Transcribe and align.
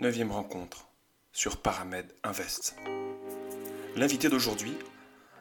Neuvième 0.00 0.30
rencontre 0.30 0.86
sur 1.32 1.56
Paramed 1.56 2.06
Invest. 2.22 2.76
L'invité 3.96 4.28
d'aujourd'hui 4.28 4.76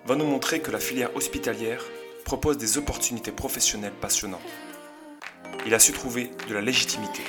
va 0.07 0.15
nous 0.15 0.25
montrer 0.25 0.61
que 0.61 0.71
la 0.71 0.79
filière 0.79 1.15
hospitalière 1.15 1.83
propose 2.25 2.57
des 2.57 2.79
opportunités 2.79 3.31
professionnelles 3.31 3.93
passionnantes. 3.93 4.41
Il 5.67 5.75
a 5.75 5.79
su 5.79 5.91
trouver 5.91 6.31
de 6.49 6.55
la 6.55 6.61
légitimité 6.61 7.21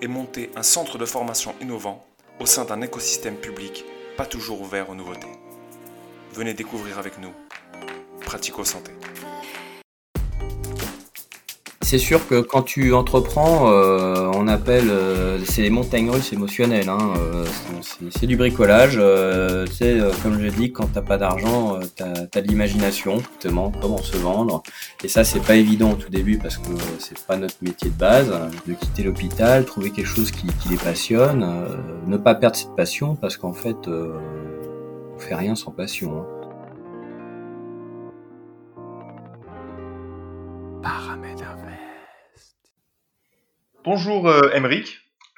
et 0.00 0.06
monter 0.06 0.50
un 0.56 0.62
centre 0.62 0.96
de 0.96 1.04
formation 1.04 1.54
innovant 1.60 2.06
au 2.40 2.46
sein 2.46 2.64
d'un 2.64 2.80
écosystème 2.80 3.36
public 3.36 3.84
pas 4.16 4.24
toujours 4.24 4.62
ouvert 4.62 4.88
aux 4.88 4.94
nouveautés. 4.94 5.28
Venez 6.32 6.54
découvrir 6.54 6.98
avec 6.98 7.18
nous 7.18 7.34
Pratico 8.22 8.64
Santé 8.64 8.92
c'est 11.90 11.98
sûr 11.98 12.28
que 12.28 12.40
quand 12.40 12.62
tu 12.62 12.94
entreprends, 12.94 13.68
euh, 13.72 14.30
on 14.36 14.46
appelle, 14.46 14.88
euh, 14.90 15.40
c'est 15.44 15.62
les 15.62 15.70
montagnes 15.70 16.08
russes 16.08 16.32
émotionnelles. 16.32 16.88
Hein, 16.88 17.14
euh, 17.18 17.44
c'est 18.16 18.28
du 18.28 18.36
bricolage. 18.36 19.00
c'est 19.72 19.98
comme 20.22 20.40
je 20.40 20.46
dis, 20.50 20.70
quand 20.70 20.86
t'as 20.94 21.02
pas 21.02 21.18
d'argent, 21.18 21.80
t'as 21.96 22.12
as 22.32 22.40
de 22.42 22.46
l'imagination, 22.46 23.18
justement, 23.18 23.72
comment 23.80 23.98
se 23.98 24.16
vendre. 24.16 24.62
Et 25.02 25.08
ça, 25.08 25.24
c'est 25.24 25.40
pas 25.40 25.56
évident 25.56 25.90
au 25.90 25.96
tout 25.96 26.10
début 26.10 26.38
parce 26.38 26.58
que 26.58 26.70
c'est 27.00 27.18
pas 27.26 27.36
notre 27.36 27.56
métier 27.60 27.90
de 27.90 27.96
base. 27.96 28.32
De 28.68 28.74
quitter 28.74 29.02
l'hôpital, 29.02 29.64
trouver 29.64 29.90
quelque 29.90 30.06
chose 30.06 30.30
qui, 30.30 30.46
les 30.70 30.76
passionne, 30.76 31.44
ne 32.06 32.16
pas 32.18 32.36
perdre 32.36 32.54
cette 32.54 32.76
passion 32.76 33.16
parce 33.16 33.36
qu'en 33.36 33.52
fait, 33.52 33.88
on 33.88 35.18
fait 35.18 35.34
rien 35.34 35.56
sans 35.56 35.72
passion. 35.72 36.20
Hein. 36.20 36.39
Bonjour 43.82 44.28
euh, 44.28 44.50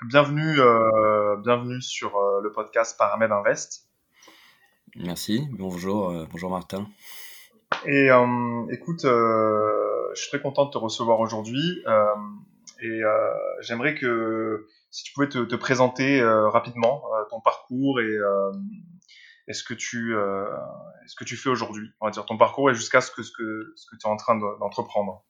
bienvenue, 0.09 0.59
euh, 0.59 1.37
bienvenue 1.37 1.81
sur 1.81 2.17
euh, 2.17 2.41
le 2.43 2.51
podcast 2.51 2.99
Paramed 2.99 3.31
Invest. 3.31 3.87
Merci, 4.97 5.47
bonjour, 5.53 6.11
euh, 6.11 6.27
bonjour 6.29 6.51
Martin. 6.51 6.89
Et 7.87 8.09
écoute, 8.73 9.03
je 9.05 10.15
suis 10.15 10.29
très 10.29 10.41
content 10.41 10.67
de 10.67 10.71
te 10.71 10.79
recevoir 10.79 11.21
aujourd'hui 11.21 11.85
et 12.81 13.01
j'aimerais 13.61 13.95
que 13.95 14.67
si 14.91 15.05
tu 15.05 15.13
pouvais 15.13 15.29
te, 15.29 15.55
présenter 15.55 16.23
rapidement 16.23 17.03
ton 17.31 17.41
parcours 17.41 18.01
et, 18.01 18.19
est 19.49 19.53
ce 19.53 19.63
que 19.65 19.75
tu 19.75 20.15
ce 21.07 21.17
que 21.17 21.25
tu 21.25 21.37
fais 21.37 21.49
aujourd'hui, 21.49 21.91
on 22.01 22.07
va 22.07 22.11
dire 22.11 22.27
ton 22.27 22.37
parcours 22.37 22.71
et 22.71 22.75
jusqu'à 22.75 23.01
ce 23.01 23.11
que 23.11 23.23
ce 23.23 23.33
que 23.33 23.73
ce 23.77 23.87
que 23.87 23.97
tu 23.97 24.07
es 24.07 24.11
en 24.11 24.17
train 24.17 24.37
d'entreprendre. 24.37 25.25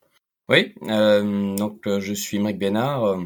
Oui, 0.53 0.75
euh, 0.83 1.57
donc 1.57 1.87
euh, 1.87 1.99
je 1.99 2.13
suis 2.13 2.37
Émeric 2.37 2.59
Bénard, 2.59 3.05
euh, 3.07 3.25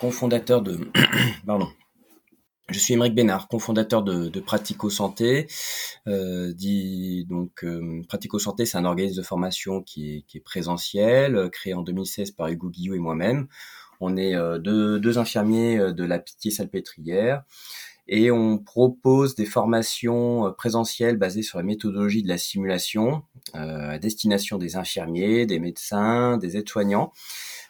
cofondateur 0.00 0.60
de... 0.60 0.90
Pardon. 1.46 1.68
Je 2.68 2.80
suis 2.80 2.94
Émeric 2.94 3.14
Bénard, 3.14 3.46
cofondateur 3.46 4.02
de, 4.02 4.26
de 4.28 4.40
Pratico 4.40 4.90
Santé. 4.90 5.46
Euh, 6.08 6.52
dit, 6.52 7.26
donc, 7.26 7.64
Pratico 8.08 8.40
Santé, 8.40 8.66
c'est 8.66 8.76
un 8.76 8.84
organisme 8.84 9.18
de 9.18 9.22
formation 9.22 9.82
qui 9.82 10.26
est, 10.34 10.40
présentiel, 10.40 11.48
créé 11.52 11.74
en 11.74 11.82
2016 11.82 12.32
par 12.32 12.48
Hugo 12.48 12.70
Guillot 12.70 12.94
et 12.94 12.98
moi-même. 12.98 13.46
On 14.00 14.16
est 14.16 14.34
deux, 14.58 14.98
deux, 14.98 15.18
infirmiers 15.18 15.78
de 15.78 16.04
la 16.04 16.18
Pitié-Salpêtrière 16.18 17.44
et 18.08 18.30
on 18.30 18.58
propose 18.58 19.34
des 19.34 19.46
formations 19.46 20.46
euh, 20.46 20.50
présentielles 20.50 21.16
basées 21.16 21.42
sur 21.42 21.58
la 21.58 21.64
méthodologie 21.64 22.22
de 22.22 22.28
la 22.28 22.38
simulation 22.38 23.22
euh, 23.54 23.90
à 23.90 23.98
destination 23.98 24.58
des 24.58 24.76
infirmiers, 24.76 25.46
des 25.46 25.58
médecins, 25.58 26.36
des 26.38 26.56
aides-soignants. 26.56 27.12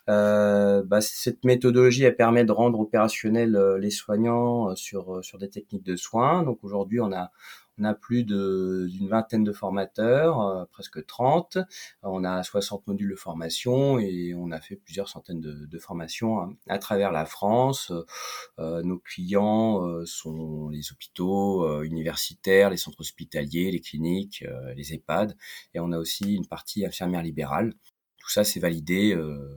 Euh, 0.09 0.83
bah, 0.84 1.01
cette 1.01 1.45
méthodologie 1.45 2.05
elle 2.05 2.17
permet 2.17 2.45
de 2.45 2.53
rendre 2.53 2.79
opérationnels 2.79 3.57
euh, 3.57 3.77
les 3.79 3.91
soignants 3.91 4.77
sur 4.77 5.25
sur 5.25 5.39
des 5.39 5.51
techniques 5.51 5.84
de 5.84 5.97
soins. 5.97 6.42
Donc 6.45 6.59
aujourd'hui 6.62 7.01
on 7.01 7.12
a 7.12 7.31
on 7.78 7.84
a 7.84 7.94
plus 7.94 8.24
d'une 8.24 9.08
vingtaine 9.08 9.44
de 9.44 9.52
formateurs, 9.52 10.41
euh, 10.41 10.64
presque 10.66 11.05
30. 11.05 11.58
On 12.02 12.24
a 12.24 12.42
60 12.42 12.86
modules 12.86 13.11
de 13.11 13.17
formation 13.17 13.98
et 13.98 14.34
on 14.34 14.51
a 14.51 14.61
fait 14.61 14.77
plusieurs 14.77 15.08
centaines 15.08 15.40
de, 15.40 15.78
formations 15.78 16.40
hein, 16.40 16.56
à, 16.68 16.78
travers 16.78 17.12
la 17.12 17.27
France. 17.27 17.92
Euh, 18.58 18.83
nos 18.83 18.98
clients 18.98 19.86
euh, 19.86 20.06
sont 20.06 20.68
les 20.70 20.90
hôpitaux 20.90 21.83
universitaires, 21.83 22.70
les 22.70 22.77
centres 22.77 23.01
hospitaliers, 23.01 23.70
les 23.70 23.80
cliniques, 23.80 24.45
les 24.74 24.95
EHPAD. 24.95 25.36
Et 25.74 25.80
on 25.80 25.92
a 25.92 25.98
aussi 25.98 26.34
une 26.34 26.46
partie 26.46 26.86
infirmière 26.86 27.22
libérale. 27.22 27.74
Tout 28.18 28.30
ça, 28.30 28.45
c'est 28.45 28.61
validé 28.61 29.17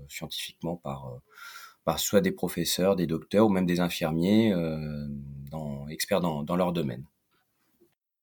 scientifiquement 0.09 0.75
par 0.75 1.19
par 1.85 1.99
soit 1.99 2.21
des 2.21 2.31
professeurs, 2.31 2.95
des 2.95 3.07
docteurs 3.07 3.47
ou 3.47 3.49
même 3.49 3.65
des 3.65 3.79
infirmiers 3.79 4.53
dans, 5.49 5.88
experts 5.88 6.19
dans, 6.19 6.44
dans 6.44 6.55
leur 6.55 6.73
domaine. 6.73 7.05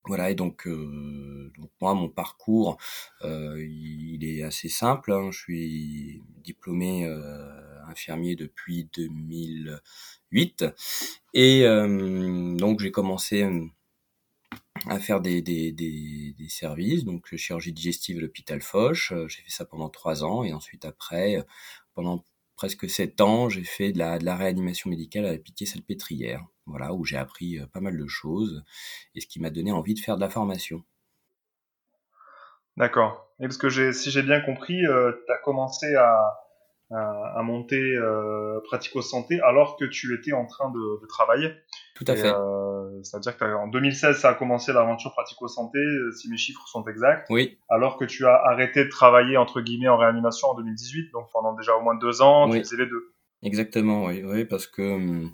Voilà, 0.07 0.31
et 0.31 0.35
donc, 0.37 0.69
euh, 0.69 1.51
donc 1.59 1.71
moi, 1.81 1.95
mon 1.95 2.09
parcours, 2.09 2.79
euh, 3.23 3.57
il 3.61 4.25
est 4.25 4.43
assez 4.43 4.69
simple. 4.69 5.13
Hein. 5.13 5.31
Je 5.33 5.39
suis 5.39 6.23
diplômé 6.45 7.05
euh, 7.07 7.85
infirmier 7.89 8.37
depuis 8.37 8.89
2008. 8.95 10.65
Et 11.35 11.65
donc, 11.65 12.81
j'ai 12.81 12.91
commencé 12.93 13.47
à 14.87 15.01
faire 15.01 15.21
des, 15.21 15.43
des, 15.43 15.73
des, 15.73 16.35
des, 16.39 16.49
services, 16.49 17.05
donc 17.05 17.35
chirurgie 17.37 17.73
digestive 17.73 18.19
à 18.19 18.21
l'hôpital 18.21 18.61
Foch. 18.63 19.13
J'ai 19.27 19.43
fait 19.43 19.51
ça 19.51 19.65
pendant 19.65 19.89
trois 19.89 20.25
ans. 20.25 20.45
Et 20.45 20.53
ensuite, 20.53 20.85
après, 20.85 21.45
pendant 21.95 22.25
presque 22.55 22.89
sept 22.89 23.21
ans, 23.21 23.49
j'ai 23.49 23.65
fait 23.65 23.93
de 23.93 23.99
la, 23.99 24.19
la 24.19 24.37
réanimation 24.37 24.89
médicale 24.91 25.27
à 25.27 25.33
la 25.33 25.39
Pitié-Salpêtrière 25.39 26.47
voilà, 26.67 26.93
où 26.93 27.05
j'ai 27.05 27.17
appris 27.17 27.59
pas 27.73 27.81
mal 27.81 27.97
de 27.97 28.07
choses 28.07 28.65
et 29.15 29.21
ce 29.21 29.27
qui 29.27 29.41
m'a 29.41 29.51
donné 29.51 29.73
envie 29.73 29.95
de 29.95 30.01
faire 30.01 30.17
de 30.17 30.21
la 30.21 30.29
formation. 30.29 30.85
D'accord. 32.77 33.33
Et 33.41 33.45
parce 33.45 33.59
que 33.59 33.93
si 33.93 34.11
j'ai 34.11 34.23
bien 34.23 34.41
compris, 34.41 34.81
tu 34.81 35.33
as 35.33 35.39
commencé 35.39 35.95
à, 35.95 36.47
à, 36.91 37.43
monter 37.43 37.81
euh, 37.81 38.61
Pratico 38.65 39.03
Santé 39.03 39.41
alors 39.41 39.77
que 39.77 39.85
tu 39.85 40.15
étais 40.15 40.33
en 40.33 40.47
train 40.47 40.71
de, 40.71 41.07
travailler. 41.09 41.51
Tout 41.95 42.05
à 42.07 42.15
fait. 42.15 42.33
C'est-à-dire 43.03 43.37
qu'en 43.37 43.69
2016, 43.69 44.19
ça 44.19 44.31
a 44.31 44.35
commencé 44.35 44.73
l'aventure 44.73 45.13
Pratico 45.13 45.49
Santé, 45.49 45.79
si 46.17 46.31
mes 46.31 46.37
chiffres 46.37 46.67
sont 46.67 46.85
exacts. 46.87 47.27
Oui. 47.31 47.59
Alors 47.69 47.97
que 47.97 48.05
tu 48.05 48.27
as 48.27 48.35
arrêté 48.35 48.85
de 48.85 48.91
travailler, 48.91 49.37
entre 49.37 49.61
guillemets, 49.61 49.89
en 49.89 49.97
réanimation 49.97 50.49
en 50.49 50.55
2018, 50.55 51.11
donc 51.13 51.29
pendant 51.33 51.55
déjà 51.55 51.75
au 51.77 51.83
moins 51.83 51.97
deux 51.97 52.23
ans, 52.23 52.49
tu 52.49 52.59
faisais 52.59 52.77
les 52.77 52.87
deux. 52.87 53.13
Exactement, 53.43 54.07
oui, 54.07 54.23
oui, 54.25 54.45
parce 54.45 54.67
que 54.67 54.83
hum, 54.83 55.31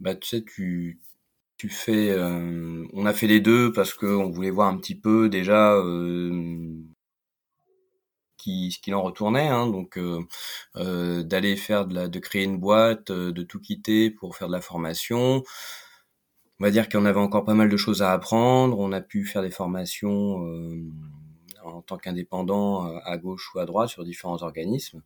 bah 0.00 0.14
tu 0.14 0.28
sais, 0.28 0.44
tu 0.44 1.00
tu 1.56 1.68
fais, 1.70 2.10
euh, 2.10 2.86
on 2.92 3.06
a 3.06 3.12
fait 3.14 3.26
les 3.26 3.40
deux 3.40 3.72
parce 3.72 3.94
que 3.94 4.06
on 4.06 4.30
voulait 4.30 4.50
voir 4.50 4.68
un 4.68 4.76
petit 4.78 4.94
peu 4.94 5.28
déjà 5.28 5.74
euh, 5.74 6.76
ce 8.38 8.78
qu'il 8.80 8.94
en 8.94 9.02
retournait, 9.02 9.48
hein, 9.48 9.66
donc 9.66 9.98
euh, 9.98 11.22
d'aller 11.24 11.56
faire 11.56 11.86
de 11.86 11.94
la, 11.94 12.08
de 12.08 12.18
créer 12.20 12.44
une 12.44 12.58
boîte, 12.58 13.10
de 13.10 13.42
tout 13.42 13.60
quitter 13.60 14.10
pour 14.10 14.36
faire 14.36 14.48
de 14.48 14.52
la 14.52 14.60
formation. 14.60 15.42
On 16.60 16.64
va 16.64 16.70
dire 16.70 16.88
qu'on 16.88 17.04
avait 17.06 17.20
encore 17.20 17.44
pas 17.44 17.54
mal 17.54 17.68
de 17.68 17.76
choses 17.76 18.02
à 18.02 18.12
apprendre. 18.12 18.78
On 18.78 18.92
a 18.92 19.00
pu 19.00 19.24
faire 19.26 19.42
des 19.42 19.50
formations 19.50 20.38
en 21.64 21.82
tant 21.82 21.98
qu'indépendant 21.98 22.96
à 23.04 23.16
gauche 23.18 23.54
ou 23.54 23.58
à 23.58 23.66
droite 23.66 23.90
sur 23.90 24.04
différents 24.04 24.42
organismes 24.42 25.02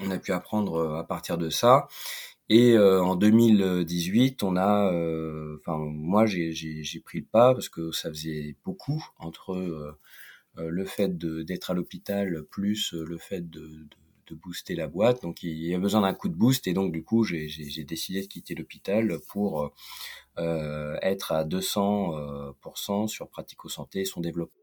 on 0.00 0.10
a 0.10 0.18
pu 0.18 0.32
apprendre 0.32 0.96
à 0.96 1.04
partir 1.04 1.38
de 1.38 1.50
ça. 1.50 1.88
Et 2.50 2.72
euh, 2.72 3.02
en 3.02 3.14
2018, 3.14 4.42
on 4.42 4.56
a, 4.56 4.92
euh, 4.92 5.56
enfin 5.60 5.78
moi 5.78 6.26
j'ai 6.26 6.52
pris 7.04 7.20
le 7.20 7.24
pas 7.24 7.54
parce 7.54 7.68
que 7.68 7.90
ça 7.92 8.10
faisait 8.10 8.56
beaucoup 8.64 9.02
entre 9.18 9.96
le 10.56 10.84
fait 10.84 11.16
d'être 11.16 11.70
à 11.70 11.74
l'hôpital 11.74 12.42
plus 12.50 12.92
le 12.92 13.16
fait 13.16 13.48
de, 13.48 13.86
de, 14.26 14.34
booster 14.34 14.74
la 14.74 14.88
boîte. 14.88 15.22
Donc 15.22 15.42
il 15.42 15.64
y 15.64 15.74
a 15.74 15.78
besoin 15.78 16.02
d'un 16.02 16.12
coup 16.12 16.28
de 16.28 16.34
boost 16.34 16.66
et 16.66 16.72
donc 16.72 16.92
du 16.92 17.02
coup 17.02 17.24
j'ai 17.24 17.46
décidé 17.84 18.20
de 18.20 18.26
quitter 18.26 18.54
l'hôpital 18.54 19.18
pour 19.28 19.72
être 20.36 21.32
à 21.32 21.44
200% 21.44 23.06
sur 23.06 23.28
Pratico 23.28 23.68
Santé 23.68 24.00
et 24.00 24.04
son 24.04 24.20
développement. 24.20 24.60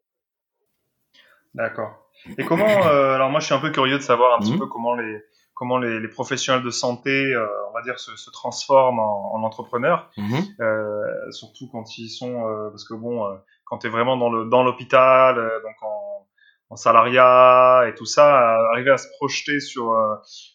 D'accord. 1.58 2.08
Et 2.38 2.46
comment, 2.46 2.86
euh, 2.88 3.16
alors 3.16 3.30
moi 3.30 3.40
je 3.40 3.46
suis 3.46 3.56
un 3.56 3.60
peu 3.60 3.72
curieux 3.72 3.98
de 3.98 4.04
savoir 4.04 4.38
un 4.38 4.40
petit 4.40 4.54
mhm. 4.54 4.60
peu 4.60 4.68
comment 4.68 4.94
les, 4.96 5.24
comment 5.58 5.80
les, 5.80 6.00
les 6.00 6.08
professionnels 6.08 6.64
de 6.64 6.70
santé, 6.70 7.34
euh, 7.34 7.48
on 7.70 7.74
va 7.74 7.82
dire, 7.82 8.00
se, 8.00 8.16
se 8.16 8.30
transforment 8.30 9.00
en, 9.00 9.34
en 9.34 9.44
entrepreneurs, 9.44 10.12
mhm. 10.16 10.44
euh, 10.62 11.32
surtout 11.32 11.68
quand 11.72 11.98
ils 11.98 12.10
sont, 12.10 12.48
euh, 12.48 12.70
parce 12.70 12.88
que 12.88 12.94
bon, 12.94 13.26
euh, 13.26 13.36
quand 13.66 13.80
tu 13.80 13.88
es 13.88 13.90
vraiment 13.90 14.18
dans 14.18 14.30
le 14.30 14.46
dans 14.46 14.64
l'hôpital, 14.64 15.36
donc 15.36 15.76
en, 15.82 16.28
en, 16.70 16.76
salariat 16.76 17.86
et 17.88 17.96
tout 17.96 18.06
ça, 18.06 18.60
arriver 18.72 18.92
à 18.92 18.98
se 18.98 19.08
projeter 19.18 19.60
sur 19.60 19.94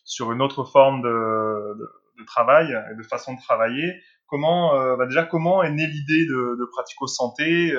sur 0.05 0.31
une 0.31 0.41
autre 0.41 0.63
forme 0.65 1.03
de, 1.03 1.09
de, 1.09 1.91
de, 2.21 2.25
travail 2.25 2.73
et 2.93 2.97
de 2.97 3.03
façon 3.03 3.35
de 3.35 3.41
travailler. 3.41 3.93
Comment, 4.29 4.97
bah 4.97 5.05
déjà, 5.05 5.25
comment 5.25 5.63
est 5.63 5.71
née 5.71 5.87
l'idée 5.87 6.25
de, 6.25 6.57
de 6.59 6.65
Pratico 6.73 7.07
Santé 7.07 7.75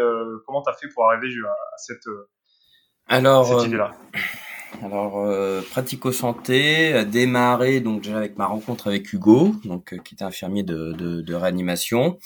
Comment 0.45 0.61
tu 0.61 0.69
as 0.69 0.73
fait 0.73 0.87
pour 0.89 1.09
arriver 1.09 1.33
à, 1.47 1.77
cette 1.77 2.05
alors, 3.07 3.51
euh, 3.51 3.67
Alors, 4.81 5.19
euh, 5.19 5.61
pratico-santé 5.61 6.93
a 6.93 7.05
démarré 7.05 7.79
donc 7.79 8.01
déjà 8.01 8.17
avec 8.17 8.37
ma 8.37 8.45
rencontre 8.45 8.87
avec 8.87 9.11
Hugo, 9.13 9.55
donc 9.63 9.97
qui 10.03 10.15
était 10.15 10.23
infirmier 10.23 10.63
de, 10.63 10.93
de, 10.93 11.33
réanimation. 11.33 12.17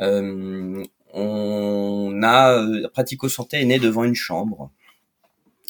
on 0.00 0.82
a 2.22 2.88
pratico-santé 2.92 3.60
est 3.60 3.64
né 3.64 3.78
devant 3.78 4.04
une 4.04 4.14
chambre, 4.14 4.70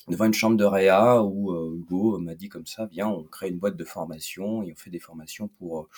devant 0.08 0.24
une 0.24 0.34
chambre 0.34 0.56
de 0.56 0.64
réa 0.64 1.22
où 1.22 1.54
Hugo 1.76 2.18
m'a 2.18 2.34
dit 2.34 2.48
comme 2.48 2.66
ça, 2.66 2.86
viens, 2.86 3.08
on 3.08 3.24
crée 3.24 3.48
une 3.48 3.58
boîte 3.58 3.76
de 3.76 3.84
formation 3.84 4.62
et 4.62 4.72
on 4.72 4.76
fait 4.76 4.90
des 4.90 5.00
formations 5.00 5.48
pour 5.58 5.88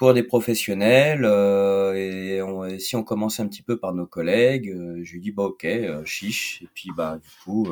pour 0.00 0.14
des 0.14 0.22
professionnels 0.22 1.26
euh, 1.26 1.92
et, 1.92 2.78
si 2.78 2.96
on 2.96 3.04
commence 3.04 3.38
un 3.38 3.46
petit 3.46 3.60
peu 3.60 3.76
par 3.76 3.92
nos 3.92 4.06
collègues, 4.06 4.70
euh, 4.70 4.98
je 5.02 5.12
lui 5.12 5.20
dis 5.20 5.30
bah 5.30 5.42
ok, 5.42 5.66
euh, 5.66 6.02
chiche 6.06 6.62
et 6.62 6.68
puis 6.72 6.88
bah 6.96 7.20
du 7.22 7.28
coup 7.44 7.68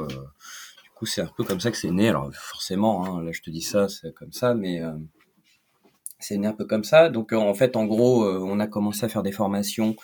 c'est 1.07 1.23
un 1.23 1.31
peu 1.37 1.45
comme 1.45 1.61
ça 1.61 1.71
que 1.71 1.77
c'est 1.77 1.91
né. 1.91 2.09
Alors 2.09 2.33
forcément, 2.35 3.05
hein, 3.05 3.23
là 3.23 3.33
je 3.33 3.41
te 3.41 3.51
dis 3.51 3.63
ça, 3.63 3.89
c'est 3.89 4.15
comme 4.15 4.33
ça, 4.33 4.55
mais 4.55 4.81
c'est 6.19 6.37
né 6.37 6.47
un 6.47 6.53
peu 6.53 6.65
comme 6.65 6.85
ça. 6.85 7.09
Donc 7.09 7.33
en 7.33 7.55
fait, 7.55 7.77
en 7.77 7.87
gros, 7.87 8.25
on 8.25 8.61
a 8.61 8.67
commencé 8.67 9.05
à 9.05 9.09
faire 9.09 9.23
des 9.23 9.33
formations 9.33 9.97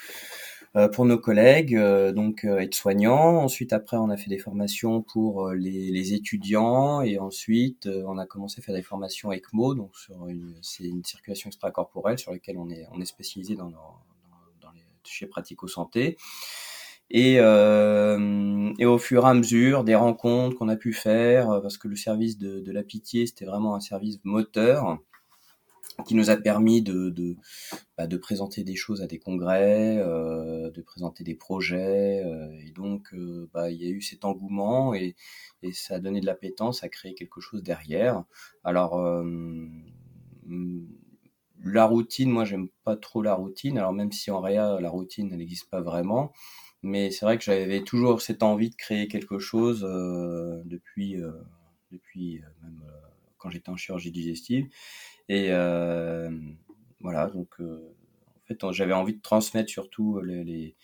euh, 0.76 0.88
pour 0.88 1.04
nos 1.04 1.18
collègues, 1.18 1.76
euh, 1.76 2.10
donc 2.10 2.44
euh, 2.44 2.58
être 2.58 2.74
soignants. 2.74 3.38
Ensuite, 3.38 3.72
après, 3.72 3.96
on 3.96 4.10
a 4.10 4.16
fait 4.16 4.28
des 4.28 4.38
formations 4.38 5.02
pour 5.02 5.52
les, 5.52 6.14
étudiants 6.14 7.00
et 7.02 7.18
ensuite, 7.18 7.86
on 7.86 8.18
a 8.18 8.26
commencé 8.26 8.60
à 8.60 8.62
faire 8.62 8.74
des 8.74 8.82
formations 8.82 9.32
ECMO, 9.32 9.74
donc 9.74 9.96
sur 9.96 10.26
une, 10.28 10.56
c'est 10.62 10.84
une 10.84 11.04
circulation 11.04 11.48
extracorporelle 11.48 12.18
sur 12.18 12.32
laquelle 12.32 12.58
on 12.58 12.68
est, 12.70 12.86
on 12.92 13.04
spécialisé 13.04 13.54
dans 13.54 13.68
les, 13.68 14.82
chez 15.04 15.26
Pratico 15.26 15.68
Santé. 15.68 16.16
Et, 17.16 17.36
euh, 17.38 18.72
et, 18.78 18.86
au 18.86 18.98
fur 18.98 19.24
et 19.24 19.28
à 19.28 19.34
mesure 19.34 19.84
des 19.84 19.94
rencontres 19.94 20.56
qu'on 20.56 20.68
a 20.68 20.74
pu 20.74 20.92
faire, 20.92 21.60
parce 21.62 21.78
que 21.78 21.86
le 21.86 21.94
service 21.94 22.38
de, 22.38 22.72
la 22.72 22.82
pitié, 22.82 23.26
c'était 23.26 23.44
vraiment 23.44 23.76
un 23.76 23.80
service 23.80 24.18
moteur, 24.24 24.98
qui 26.06 26.14
nous 26.14 26.30
a 26.30 26.36
permis 26.36 26.82
de, 26.82 27.36
bah, 27.96 28.08
présenter 28.20 28.64
des 28.64 28.74
choses 28.74 29.00
à 29.00 29.06
des 29.06 29.18
congrès, 29.18 29.96
euh, 29.98 30.70
de 30.70 30.82
présenter 30.82 31.24
des 31.24 31.34
projets. 31.34 32.22
Euh, 32.24 32.50
et 32.66 32.72
donc, 32.72 33.14
euh, 33.14 33.48
bah, 33.54 33.70
il 33.70 33.80
y 33.82 33.86
a 33.86 33.90
eu 33.90 34.02
cet 34.02 34.24
engouement 34.24 34.94
et, 34.94 35.14
ça 35.72 35.94
a 35.94 35.98
donné 35.98 36.20
de 36.20 36.26
l'appétence, 36.26 36.84
a 36.84 36.88
créé 36.88 37.14
quelque 37.14 37.40
chose 37.40 37.62
derrière. 37.62 38.24
Alors, 38.64 38.98
euh, 38.98 39.66
la 41.64 41.86
routine, 41.86 42.30
moi, 42.30 42.44
j'aime 42.44 42.68
pas 42.84 42.96
trop 42.96 43.22
la 43.22 43.34
routine. 43.34 43.78
Alors, 43.78 43.92
même 43.92 44.12
si 44.12 44.30
en 44.30 44.40
réa, 44.40 44.78
la 44.80 44.90
routine, 44.90 45.34
n'existe 45.34 45.70
pas 45.70 45.80
vraiment. 45.80 46.32
Mais 46.84 47.10
c'est 47.10 47.24
vrai 47.26 47.38
que 47.38 47.44
j'avais 47.44 47.82
toujours 47.82 48.20
cette 48.20 48.42
envie 48.42 48.70
de 48.70 48.76
créer 48.76 49.08
quelque 49.08 49.38
chose 49.38 49.84
euh, 49.88 50.62
depuis, 50.66 51.16
depuis 51.90 52.42
même 52.62 52.82
quand 53.44 53.50
j'étais 53.50 53.68
en 53.68 53.76
chirurgie 53.76 54.10
digestive. 54.10 54.68
Et 55.28 55.48
euh, 55.50 56.30
voilà, 57.00 57.28
donc 57.28 57.48
euh, 57.60 57.94
en 58.42 58.46
fait, 58.46 58.72
j'avais 58.72 58.94
envie 58.94 59.14
de 59.14 59.20
transmettre 59.20 59.70
surtout 59.70 60.20
les, 60.20 60.74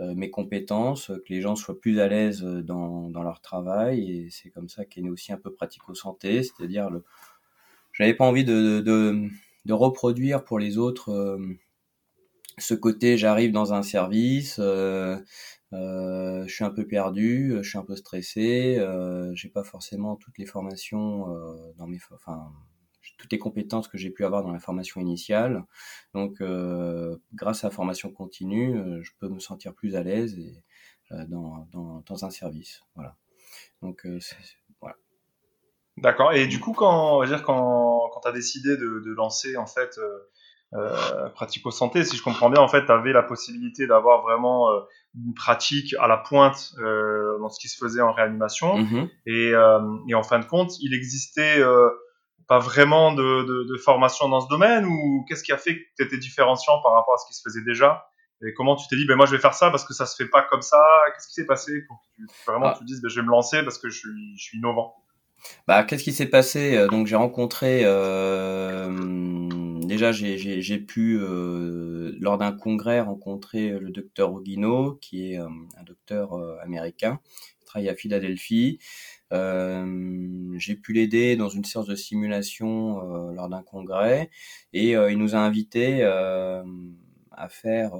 euh, 0.00 0.14
mes 0.14 0.30
compétences, 0.30 1.08
que 1.08 1.32
les 1.32 1.40
gens 1.40 1.56
soient 1.56 1.78
plus 1.78 2.00
à 2.00 2.08
l'aise 2.08 2.42
dans, 2.42 3.10
dans 3.10 3.22
leur 3.22 3.40
travail. 3.40 4.10
Et 4.10 4.30
c'est 4.30 4.50
comme 4.50 4.68
ça 4.68 4.84
qu'est 4.84 5.02
né 5.02 5.10
aussi 5.10 5.32
un 5.32 5.38
peu 5.38 5.52
pratico-santé, 5.52 6.42
c'est-à-dire 6.42 6.88
le... 6.88 7.04
J'avais 7.92 8.14
pas 8.14 8.24
envie 8.24 8.44
de, 8.44 8.80
de, 8.80 9.72
reproduire 9.72 10.44
pour 10.44 10.58
les 10.58 10.78
autres 10.78 11.10
euh, 11.10 11.38
ce 12.58 12.74
côté 12.74 13.16
j'arrive 13.16 13.52
dans 13.52 13.72
un 13.72 13.82
service, 13.82 14.58
euh, 14.58 15.18
euh, 15.72 16.44
je 16.46 16.54
suis 16.54 16.64
un 16.64 16.70
peu 16.70 16.86
perdu, 16.86 17.58
je 17.62 17.68
suis 17.68 17.78
un 17.78 17.84
peu 17.84 17.96
stressé, 17.96 18.76
euh, 18.78 19.34
j'ai 19.34 19.48
pas 19.48 19.64
forcément 19.64 20.16
toutes 20.16 20.38
les 20.38 20.46
formations 20.46 21.26
dans 21.76 21.86
mes, 21.86 21.98
enfin 22.12 22.52
toutes 23.18 23.32
les 23.32 23.38
compétences 23.38 23.88
que 23.88 23.98
j'ai 23.98 24.10
pu 24.10 24.24
avoir 24.24 24.42
dans 24.42 24.52
la 24.52 24.58
formation 24.58 25.00
initiale. 25.00 25.64
Donc, 26.14 26.40
euh, 26.40 27.16
grâce 27.32 27.64
à 27.64 27.68
la 27.68 27.74
formation 27.74 28.10
continue, 28.12 28.76
euh, 28.76 29.02
je 29.02 29.12
peux 29.18 29.28
me 29.28 29.38
sentir 29.38 29.74
plus 29.74 29.96
à 29.96 30.02
l'aise 30.02 30.38
et, 30.38 30.62
euh, 31.12 31.24
dans, 31.28 31.66
dans, 31.72 32.02
dans, 32.06 32.24
un 32.24 32.30
service. 32.30 32.82
Voilà. 32.94 33.16
Donc, 33.82 34.06
voilà. 34.80 34.96
D'accord. 35.96 36.32
Et 36.32 36.46
du 36.46 36.60
coup, 36.60 36.72
quand, 36.72 37.16
on 37.16 37.20
va 37.20 37.26
dire 37.26 37.42
quand, 37.42 38.10
quand 38.12 38.20
tu 38.20 38.28
as 38.28 38.32
décidé 38.32 38.76
de, 38.76 39.00
de, 39.00 39.12
lancer 39.12 39.56
en 39.56 39.66
fait 39.66 39.98
euh, 40.74 41.28
Pratico 41.34 41.70
Santé, 41.70 42.04
si 42.04 42.16
je 42.16 42.22
comprends 42.22 42.50
bien, 42.50 42.60
en 42.60 42.68
fait, 42.68 42.84
tu 42.86 42.92
avais 42.92 43.12
la 43.12 43.22
possibilité 43.22 43.86
d'avoir 43.86 44.22
vraiment 44.22 44.70
une 45.14 45.34
pratique 45.34 45.94
à 46.00 46.08
la 46.08 46.16
pointe 46.16 46.74
euh, 46.78 47.38
dans 47.38 47.48
ce 47.48 47.60
qui 47.60 47.68
se 47.68 47.76
faisait 47.76 48.00
en 48.00 48.12
réanimation. 48.12 48.78
Mm-hmm. 48.78 49.08
et, 49.26 49.52
et, 50.08 50.14
en 50.14 50.22
fin 50.22 50.38
de 50.38 50.44
compte, 50.44 50.72
il 50.80 50.94
existait 50.94 51.62
pas 52.48 52.58
vraiment 52.58 53.12
de, 53.12 53.44
de, 53.44 53.72
de, 53.72 53.78
formation 53.78 54.28
dans 54.28 54.40
ce 54.40 54.48
domaine 54.48 54.84
ou 54.84 55.24
qu'est-ce 55.28 55.42
qui 55.42 55.52
a 55.52 55.58
fait 55.58 55.76
que 55.76 55.82
tu 55.96 56.04
étais 56.04 56.18
différenciant 56.18 56.80
par 56.82 56.92
rapport 56.92 57.14
à 57.14 57.18
ce 57.18 57.26
qui 57.26 57.34
se 57.34 57.42
faisait 57.42 57.64
déjà? 57.64 58.06
Et 58.46 58.52
comment 58.52 58.76
tu 58.76 58.86
t'es 58.88 58.96
dit 58.96 59.06
ben 59.06 59.16
moi 59.16 59.26
je 59.26 59.32
vais 59.32 59.38
faire 59.38 59.54
ça 59.54 59.70
parce 59.70 59.84
que 59.84 59.94
ça 59.94 60.06
se 60.06 60.16
fait 60.16 60.28
pas 60.28 60.42
comme 60.42 60.60
ça? 60.60 60.82
Qu'est-ce 61.14 61.28
qui 61.28 61.34
s'est 61.34 61.46
passé 61.46 61.72
pour 61.86 61.98
que 61.98 62.04
tu, 62.16 62.26
vraiment 62.46 62.66
ah. 62.66 62.74
tu 62.76 62.84
dises 62.84 63.00
ben, 63.00 63.08
je 63.08 63.20
vais 63.20 63.26
me 63.26 63.30
lancer 63.30 63.62
parce 63.62 63.78
que 63.78 63.88
je 63.88 63.98
suis, 63.98 64.36
je 64.36 64.42
suis 64.42 64.58
innovant? 64.58 64.94
Bah, 65.66 65.84
qu'est-ce 65.84 66.04
qui 66.04 66.12
s'est 66.12 66.26
passé? 66.26 66.76
Euh, 66.76 66.88
Donc 66.88 67.06
j'ai 67.06 67.16
rencontré 67.16 67.82
euh, 67.84 68.88
déjà 69.86 70.12
j'ai 70.12 70.78
pu 70.78 71.18
euh, 71.18 72.16
lors 72.20 72.38
d'un 72.38 72.52
congrès 72.52 73.00
rencontrer 73.00 73.70
le 73.78 73.90
docteur 73.90 74.32
Ogino 74.32 74.94
qui 74.94 75.32
est 75.32 75.38
euh, 75.38 75.48
un 75.76 75.82
docteur 75.84 76.34
américain 76.62 77.20
qui 77.60 77.66
travaille 77.66 77.88
à 77.88 77.96
Philadelphie 77.96 78.78
euh, 79.32 80.54
j'ai 80.58 80.76
pu 80.76 80.92
l'aider 80.92 81.36
dans 81.36 81.48
une 81.48 81.64
séance 81.64 81.86
de 81.86 81.96
simulation 81.96 83.00
euh, 83.00 83.32
lors 83.32 83.48
d'un 83.48 83.62
congrès 83.62 84.30
et 84.72 84.96
euh, 84.96 85.10
il 85.10 85.18
nous 85.18 85.34
a 85.34 85.38
invités 85.38 86.04
à 86.04 87.48
faire 87.48 87.92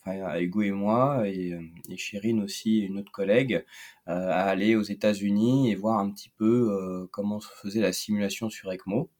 enfin 0.00 0.38
Hugo 0.38 0.62
et 0.62 0.70
moi 0.70 1.26
et, 1.26 1.54
et 1.88 1.96
Chérine 1.96 2.42
aussi 2.42 2.80
une 2.80 2.98
autre 2.98 3.12
collègue 3.12 3.64
à 4.06 4.44
aller 4.48 4.76
aux 4.76 4.82
États-Unis 4.82 5.70
et 5.70 5.74
voir 5.74 5.98
un 5.98 6.10
petit 6.10 6.30
peu 6.30 7.08
comment 7.10 7.40
se 7.40 7.48
faisait 7.62 7.80
la 7.80 7.92
simulation 7.92 8.50
sur 8.50 8.70
ECMO. 8.70 9.10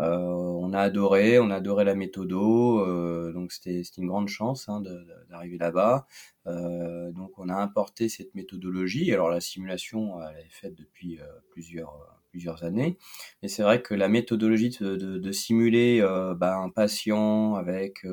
Euh, 0.00 0.16
on 0.16 0.72
a 0.72 0.80
adoré, 0.80 1.38
on 1.38 1.50
a 1.50 1.56
adoré 1.56 1.84
la 1.84 1.94
méthodo, 1.94 2.80
euh, 2.80 3.32
donc 3.32 3.52
c'était 3.52 3.82
une 3.98 4.06
grande 4.06 4.28
chance 4.28 4.68
hein, 4.68 4.82
d'arriver 5.28 5.58
là-bas. 5.58 6.06
Euh, 6.46 7.12
donc 7.12 7.38
on 7.38 7.48
a 7.48 7.54
importé 7.54 8.08
cette 8.08 8.34
méthodologie. 8.34 9.12
Alors 9.12 9.28
la 9.28 9.40
simulation, 9.40 10.22
elle 10.22 10.46
est 10.46 10.50
faite 10.50 10.74
depuis 10.74 11.18
plusieurs 11.50 11.94
plusieurs 12.30 12.62
années. 12.62 12.96
Mais 13.42 13.48
c'est 13.48 13.62
vrai 13.62 13.82
que 13.82 13.92
la 13.92 14.08
méthodologie 14.08 14.70
de, 14.80 14.96
de, 14.96 15.32
simuler 15.32 16.00
bah, 16.36 16.56
un 16.56 16.70
patient 16.70 17.56
avec 17.56 18.06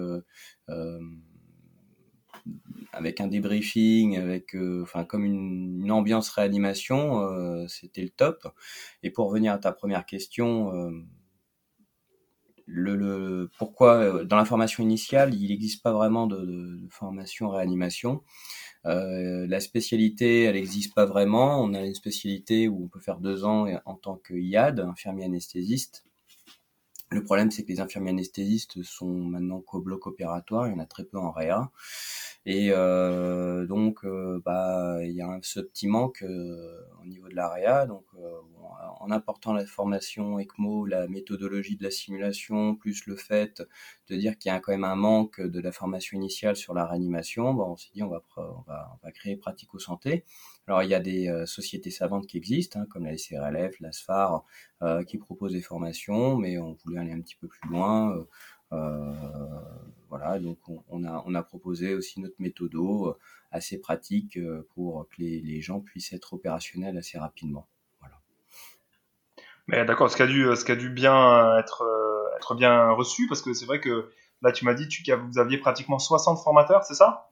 avec 2.91 3.21
un 3.21 3.27
débriefing, 3.27 4.17
avec 4.17 4.55
enfin 4.81 5.05
comme 5.05 5.23
une, 5.23 5.81
une, 5.83 5.91
ambiance 5.91 6.29
réanimation, 6.29 7.67
c'était 7.67 8.01
le 8.01 8.09
top. 8.09 8.47
Et 9.03 9.11
pour 9.11 9.27
revenir 9.27 9.53
à 9.53 9.59
ta 9.59 9.71
première 9.71 10.05
question, 10.05 10.71
le, 12.67 13.49
pourquoi 13.57 13.95
euh, 13.95 14.25
dans 14.25 14.35
la 14.35 14.45
formation 14.45 14.83
initiale, 14.83 15.33
il 15.33 15.49
n'existe 15.49 15.81
pas 15.81 15.93
vraiment 15.93 16.27
de, 16.27 16.37
de, 16.37 16.87
formation 16.89 17.49
réanimation. 17.49 18.23
Euh, 18.85 19.47
la 19.47 19.59
spécialité, 19.59 20.43
elle 20.43 20.55
n'existe 20.55 20.93
pas 20.93 21.05
vraiment. 21.05 21.61
On 21.61 21.73
a 21.73 21.81
une 21.81 21.95
spécialité 21.95 22.67
où 22.67 22.83
on 22.83 22.87
peut 22.87 22.99
faire 22.99 23.19
deux 23.19 23.45
ans 23.45 23.67
en 23.85 23.95
tant 23.95 24.17
que 24.17 24.33
IAD, 24.33 24.81
infirmier 24.81 25.25
anesthésiste. 25.25 26.03
Le 27.09 27.23
problème, 27.23 27.51
c'est 27.51 27.63
que 27.63 27.69
les 27.69 27.79
infirmiers 27.79 28.09
anesthésistes 28.09 28.83
sont 28.83 29.07
maintenant 29.07 29.61
qu'au 29.61 29.79
bloc 29.79 30.07
opératoire, 30.07 30.67
il 30.67 30.71
y 30.71 30.75
en 30.75 30.79
a 30.79 30.85
très 30.85 31.05
peu 31.05 31.17
en 31.17 31.31
réa. 31.31 31.71
Et 32.45 32.69
euh, 32.71 33.65
donc, 33.65 34.05
euh, 34.05 34.41
bah, 34.45 34.99
il 35.03 35.11
y 35.11 35.21
a 35.21 35.37
ce 35.41 35.59
petit 35.59 35.87
manque 35.87 36.23
euh, 36.23 36.81
au 37.01 37.05
niveau 37.05 37.27
de 37.27 37.35
la 37.35 37.49
réa. 37.49 37.85
Donc, 37.85 38.05
en 38.99 39.11
apportant 39.11 39.53
la 39.53 39.65
formation 39.65 40.39
ECMO, 40.39 40.85
la 40.85 41.07
méthodologie 41.07 41.75
de 41.77 41.83
la 41.83 41.91
simulation, 41.91 42.75
plus 42.75 43.05
le 43.05 43.15
fait 43.15 43.61
de 44.09 44.15
dire 44.15 44.37
qu'il 44.37 44.51
y 44.51 44.55
a 44.55 44.59
quand 44.59 44.71
même 44.71 44.83
un 44.83 44.95
manque 44.95 45.41
de 45.41 45.59
la 45.59 45.71
formation 45.71 46.17
initiale 46.17 46.55
sur 46.55 46.73
la 46.73 46.85
réanimation, 46.85 47.53
bon, 47.53 47.71
on 47.71 47.77
s'est 47.77 47.89
dit 47.93 48.03
on 48.03 48.09
va, 48.09 48.23
on 48.37 48.61
va, 48.67 48.91
on 48.93 49.05
va 49.05 49.11
créer 49.11 49.35
Pratico 49.35 49.79
Santé. 49.79 50.25
Alors 50.67 50.83
il 50.83 50.89
y 50.89 50.93
a 50.93 50.99
des 50.99 51.43
sociétés 51.45 51.91
savantes 51.91 52.27
qui 52.27 52.37
existent, 52.37 52.79
hein, 52.79 52.85
comme 52.89 53.05
la 53.05 53.17
SRLF, 53.17 53.79
la 53.79 53.91
SFAR, 53.91 54.45
euh, 54.81 55.03
qui 55.03 55.17
proposent 55.17 55.53
des 55.53 55.61
formations, 55.61 56.37
mais 56.37 56.57
on 56.57 56.73
voulait 56.85 56.99
aller 56.99 57.13
un 57.13 57.21
petit 57.21 57.35
peu 57.35 57.47
plus 57.47 57.69
loin. 57.69 58.25
Euh 58.73 59.13
voilà, 60.17 60.39
donc 60.39 60.57
on, 60.67 60.83
on, 60.89 61.03
a, 61.03 61.23
on 61.25 61.35
a 61.35 61.43
proposé 61.43 61.93
aussi 61.93 62.19
notre 62.19 62.35
méthodo 62.39 63.17
assez 63.51 63.79
pratique 63.79 64.39
pour 64.73 65.07
que 65.09 65.21
les, 65.21 65.41
les 65.41 65.61
gens 65.61 65.79
puissent 65.79 66.13
être 66.13 66.33
opérationnels 66.33 66.97
assez 66.97 67.17
rapidement. 67.17 67.67
Mais 69.67 69.83
d'accord, 69.85 70.09
ce 70.09 70.15
qui 70.15 70.23
a 70.23 70.27
dû, 70.27 70.47
ce 70.55 70.63
qui 70.63 70.71
a 70.71 70.75
dû 70.75 70.89
bien 70.89 71.57
être, 71.57 71.83
être 72.37 72.55
bien 72.55 72.91
reçu, 72.91 73.27
parce 73.27 73.41
que 73.41 73.53
c'est 73.53 73.65
vrai 73.65 73.81
que 73.81 74.09
là, 74.41 74.51
tu 74.51 74.65
m'as 74.65 74.73
dit 74.73 74.87
tu, 74.87 75.03
vous 75.11 75.39
aviez 75.39 75.57
pratiquement 75.57 75.99
60 75.99 76.41
formateurs, 76.41 76.83
c'est 76.83 76.93
ça? 76.93 77.29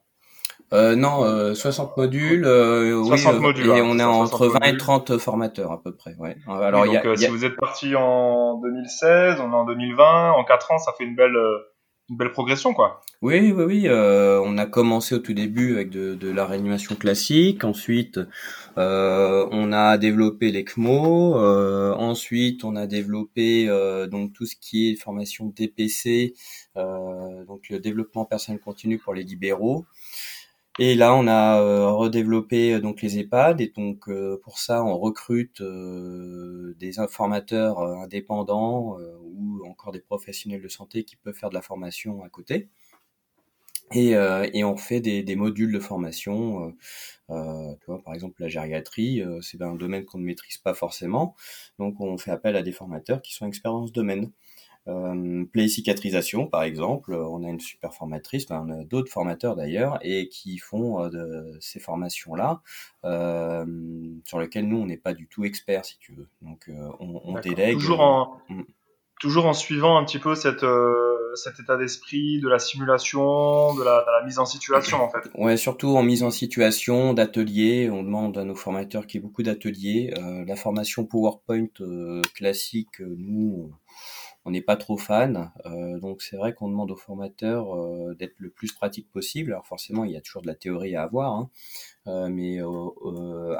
Euh, 0.72 0.96
non, 0.96 1.54
60 1.54 1.96
modules. 1.96 2.44
60 2.44 3.40
modules. 3.40 3.66
Et 3.68 3.80
on 3.80 3.98
est 3.98 4.04
entre 4.04 4.48
20 4.48 4.60
et 4.62 4.76
30 4.76 5.18
formateurs 5.18 5.72
à 5.72 5.82
peu 5.82 5.94
près. 5.94 6.14
Ouais. 6.18 6.36
Alors, 6.46 6.84
donc, 6.84 7.16
si 7.16 7.28
vous 7.28 7.44
êtes 7.44 7.56
parti 7.56 7.94
en 7.94 8.60
2016, 8.60 9.40
on 9.40 9.52
est 9.52 9.54
en 9.54 9.64
2020, 9.64 10.32
en 10.32 10.44
4 10.44 10.72
ans, 10.72 10.78
ça 10.78 10.92
fait 10.98 11.04
une 11.04 11.14
belle 11.14 11.36
une 12.08 12.16
belle 12.16 12.30
progression, 12.30 12.72
quoi. 12.72 13.00
Oui, 13.22 13.52
oui, 13.52 13.64
oui. 13.64 13.88
Euh, 13.88 14.40
on 14.44 14.58
a 14.58 14.66
commencé 14.66 15.14
au 15.14 15.18
tout 15.18 15.32
début 15.32 15.74
avec 15.74 15.90
de, 15.90 16.30
la 16.30 16.46
réanimation 16.46 16.94
classique. 16.94 17.64
Ensuite, 17.64 18.20
euh, 18.78 19.46
on 19.50 19.72
a 19.72 19.98
développé 19.98 20.52
l'ECMO. 20.52 21.36
Euh, 21.36 21.94
ensuite, 21.94 22.62
on 22.62 22.76
a 22.76 22.86
développé 22.86 23.68
euh, 23.68 24.06
donc 24.06 24.32
tout 24.32 24.46
ce 24.46 24.54
qui 24.54 24.90
est 24.90 24.96
formation 24.96 25.46
DPC, 25.46 26.34
donc 26.76 27.68
le 27.70 27.78
développement 27.78 28.24
personnel 28.24 28.60
continu 28.60 28.98
pour 28.98 29.14
les 29.14 29.22
libéraux. 29.22 29.86
Et 30.78 30.94
là, 30.94 31.14
on 31.14 31.26
a 31.26 31.60
euh, 31.62 31.90
redéveloppé 31.90 32.74
euh, 32.74 32.80
donc 32.80 33.00
les 33.00 33.18
EHPAD 33.18 33.62
et 33.62 33.72
donc 33.74 34.08
euh, 34.08 34.38
pour 34.42 34.58
ça, 34.58 34.84
on 34.84 34.98
recrute 34.98 35.62
des 35.62 36.98
informateurs 36.98 37.80
indépendants 37.80 38.98
ou 39.22 39.66
encore 39.66 39.92
des 39.92 40.00
professionnels 40.00 40.62
de 40.62 40.68
santé 40.68 41.04
qui 41.04 41.16
peuvent 41.16 41.34
faire 41.34 41.48
de 41.48 41.54
la 41.54 41.62
formation 41.62 42.22
à 42.22 42.28
côté. 42.28 42.68
Et, 43.92 44.14
on 44.64 44.76
fait 44.76 45.00
des, 45.00 45.36
modules 45.36 45.72
de 45.72 45.78
formation. 45.78 46.74
Euh, 47.30 47.74
tu 47.80 47.86
vois, 47.86 48.02
par 48.02 48.14
exemple, 48.14 48.42
la 48.42 48.48
gériatrie, 48.48 49.22
c'est 49.42 49.62
un 49.62 49.74
domaine 49.76 50.04
qu'on 50.04 50.18
ne 50.18 50.24
maîtrise 50.24 50.58
pas 50.58 50.74
forcément, 50.74 51.34
donc 51.78 52.00
on 52.00 52.18
fait 52.18 52.32
appel 52.32 52.56
à 52.56 52.62
des 52.62 52.72
formateurs 52.72 53.22
qui 53.22 53.32
sont 53.34 53.46
experts 53.46 53.72
dans 53.72 53.86
ce 53.86 53.92
domaine. 53.92 54.32
Euh, 54.88 55.44
Play 55.52 55.68
Cicatrisation, 55.68 56.46
par 56.46 56.62
exemple, 56.62 57.12
on 57.12 57.42
a 57.44 57.48
une 57.48 57.60
super 57.60 57.92
formatrice, 57.92 58.46
on 58.50 58.70
a 58.70 58.84
d'autres 58.84 59.10
formateurs 59.10 59.56
d'ailleurs, 59.56 59.98
et 60.02 60.28
qui 60.28 60.58
font 60.58 61.02
euh, 61.02 61.08
de, 61.08 61.58
ces 61.60 61.80
formations-là, 61.80 62.62
euh, 63.04 63.64
sur 64.24 64.38
lesquelles 64.38 64.68
nous, 64.68 64.78
on 64.78 64.86
n'est 64.86 64.96
pas 64.96 65.14
du 65.14 65.26
tout 65.26 65.44
experts, 65.44 65.84
si 65.84 65.98
tu 65.98 66.12
veux. 66.12 66.28
Donc, 66.42 66.68
euh, 66.68 66.88
on, 67.00 67.20
on 67.24 67.40
délègue. 67.40 67.74
Toujours 67.74 68.00
en, 68.00 68.38
mm. 68.48 68.62
toujours 69.20 69.46
en 69.46 69.54
suivant 69.54 69.98
un 69.98 70.04
petit 70.04 70.20
peu 70.20 70.36
cette, 70.36 70.64
cet 71.34 71.58
état 71.58 71.76
d'esprit 71.76 72.40
de 72.40 72.48
la 72.48 72.60
simulation, 72.60 73.74
de 73.74 73.82
la, 73.82 74.02
de 74.02 74.20
la, 74.20 74.24
mise 74.24 74.38
en 74.38 74.46
situation, 74.46 75.02
en 75.02 75.10
fait. 75.10 75.28
Ouais, 75.34 75.56
surtout 75.56 75.96
en 75.96 76.04
mise 76.04 76.22
en 76.22 76.30
situation, 76.30 77.12
d'ateliers. 77.12 77.90
On 77.90 78.04
demande 78.04 78.38
à 78.38 78.44
nos 78.44 78.54
formateurs 78.54 79.08
qu'il 79.08 79.20
y 79.20 79.24
ait 79.24 79.26
beaucoup 79.26 79.42
d'ateliers. 79.42 80.14
la 80.46 80.54
formation 80.54 81.04
PowerPoint 81.04 81.66
classique, 82.34 83.00
nous 83.00 83.72
on 84.46 84.52
n'est 84.52 84.62
pas 84.62 84.76
trop 84.76 84.96
fan. 84.96 85.50
Euh, 85.66 85.98
donc 85.98 86.22
c'est 86.22 86.36
vrai 86.36 86.54
qu'on 86.54 86.68
demande 86.68 86.92
aux 86.92 86.96
formateurs 86.96 87.74
euh, 87.74 88.14
d'être 88.14 88.36
le 88.38 88.48
plus 88.48 88.72
pratique 88.72 89.10
possible. 89.10 89.52
Alors 89.52 89.66
forcément, 89.66 90.04
il 90.04 90.12
y 90.12 90.16
a 90.16 90.20
toujours 90.20 90.42
de 90.42 90.46
la 90.46 90.54
théorie 90.54 90.94
à 90.94 91.02
avoir, 91.02 91.34
hein. 91.34 91.50
euh, 92.06 92.28
mais 92.28 92.60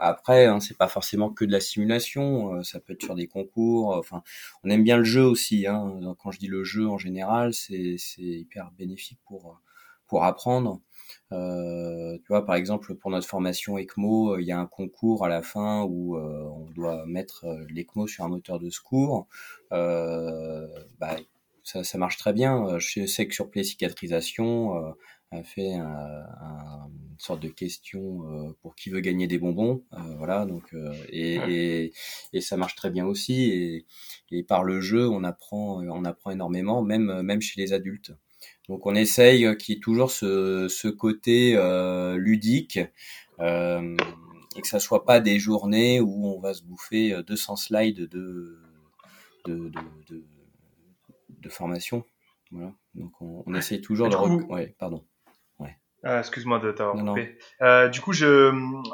après, 0.01 0.47
hein, 0.47 0.61
c'est 0.61 0.79
pas 0.79 0.89
forcément 0.89 1.31
que 1.31 1.45
de 1.45 1.53
la 1.53 1.61
simulation. 1.61 2.63
ça 2.63 2.81
peut 2.81 2.93
être 2.93 3.03
sur 3.03 3.17
des 3.17 3.27
concours. 3.27 3.97
Enfin, 3.97 4.23
on 4.63 4.71
aime 4.71 4.85
bien 4.85 4.97
le 4.97 5.05
jeu 5.05 5.25
aussi. 5.25 5.67
Hein. 5.67 6.01
Quand 6.23 6.31
je 6.31 6.39
dis 6.39 6.49
le 6.49 6.63
jeu 6.65 6.89
en 6.89 6.99
général, 6.99 7.53
c'est 7.53 7.97
hyper 8.19 8.71
bénéfique 8.79 9.19
pour 9.27 9.61
pour 10.07 10.25
apprendre. 10.25 10.81
Euh, 11.33 12.19
tu 12.19 12.29
vois, 12.29 12.45
par 12.45 12.55
exemple, 12.57 12.95
pour 12.95 13.11
notre 13.11 13.27
formation 13.27 13.79
ECMO, 13.79 14.35
euh, 14.35 14.43
il 14.43 14.47
y 14.47 14.53
a 14.53 14.59
un 14.59 14.67
concours 14.67 15.25
à 15.25 15.29
la 15.29 15.43
fin 15.43 15.83
où 15.83 16.17
euh, 16.17 16.45
on 16.45 16.71
doit 16.71 17.05
mettre 17.07 17.47
l'ECMO 17.71 18.07
sur 18.07 18.25
un 18.25 18.29
moteur 18.29 18.59
de 18.59 18.71
secours. 18.71 19.27
bah, 19.71 21.17
ça, 21.63 21.83
ça, 21.83 21.99
marche 21.99 22.17
très 22.17 22.33
bien. 22.33 22.79
Je 22.79 23.07
sais 23.07 23.27
que 23.27 23.35
sur 23.35 23.51
Play 23.51 23.65
Cicatrisation, 23.65 24.95
a 25.33 25.43
fait 25.43 25.75
un, 25.75 25.85
un, 25.85 26.87
une 26.87 27.19
sorte 27.19 27.41
de 27.43 27.49
question 27.49 28.55
pour 28.63 28.77
qui 28.77 28.91
veut 28.91 29.01
gagner 29.01 29.27
des 29.27 29.39
bonbons, 29.39 29.83
voilà. 30.19 30.47
Donc 30.47 30.75
et, 31.09 31.35
et, 31.35 31.93
et, 32.33 32.41
ça 32.41 32.57
marche 32.57 32.77
très 32.77 32.91
bien 32.91 33.07
aussi. 33.07 33.51
Et, 33.51 33.87
et, 34.31 34.45
par 34.45 34.63
le 34.63 34.81
jeu, 34.81 35.09
on 35.09 35.25
apprend, 35.25 35.83
on 35.83 36.05
apprend 36.05 36.31
énormément, 36.31 36.83
même 36.83 37.23
même 37.23 37.41
chez 37.41 37.61
les 37.61 37.73
adultes. 37.73 38.13
Donc 38.69 38.87
on 38.87 38.95
essaye 38.95 39.57
qu'il 39.57 39.75
y 39.75 39.79
ait 39.79 39.81
toujours 39.81 40.11
ce, 40.11 40.67
ce 40.69 40.89
côté 40.89 41.55
euh, 41.57 42.17
ludique 42.17 42.81
euh, 43.41 43.97
et 44.57 44.61
que 44.61 44.69
ça 44.69 44.81
soit 44.81 45.05
pas 45.05 45.21
des 45.21 45.39
journées 45.39 46.01
où 46.01 46.27
on 46.27 46.41
va 46.41 46.55
se 46.55 46.63
bouffer 46.63 47.17
200 47.27 47.57
slides 47.57 48.09
de, 48.09 48.59
de, 49.45 49.71
de, 50.09 50.25
de, 51.41 51.49
formation. 51.49 52.05
Voilà. 52.51 52.73
Donc 52.95 53.13
on, 53.21 53.45
on 53.47 53.55
essaye 53.55 53.81
toujours 53.81 54.09
de... 54.09 54.17
Ouais, 54.51 54.75
pardon. 54.79 55.05
Ah, 56.05 56.21
excuse-moi 56.21 56.61
de 56.61 56.71
t'avoir 56.71 57.05
coupé. 57.05 57.37
Euh, 57.63 57.89
du 57.89 58.01
coup, 58.01 58.13
je, 58.13 58.53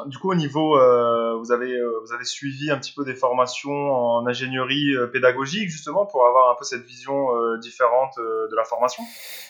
du 0.09 0.19
coup, 0.19 0.31
au 0.31 0.35
niveau, 0.35 0.79
euh, 0.79 1.37
vous 1.37 1.53
avez, 1.53 1.73
euh, 1.73 2.01
vous 2.07 2.15
avez 2.15 2.25
suivi 2.25 2.71
un 2.71 2.79
petit 2.79 2.95
peu 2.95 3.05
des 3.05 3.15
formations 3.15 3.71
en 3.71 4.27
ingénierie 4.27 4.95
euh, 4.95 5.09
pédagogique 5.09 5.69
justement 5.69 6.07
pour 6.07 6.25
avoir 6.27 6.51
un 6.51 6.55
peu 6.59 6.65
cette 6.65 6.85
vision 6.85 7.37
euh, 7.37 7.59
différente 7.59 8.15
de 8.17 8.57
la 8.57 8.65
formation? 8.65 9.03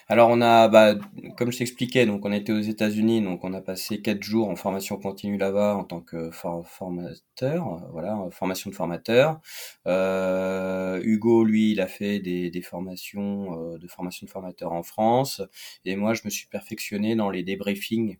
Alors, 0.08 0.28
on 0.30 0.40
a, 0.40 0.66
bah, 0.68 0.94
comme 1.36 1.52
je 1.52 1.58
t'expliquais, 1.58 2.04
donc 2.04 2.24
on 2.24 2.32
était 2.32 2.52
aux 2.52 2.60
États-Unis, 2.60 3.22
donc 3.22 3.44
on 3.44 3.52
a 3.52 3.60
passé 3.60 4.00
quatre 4.00 4.22
jours 4.22 4.48
en 4.48 4.56
formation 4.56 4.96
continue 4.96 5.38
là-bas 5.38 5.76
en 5.76 5.84
tant 5.84 6.00
que 6.00 6.30
formateur, 6.30 7.80
voilà, 7.92 8.18
formation 8.32 8.70
de 8.70 8.74
formateur. 8.74 9.38
Hugo, 9.86 11.44
lui, 11.44 11.72
il 11.72 11.80
a 11.80 11.86
fait 11.86 12.18
des, 12.18 12.50
des 12.50 12.62
formations 12.62 13.76
de 13.76 13.86
formation 13.86 14.26
de 14.26 14.30
formateur 14.30 14.72
en 14.72 14.82
France, 14.82 15.42
et 15.84 15.94
moi, 15.94 16.14
je 16.14 16.22
me 16.24 16.30
suis 16.30 16.48
perfectionné 16.48 17.14
dans 17.14 17.30
les 17.30 17.41
briefing 17.56 18.18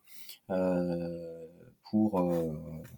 euh, 0.51 1.47
pour 1.91 2.21
euh, 2.21 2.53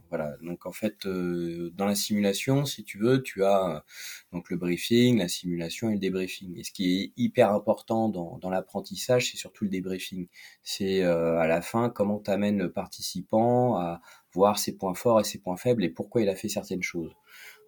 voilà. 0.09 0.37
Donc 0.43 0.67
en 0.67 0.73
fait 0.73 1.05
euh, 1.07 1.73
dans 1.75 1.87
la 1.87 1.97
simulation 1.97 2.65
si 2.65 2.85
tu 2.85 2.99
veux 2.99 3.23
tu 3.23 3.45
as 3.45 3.85
donc 4.33 4.51
le 4.51 4.57
briefing 4.57 5.19
la 5.19 5.29
simulation 5.29 5.91
et 5.91 5.95
le 5.95 5.99
débriefing. 5.99 6.57
Et 6.59 6.65
ce 6.65 6.71
qui 6.73 7.01
est 7.01 7.13
hyper 7.17 7.53
important 7.53 8.09
dans, 8.09 8.39
dans 8.39 8.51
l'apprentissage 8.51 9.31
c'est 9.31 9.37
surtout 9.37 9.65
le 9.65 9.71
débriefing. 9.71 10.29
C'est 10.63 11.03
à 11.03 11.47
la 11.47 11.61
fin 11.61 11.91
comment 11.91 12.21
tu 12.21 12.31
amènes 12.31 12.59
le 12.59 12.73
participant 12.73 13.77
à 13.77 14.01
voir 14.33 14.59
ses 14.59 14.77
points 14.77 14.95
forts 14.95 15.21
et 15.21 15.25
ses 15.25 15.39
points 15.39 15.57
faibles 15.57 15.85
et 15.85 15.91
pourquoi 15.91 16.23
il 16.23 16.29
a 16.29 16.37
fait 16.37 16.49
certaines 16.49 16.83
choses 16.83 17.13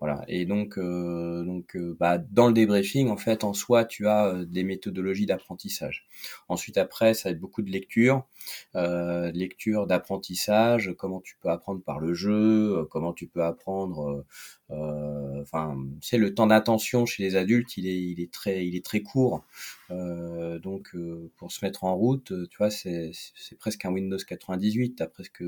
voilà. 0.01 0.25
Et 0.29 0.45
donc, 0.45 0.79
euh, 0.79 1.43
donc 1.45 1.75
euh, 1.77 1.97
bah, 1.99 2.19
dans 2.19 2.49
le 2.49 2.53
débriefing, 2.53 3.09
en 3.09 3.17
fait, 3.17 3.45
en 3.45 3.55
soi, 3.55 3.85
tu 3.85 4.07
as 4.07 4.27
euh, 4.27 4.45
des 4.45 4.63
méthodologies 4.63 5.27
d'apprentissage. 5.27 6.07
Ensuite, 6.49 6.77
après, 6.77 7.15
ça 7.15 7.29
va 7.29 7.33
être 7.33 7.41
beaucoup 7.41 7.63
de 7.63 7.71
lecture, 7.71 8.27
lecture 8.75 9.87
d'apprentissage, 9.87 10.95
comment 10.99 11.21
tu 11.21 11.37
peux 11.41 11.49
apprendre 11.49 11.83
par 11.83 11.99
le 11.99 12.15
jeu, 12.15 12.87
comment 12.91 13.13
tu 13.13 13.27
peux 13.27 13.43
apprendre. 13.43 14.25
Enfin, 14.69 15.77
c'est 16.01 16.19
le 16.19 16.35
temps 16.35 16.49
d'attention 16.49 17.07
chez 17.07 17.23
les 17.23 17.37
adultes, 17.37 17.77
il 17.77 17.87
est, 17.87 18.33
très, 18.33 18.67
il 18.67 18.75
est 18.75 18.85
très 18.85 19.01
court. 19.01 19.45
donc, 19.91 20.97
pour 21.37 21.53
se 21.53 21.65
mettre 21.65 21.85
en 21.85 21.95
route, 21.95 22.33
tu 22.49 22.59
vois, 22.59 22.71
c'est 22.71 23.13
presque 23.59 23.85
un 23.85 23.93
Windows 23.93 24.19
98. 24.19 24.97
T'as 24.97 25.07
presque 25.07 25.43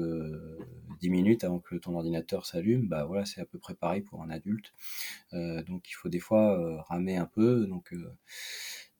10 1.00 1.10
minutes 1.10 1.44
avant 1.44 1.58
que 1.58 1.76
ton 1.76 1.94
ordinateur 1.94 2.46
s'allume. 2.46 2.86
Bah 2.86 3.04
voilà, 3.04 3.24
c'est 3.24 3.40
à 3.40 3.44
peu 3.44 3.58
près 3.58 3.74
pareil 3.74 4.02
pour 4.02 4.22
un 4.22 4.30
adulte. 4.30 4.72
Euh, 5.34 5.62
donc 5.62 5.90
il 5.90 5.94
faut 5.94 6.08
des 6.08 6.20
fois 6.20 6.58
euh, 6.58 6.80
ramer 6.88 7.16
un 7.16 7.26
peu. 7.26 7.66
Donc 7.66 7.92
euh, 7.92 8.12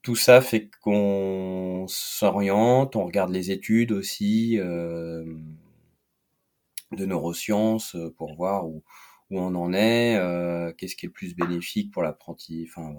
tout 0.02 0.16
ça 0.16 0.40
fait 0.40 0.70
qu'on 0.82 1.86
s'oriente, 1.88 2.96
on 2.96 3.04
regarde 3.04 3.30
les 3.30 3.50
études 3.50 3.92
aussi 3.92 4.56
de 4.56 5.26
neurosciences 6.92 7.96
pour 8.16 8.34
voir 8.34 8.66
où, 8.66 8.82
où 9.30 9.38
on 9.38 9.54
en 9.54 9.72
est, 9.72 10.18
qu'est-ce 10.76 10.96
qui 10.96 11.06
est 11.06 11.08
le 11.08 11.12
plus 11.12 11.34
bénéfique 11.34 11.92
pour 11.92 12.02
l'apprenti, 12.02 12.66
enfin 12.68 12.94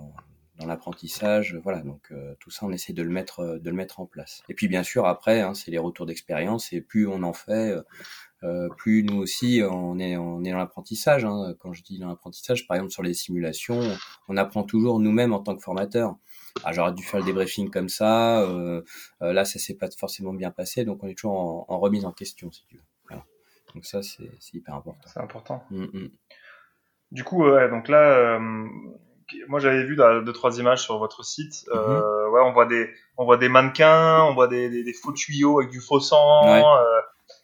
dans 0.60 0.66
l'apprentissage, 0.68 1.58
voilà. 1.64 1.82
Donc 1.82 2.12
tout 2.40 2.52
ça, 2.52 2.66
on 2.66 2.72
essaie 2.72 2.94
de 2.94 3.02
le 3.02 3.10
mettre, 3.10 3.60
de 3.62 3.70
le 3.70 3.76
mettre 3.76 4.00
en 4.00 4.06
place. 4.06 4.44
Et 4.50 4.54
puis 4.54 4.68
bien 4.68 4.84
sûr 4.84 5.06
après, 5.06 5.42
hein, 5.42 5.54
c'est 5.54 5.72
les 5.72 5.78
retours 5.78 6.06
d'expérience 6.06 6.74
et 6.74 6.82
plus 6.82 7.08
on 7.08 7.24
en 7.24 7.34
fait, 7.34 7.76
euh, 8.44 8.70
plus 8.78 9.04
nous 9.04 9.18
aussi 9.18 9.62
on 9.70 10.00
est 10.00 10.16
on 10.16 10.44
est 10.44 10.52
dans 10.52 10.58
l'apprentissage. 10.58 11.26
Hein. 11.26 11.56
Quand 11.60 11.74
je 11.74 11.84
dis 11.84 12.00
dans 12.00 12.08
l'apprentissage, 12.08 12.68
par 12.68 12.76
exemple 12.78 12.94
sur 12.94 13.04
les 13.04 13.14
simulations, 13.14 13.82
on 14.28 14.38
apprend 14.38 14.64
toujours 14.64 15.00
nous-mêmes 15.00 15.34
en 15.34 15.40
tant 15.40 15.56
que 15.56 15.64
formateur. 15.64 16.16
Ah, 16.64 16.72
j'aurais 16.72 16.94
dû 16.94 17.04
faire 17.04 17.20
le 17.20 17.26
débriefing 17.26 17.70
comme 17.70 17.90
ça. 17.90 18.42
Euh, 18.42 18.82
euh, 19.22 19.34
là, 19.34 19.46
ça 19.46 19.60
s'est 19.60 19.76
pas 19.76 19.90
forcément 19.98 20.34
bien 20.34 20.52
passé, 20.52 20.84
donc 20.84 21.04
on 21.04 21.08
est 21.08 21.16
toujours 21.16 21.38
en, 21.38 21.66
en 21.68 21.80
remise 21.80 22.06
en 22.06 22.12
question, 22.12 22.52
si 22.52 22.66
tu 22.68 22.76
veux. 22.76 22.89
Donc 23.74 23.86
ça, 23.86 24.02
c'est 24.02 24.30
hyper 24.54 24.76
important. 24.76 25.10
C'est 25.12 25.20
important. 25.20 25.64
Mmh, 25.72 25.86
mmh. 25.86 26.10
Du 27.12 27.24
coup, 27.24 27.44
ouais, 27.44 27.70
donc 27.70 27.88
là, 27.88 28.38
euh, 28.38 28.40
moi 29.48 29.60
j'avais 29.60 29.84
vu 29.84 29.96
deux 29.96 30.34
trois 30.34 30.60
images 30.60 30.82
sur 30.82 30.98
votre 30.98 31.24
site. 31.24 31.66
Mmh. 31.74 31.78
ouais, 31.78 32.42
on 32.44 32.52
voit 32.54 32.66
des 32.66 32.90
on 33.18 33.26
voit 33.26 33.38
des 33.38 33.50
mannequins, 33.50 34.24
on 34.24 34.34
voit 34.34 34.48
des, 34.48 34.70
des, 34.70 34.84
des 34.84 34.94
faux 34.94 35.12
tuyaux 35.12 35.60
avec 35.60 35.72
du 35.72 35.82
faux 35.82 36.00
sang. 36.00 36.46
Ouais 36.46 36.62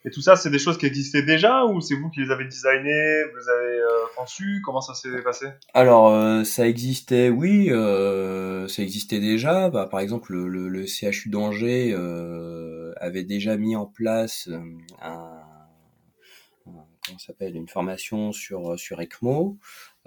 Et 0.05 0.11
tout 0.11 0.21
ça, 0.21 0.35
c'est 0.35 0.49
des 0.49 0.59
choses 0.59 0.77
qui 0.77 0.85
existaient 0.85 1.23
déjà 1.23 1.65
ou 1.65 1.81
c'est 1.81 1.95
vous 1.95 2.09
qui 2.09 2.21
les 2.21 2.31
avez 2.31 2.45
designées, 2.45 3.23
vous 3.23 3.37
les 3.37 3.49
avez 3.49 3.79
euh, 3.79 4.05
conçues? 4.15 4.61
Comment 4.63 4.81
ça 4.81 4.93
s'est 4.93 5.21
passé? 5.23 5.47
Alors, 5.73 6.13
euh, 6.13 6.43
ça 6.43 6.67
existait, 6.67 7.29
oui, 7.29 7.69
euh, 7.71 8.67
ça 8.67 8.83
existait 8.83 9.19
déjà. 9.19 9.69
Bah, 9.69 9.87
par 9.89 9.99
exemple, 9.99 10.33
le, 10.33 10.69
le, 10.69 10.85
CHU 10.85 11.29
d'Angers 11.29 11.95
avait 12.97 13.23
déjà 13.23 13.57
mis 13.57 13.75
en 13.75 13.85
place 13.85 14.49
un, 15.01 15.41
comment 17.05 17.19
s'appelle, 17.19 17.55
une 17.55 17.67
formation 17.67 18.31
sur 18.31 18.77
sur 18.79 19.01
ECMO. 19.01 19.57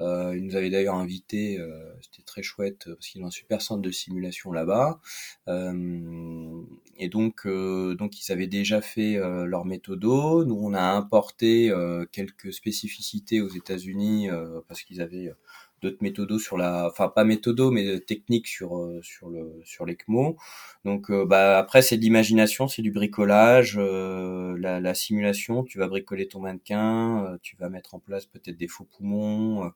Euh, 0.01 0.37
il 0.37 0.45
nous 0.45 0.55
avait 0.55 0.71
d'ailleurs 0.71 0.95
invité, 0.95 1.59
euh, 1.59 1.93
c'était 2.01 2.23
très 2.23 2.43
chouette 2.43 2.85
parce 2.87 3.09
qu'il 3.09 3.23
a 3.23 3.27
un 3.27 3.31
super 3.31 3.63
centre 3.63 3.83
de 3.83 3.91
simulation 3.91 4.53
là-bas. 4.53 5.01
Euh, 5.49 6.63
et 6.97 7.09
donc, 7.09 7.47
donc 7.47 8.21
ils 8.21 8.33
avaient 8.33 8.47
déjà 8.47 8.81
fait 8.81 9.15
leur 9.47 9.65
méthodo. 9.65 10.45
Nous, 10.45 10.59
on 10.61 10.75
a 10.75 10.83
importé 10.83 11.73
quelques 12.13 12.53
spécificités 12.53 13.41
aux 13.41 13.49
États-Unis 13.49 14.29
parce 14.67 14.83
qu'ils 14.83 15.01
avaient 15.01 15.33
d'autres 15.81 15.99
méthodos 16.01 16.39
sur 16.39 16.57
la, 16.57 16.87
enfin 16.89 17.09
pas 17.09 17.25
méthodos 17.25 17.71
mais 17.71 18.01
techniques 18.01 18.47
sur 18.47 18.79
euh, 18.79 19.01
sur 19.03 19.29
le 19.29 19.61
sur 19.65 19.87
l'ECMO. 19.87 20.37
Donc 20.85 21.11
euh, 21.11 21.25
bah 21.25 21.59
après 21.59 21.83
c'est 21.83 21.97
de 21.97 22.03
l'imagination, 22.03 22.69
c'est 22.69 22.83
du 22.83 22.91
bricolage, 22.93 23.77
euh, 23.79 24.57
la, 24.59 24.81
la, 24.81 24.95
simulation. 24.95 25.65
Tu 25.65 25.79
vas 25.79 25.89
bricoler 25.89 26.29
ton 26.29 26.41
mannequin, 26.41 27.39
tu 27.43 27.57
vas 27.57 27.69
mettre 27.69 27.95
en 27.95 28.01
place 28.01 28.27
peut-être 28.27 28.57
des 28.57 28.69
faux 28.69 28.85
poumons. 28.85 29.71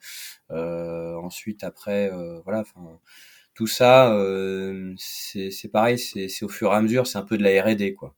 ensuite 0.51 1.65
après 1.65 2.11
voilà, 2.45 2.61
enfin 2.61 2.99
tout 3.55 3.67
ça 3.67 4.17
c'est 4.97 5.51
c'est 5.51 5.69
pareil, 5.69 5.99
c'est 5.99 6.29
c'est 6.29 6.45
au 6.45 6.49
fur 6.49 6.73
et 6.73 6.77
à 6.77 6.83
mesure, 6.83 7.07
c'est 7.07 7.19
un 7.19 7.23
peu 7.23 7.39
de 7.39 7.43
la 7.45 7.63
R&D 7.63 7.95
quoi. 7.95 8.15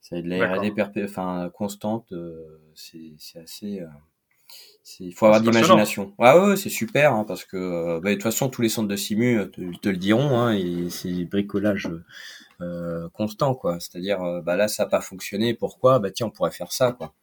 C'est 0.00 0.22
de 0.22 0.28
la 0.28 0.54
R&D 0.54 0.72
enfin 1.04 1.50
constante, 1.54 2.12
c'est 2.74 3.14
c'est 3.18 3.38
assez 3.40 3.80
il 4.98 5.12
faut 5.12 5.26
avoir 5.26 5.40
de 5.40 5.50
l'imagination. 5.50 6.12
Ouais, 6.18 6.32
ouais, 6.38 6.56
c'est 6.56 6.70
super 6.70 7.14
hein, 7.14 7.24
parce 7.26 7.44
que 7.44 7.56
euh, 7.56 8.00
bah, 8.00 8.10
de 8.10 8.14
toute 8.14 8.22
façon 8.22 8.48
tous 8.48 8.62
les 8.62 8.68
centres 8.68 8.88
de 8.88 8.96
simu 8.96 9.38
euh, 9.38 9.46
te, 9.46 9.60
te 9.78 9.88
le 9.88 9.96
diront. 9.96 10.38
Hein, 10.38 10.54
et 10.54 10.90
c'est 10.90 11.24
bricolage 11.24 11.88
euh, 12.60 13.08
constant, 13.10 13.54
quoi. 13.54 13.78
C'est-à-dire, 13.80 14.22
euh, 14.22 14.40
bah 14.40 14.56
là 14.56 14.68
ça 14.68 14.84
n'a 14.84 14.90
pas 14.90 15.00
fonctionné. 15.00 15.54
Pourquoi? 15.54 15.98
Bah 15.98 16.10
tiens, 16.10 16.26
on 16.26 16.30
pourrait 16.30 16.50
faire 16.50 16.72
ça, 16.72 16.92
quoi. 16.92 17.14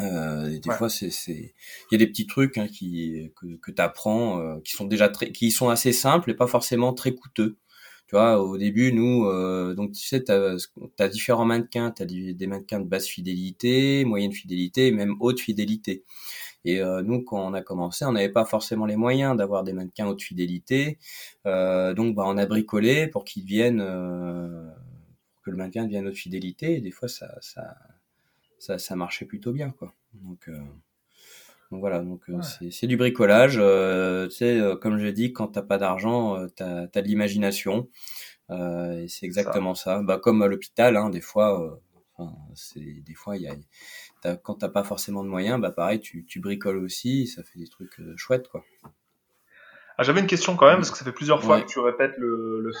Euh, 0.00 0.58
des 0.58 0.70
fois, 0.72 0.90
c'est, 0.90 1.10
c'est, 1.10 1.54
il 1.90 1.92
y 1.92 1.94
a 1.94 1.98
des 1.98 2.06
petits 2.06 2.26
trucs 2.26 2.58
hein, 2.58 2.68
qui 2.68 3.32
que, 3.36 3.56
que 3.56 3.70
tu 3.70 3.80
apprends, 3.80 4.60
qui 4.60 4.72
sont 4.72 4.84
déjà 4.84 5.08
très, 5.08 5.32
qui 5.32 5.50
sont 5.50 5.70
assez 5.70 5.92
simples 5.92 6.30
et 6.30 6.34
pas 6.34 6.46
forcément 6.46 6.92
très 6.92 7.14
coûteux. 7.14 7.56
Tu 8.08 8.14
vois, 8.14 8.40
au 8.40 8.56
début, 8.56 8.92
nous, 8.92 9.24
donc 9.74 9.92
tu 9.92 10.06
sais, 10.06 10.22
tu 10.22 10.30
as, 10.30 11.08
différents 11.08 11.44
mannequins, 11.44 11.90
tu 11.90 12.02
as 12.02 12.06
des 12.06 12.46
mannequins 12.46 12.78
de 12.78 12.84
basse 12.84 13.06
fidélité, 13.06 14.04
moyenne 14.04 14.32
fidélité, 14.32 14.92
même 14.92 15.16
haute 15.18 15.40
fidélité. 15.40 16.04
Et 16.64 16.80
euh, 16.80 17.02
nous, 17.02 17.22
quand 17.22 17.46
on 17.46 17.54
a 17.54 17.62
commencé, 17.62 18.04
on 18.04 18.12
n'avait 18.12 18.28
pas 18.28 18.44
forcément 18.44 18.86
les 18.86 18.96
moyens 18.96 19.36
d'avoir 19.36 19.62
des 19.62 19.72
mannequins 19.72 20.08
haute 20.08 20.22
fidélité. 20.22 20.98
Euh, 21.46 21.94
donc, 21.94 22.16
bah, 22.16 22.24
on 22.26 22.36
a 22.36 22.46
bricolé 22.46 23.06
pour 23.06 23.24
qu'ils 23.24 23.44
viennent, 23.44 23.80
euh, 23.80 24.68
pour 25.32 25.42
que 25.42 25.50
le 25.50 25.56
mannequin 25.56 25.84
devienne 25.84 26.08
haute 26.08 26.16
fidélité. 26.16 26.76
Et 26.76 26.80
des 26.80 26.90
fois, 26.90 27.08
ça, 27.08 27.36
ça, 27.40 27.76
ça, 28.58 28.78
ça 28.78 28.96
marchait 28.96 29.26
plutôt 29.26 29.52
bien, 29.52 29.70
quoi. 29.70 29.94
Donc, 30.14 30.50
donc 31.70 31.80
voilà, 31.80 32.00
donc 32.00 32.22
euh, 32.28 32.40
c'est 32.70 32.86
du 32.86 32.96
bricolage. 32.96 33.58
Euh, 33.60 34.28
tu 34.28 34.36
sais, 34.36 34.60
comme 34.80 34.98
je 34.98 35.08
dis, 35.08 35.32
quand 35.32 35.48
t'as 35.48 35.62
pas 35.62 35.78
d'argent, 35.78 36.46
t'as 36.54 36.86
as 36.94 37.02
de 37.02 37.06
l'imagination. 37.08 37.88
et 38.50 39.06
c'est 39.08 39.26
exactement 39.26 39.74
ça. 39.74 40.02
Bah, 40.02 40.18
comme 40.18 40.42
à 40.42 40.48
l'hôpital, 40.48 40.96
hein, 40.96 41.10
des 41.10 41.20
fois, 41.20 41.80
enfin, 42.16 42.36
c'est 42.54 43.02
des 43.04 43.14
fois 43.14 43.36
il 43.36 43.42
y 43.42 43.48
a 43.48 43.54
quand 44.42 44.56
t'as 44.56 44.68
pas 44.68 44.82
forcément 44.82 45.22
de 45.22 45.28
moyens, 45.28 45.60
bah 45.60 45.70
pareil, 45.70 46.00
tu, 46.00 46.24
tu 46.24 46.40
bricoles 46.40 46.78
aussi, 46.78 47.26
ça 47.26 47.42
fait 47.42 47.58
des 47.58 47.68
trucs 47.68 48.00
euh, 48.00 48.14
chouettes, 48.16 48.48
quoi. 48.48 48.64
Ah, 49.98 50.02
J'avais 50.02 50.20
une 50.20 50.26
question 50.26 50.56
quand 50.56 50.66
même, 50.66 50.76
parce 50.76 50.90
que 50.90 50.98
ça 50.98 51.04
fait 51.04 51.12
plusieurs 51.12 51.42
fois 51.42 51.60
que 51.60 51.66
tu 51.66 51.78
répètes 51.78 52.16
le, 52.18 52.60
le, 52.60 52.72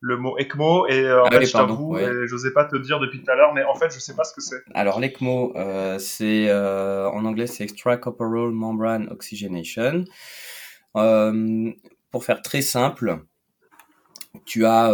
le, 0.00 0.16
mot 0.16 0.38
ECMO, 0.38 0.86
et 0.88 1.00
euh, 1.00 1.22
en 1.22 1.26
ah 1.26 1.30
fait, 1.30 1.46
je 1.46 1.52
t'avoue, 1.52 1.98
j'osais 2.26 2.52
pas 2.52 2.64
te 2.64 2.76
dire 2.76 3.00
depuis 3.00 3.22
tout 3.22 3.30
à 3.30 3.34
l'heure, 3.34 3.52
mais 3.54 3.64
en 3.64 3.74
fait, 3.74 3.92
je 3.92 3.98
sais 3.98 4.14
pas 4.14 4.24
ce 4.24 4.34
que 4.34 4.40
c'est. 4.40 4.62
Alors, 4.74 5.00
l'ECMO, 5.00 5.52
euh, 5.56 5.98
c'est, 5.98 6.52
en 6.52 7.24
anglais, 7.24 7.46
c'est 7.46 7.64
Extracorporeal 7.64 8.50
Membrane 8.50 9.08
Oxygenation. 9.10 10.04
Pour 10.92 12.24
faire 12.24 12.42
très 12.42 12.62
simple, 12.62 13.24
tu 14.44 14.64
as 14.64 14.92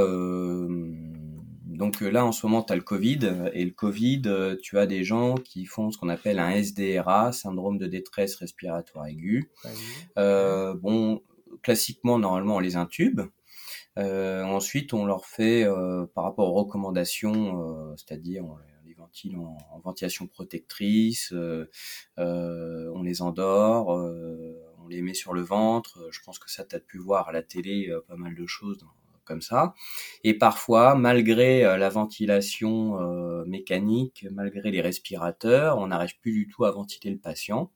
donc 1.77 2.03
euh, 2.03 2.09
là, 2.09 2.25
en 2.25 2.33
ce 2.33 2.47
moment, 2.47 2.63
tu 2.63 2.73
as 2.73 2.77
le 2.77 2.83
Covid. 2.83 3.19
Et 3.53 3.65
le 3.65 3.71
Covid, 3.71 4.23
euh, 4.27 4.57
tu 4.61 4.79
as 4.79 4.87
des 4.87 5.05
gens 5.05 5.35
qui 5.35 5.67
font 5.67 5.91
ce 5.91 5.99
qu'on 5.99 6.09
appelle 6.09 6.39
un 6.39 6.51
SDRA, 6.51 7.33
syndrome 7.33 7.79
de 7.79 7.87
détresse 7.87 8.37
respiratoire 8.37 9.07
aiguë. 9.07 9.51
Euh, 10.19 10.75
bon, 10.75 11.23
classiquement, 11.63 12.19
normalement, 12.19 12.57
on 12.57 12.61
les 12.61 12.77
intube. 12.77 13.23
Euh, 13.99 14.43
ensuite, 14.45 14.93
on 14.93 15.07
leur 15.07 15.27
fait, 15.27 15.65
euh, 15.65 16.07
par 16.15 16.25
rapport 16.25 16.49
aux 16.49 16.55
recommandations, 16.55 17.95
c'est-à-dire 17.97 18.45
on 18.45 18.57
les 18.87 18.95
ventile 18.95 19.37
en, 19.37 19.57
en 19.71 19.79
ventilation 19.81 20.27
protectrice, 20.27 21.33
on 22.17 23.03
les 23.03 23.23
endort, 23.23 23.89
on 23.89 24.89
les 24.89 25.03
met 25.03 25.15
sur 25.15 25.35
le 25.35 25.43
ventre. 25.43 26.09
Je 26.11 26.21
pense 26.25 26.39
que 26.39 26.51
ça, 26.51 26.65
tu 26.65 26.77
as 26.77 26.81
pu 26.81 26.99
voir 26.99 27.29
à 27.29 27.33
la 27.33 27.43
télé 27.43 27.91
pas 28.09 28.17
mal 28.17 28.35
de 28.35 28.47
choses 28.47 28.79
dans, 28.79 28.93
comme 29.27 29.43
ça. 29.43 29.75
Et 30.25 30.35
parfois, 30.35 30.95
malgré 30.95 31.65
euh, 31.65 31.77
la 31.77 31.91
ventilation 31.91 33.01
euh, 33.01 33.45
mécanique, 33.47 34.27
malgré 34.31 34.71
les 34.71 34.81
respirateurs, 34.81 35.79
on 35.79 35.89
n'arrive 35.89 36.19
plus 36.21 36.33
du 36.33 36.49
tout 36.49 36.65
à 36.65 36.71
ventiler 36.71 37.11
le 37.11 37.19
patient. 37.19 37.71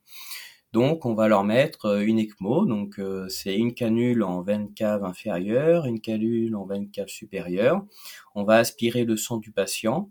Donc, 0.72 1.04
on 1.04 1.14
va 1.14 1.28
leur 1.28 1.44
mettre 1.44 1.86
euh, 1.86 2.00
une 2.00 2.20
ECMO. 2.20 2.64
Donc, 2.64 3.00
c'est 3.28 3.56
une 3.56 3.74
canule 3.74 4.22
en 4.22 4.40
veine 4.40 4.72
cave 4.72 5.04
inférieure, 5.04 5.84
une 5.86 6.00
canule 6.00 6.56
en 6.56 6.64
veine 6.64 6.90
cave 6.90 7.08
supérieure. 7.08 7.84
On 8.34 8.44
va 8.44 8.56
aspirer 8.56 9.04
le 9.04 9.16
sang 9.16 9.36
du 9.38 9.52
patient 9.52 10.10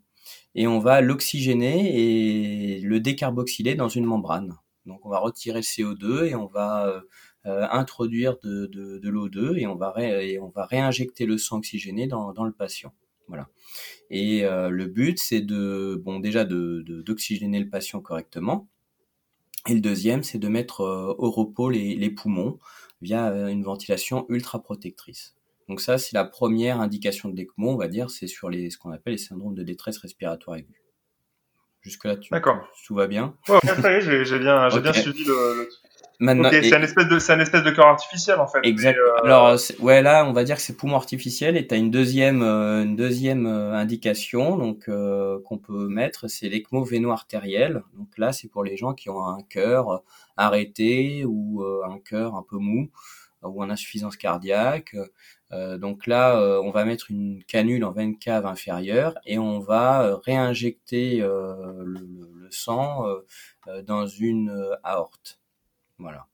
et 0.53 0.67
on 0.67 0.79
va 0.79 1.01
l'oxygéner 1.01 2.77
et 2.77 2.81
le 2.81 2.99
décarboxyler 2.99 3.75
dans 3.75 3.89
une 3.89 4.05
membrane. 4.05 4.55
Donc, 4.85 5.05
on 5.05 5.09
va 5.09 5.19
retirer 5.19 5.59
le 5.59 5.63
CO2 5.63 6.25
et 6.25 6.35
on 6.35 6.47
va 6.47 7.01
introduire 7.45 8.37
de, 8.43 8.65
de, 8.67 8.97
de 8.99 9.09
l'O2 9.09 9.57
et 9.57 9.65
on 9.65 9.75
va 9.75 9.93
et 9.97 10.39
on 10.39 10.49
va 10.49 10.65
réinjecter 10.65 11.25
le 11.25 11.37
sang 11.37 11.57
oxygéné 11.57 12.05
dans, 12.07 12.33
dans 12.33 12.43
le 12.43 12.51
patient. 12.51 12.93
Voilà. 13.29 13.47
Et 14.09 14.43
euh, 14.43 14.69
le 14.69 14.87
but, 14.87 15.19
c'est 15.19 15.41
de, 15.41 16.01
bon, 16.03 16.19
déjà 16.19 16.43
de, 16.43 16.83
d'oxygéner 17.05 17.59
le 17.59 17.69
patient 17.69 18.01
correctement. 18.01 18.67
Et 19.67 19.75
le 19.75 19.81
deuxième, 19.81 20.23
c'est 20.23 20.39
de 20.39 20.47
mettre 20.47 20.81
euh, 20.81 21.13
au 21.17 21.29
repos 21.29 21.69
les, 21.69 21.95
les, 21.95 22.09
poumons 22.09 22.59
via 23.01 23.27
une 23.49 23.63
ventilation 23.63 24.25
ultra 24.29 24.61
protectrice. 24.63 25.35
Donc 25.67 25.79
ça, 25.79 25.99
c'est 25.99 26.15
la 26.15 26.25
première 26.25 26.81
indication 26.81 27.29
de 27.29 27.35
l'ECMO, 27.35 27.69
on 27.69 27.77
va 27.77 27.87
dire, 27.87 28.09
c'est 28.09 28.25
sur 28.25 28.49
les, 28.49 28.71
ce 28.71 28.79
qu'on 28.79 28.89
appelle 28.91 29.13
les 29.13 29.19
syndromes 29.19 29.53
de 29.53 29.63
détresse 29.63 29.99
respiratoire 29.99 30.57
aiguë. 30.57 30.81
Jusque-là, 31.81 32.17
tu, 32.17 32.31
tout 32.85 32.95
va 32.95 33.07
bien? 33.07 33.37
Ouais, 33.47 34.01
j'ai, 34.01 34.25
j'ai 34.25 34.39
bien, 34.39 34.67
j'ai 34.69 34.81
bien 34.81 34.91
suivi 34.91 35.23
le, 35.23 35.33
le, 35.33 35.69
c'est 36.19 36.73
un 36.73 36.81
espèce 36.81 37.07
de, 37.07 37.19
c'est 37.19 37.33
un 37.33 37.39
espèce 37.39 37.63
de 37.63 37.71
cœur 37.71 37.87
artificiel 37.87 38.39
en 38.39 38.47
fait. 38.47 38.59
Exact. 38.63 38.97
Euh, 38.97 39.23
Alors 39.23 39.57
ouais 39.79 40.01
là, 40.01 40.25
on 40.25 40.33
va 40.33 40.43
dire 40.43 40.57
que 40.57 40.61
c'est 40.61 40.75
poumon 40.75 40.95
artificiel 40.95 41.55
et 41.55 41.65
tu 41.65 41.73
as 41.73 41.77
une 41.77 41.91
deuxième, 41.91 42.41
euh, 42.41 42.83
une 42.83 42.95
deuxième 42.95 43.45
euh, 43.45 43.73
indication 43.73 44.57
donc 44.57 44.89
qu'on 44.89 45.57
peut 45.57 45.87
mettre, 45.87 46.27
c'est 46.27 46.49
l'ECMO 46.49 46.83
véno-artériel. 46.83 47.83
Donc 47.97 48.17
là, 48.17 48.33
c'est 48.33 48.49
pour 48.49 48.63
les 48.63 48.75
gens 48.75 48.93
qui 48.93 49.09
ont 49.09 49.25
un 49.25 49.41
cœur 49.43 50.03
arrêté 50.35 51.23
ou 51.25 51.63
un 51.63 51.99
cœur 51.99 52.35
un 52.35 52.43
peu 52.43 52.57
mou 52.57 52.89
ou 53.43 53.63
en 53.63 53.69
insuffisance 53.69 54.17
cardiaque. 54.17 54.95
donc 55.51 56.07
là, 56.07 56.59
on 56.61 56.71
va 56.71 56.83
mettre 56.83 57.11
une 57.11 57.43
canule 57.45 57.85
en 57.85 57.91
veine 57.91 58.17
cave 58.17 58.45
inférieure 58.45 59.15
et 59.25 59.39
on 59.39 59.59
va 59.59 60.19
réinjecter 60.25 61.19
le, 61.19 61.83
le, 61.85 62.47
sang 62.51 63.05
dans 63.85 64.07
une 64.07 64.75
aorte. 64.83 65.38
Voilà. 65.99 66.27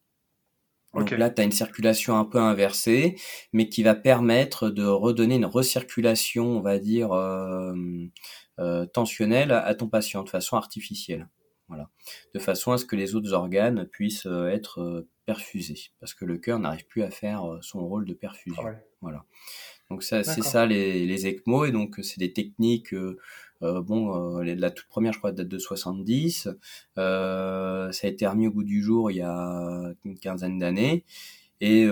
Donc 0.95 1.12
là, 1.12 1.30
tu 1.30 1.41
as 1.41 1.45
une 1.45 1.51
circulation 1.51 2.17
un 2.17 2.23
peu 2.23 2.39
inversée, 2.39 3.15
mais 3.51 3.67
qui 3.67 3.84
va 3.84 3.95
permettre 3.95 4.69
de 4.69 4.86
redonner 4.86 5.36
une 5.36 5.45
recirculation, 5.45 6.45
on 6.45 6.62
va 6.62 6.80
dire, 6.80 7.12
euh, 7.12 7.73
euh, 8.60 8.86
tensionnelle 8.86 9.51
à 9.51 9.75
ton 9.75 9.89
patient 9.89 10.23
de 10.23 10.30
façon 10.30 10.56
artificielle. 10.56 11.28
Voilà. 11.67 11.89
De 12.34 12.39
façon 12.39 12.71
à 12.71 12.78
ce 12.78 12.86
que 12.86 12.95
les 12.95 13.15
autres 13.15 13.34
organes 13.34 13.88
puissent 13.88 14.28
euh, 14.28 14.47
être 14.47 15.06
perfusés, 15.25 15.91
parce 15.99 16.13
que 16.13 16.23
le 16.23 16.38
cœur 16.38 16.60
n'arrive 16.60 16.86
plus 16.86 17.04
à 17.04 17.10
faire 17.10 17.43
son 17.62 17.86
rôle 17.86 18.06
de 18.06 18.13
perfusion. 18.13 18.63
Voilà. 19.01 19.25
Donc 19.91 20.04
ça, 20.04 20.24
c'est 20.24 20.41
ça 20.41 20.65
les, 20.65 21.06
les 21.06 21.28
ECMO, 21.28 21.65
et 21.65 21.71
donc 21.71 22.00
c'est 22.02 22.19
des 22.19 22.34
techniques 22.34 22.93
euh, 23.63 23.82
bon, 23.82 24.39
euh, 24.39 24.56
la 24.56 24.71
toute 24.71 24.88
première, 24.88 25.13
je 25.13 25.19
crois, 25.19 25.32
date 25.32 25.48
de 25.48 25.58
70. 25.58 26.50
Euh, 26.98 27.91
ça 27.91 28.08
a 28.08 28.10
été 28.10 28.28
remis 28.28 28.48
au 28.48 28.52
goût 28.52 28.63
du 28.63 28.84
jour 28.84 29.12
il 29.12 29.17
y 29.17 29.21
a 29.21 29.93
une 30.04 30.17
quinzaine 30.19 30.60
d'années. 30.60 31.04
Et 31.62 31.88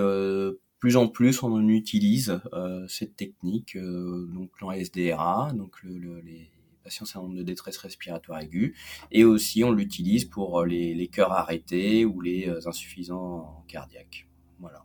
plus 0.78 0.96
en 0.96 1.08
plus, 1.08 1.42
on 1.42 1.52
en 1.52 1.68
utilise 1.68 2.40
cette 2.88 3.16
technique, 3.16 3.76
donc 3.78 4.50
dans 4.60 4.70
SDRA, 4.72 5.52
donc 5.54 5.82
le, 5.82 6.20
les 6.20 6.50
patients 6.82 7.06
syndrome 7.06 7.34
de 7.34 7.42
détresse 7.42 7.78
respiratoire 7.78 8.40
aiguë. 8.40 8.74
Et 9.10 9.24
aussi, 9.24 9.64
on 9.64 9.72
l'utilise 9.72 10.26
pour 10.26 10.64
les, 10.64 10.94
les 10.94 11.08
cœurs 11.08 11.32
arrêtés 11.32 12.04
ou 12.04 12.20
les 12.20 12.48
insuffisants 12.66 13.64
cardiaques. 13.68 14.28
Voilà. 14.60 14.84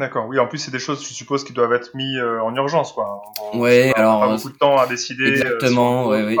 D'accord. 0.00 0.26
Oui, 0.26 0.38
en 0.38 0.48
plus, 0.48 0.58
c'est 0.58 0.70
des 0.70 0.78
choses, 0.78 1.06
je 1.06 1.14
suppose, 1.14 1.44
qui 1.44 1.52
doivent 1.52 1.72
être 1.72 1.94
mis 1.94 2.20
en 2.20 2.54
urgence, 2.56 2.92
quoi. 2.92 3.22
ouais, 3.54 3.92
alors. 3.94 4.20
Pas 4.20 4.34
beaucoup 4.34 4.50
de 4.50 4.58
temps 4.58 4.78
à 4.78 4.86
décider. 4.86 5.28
Exactement, 5.28 6.08
ouais, 6.08 6.24
oui 6.24 6.36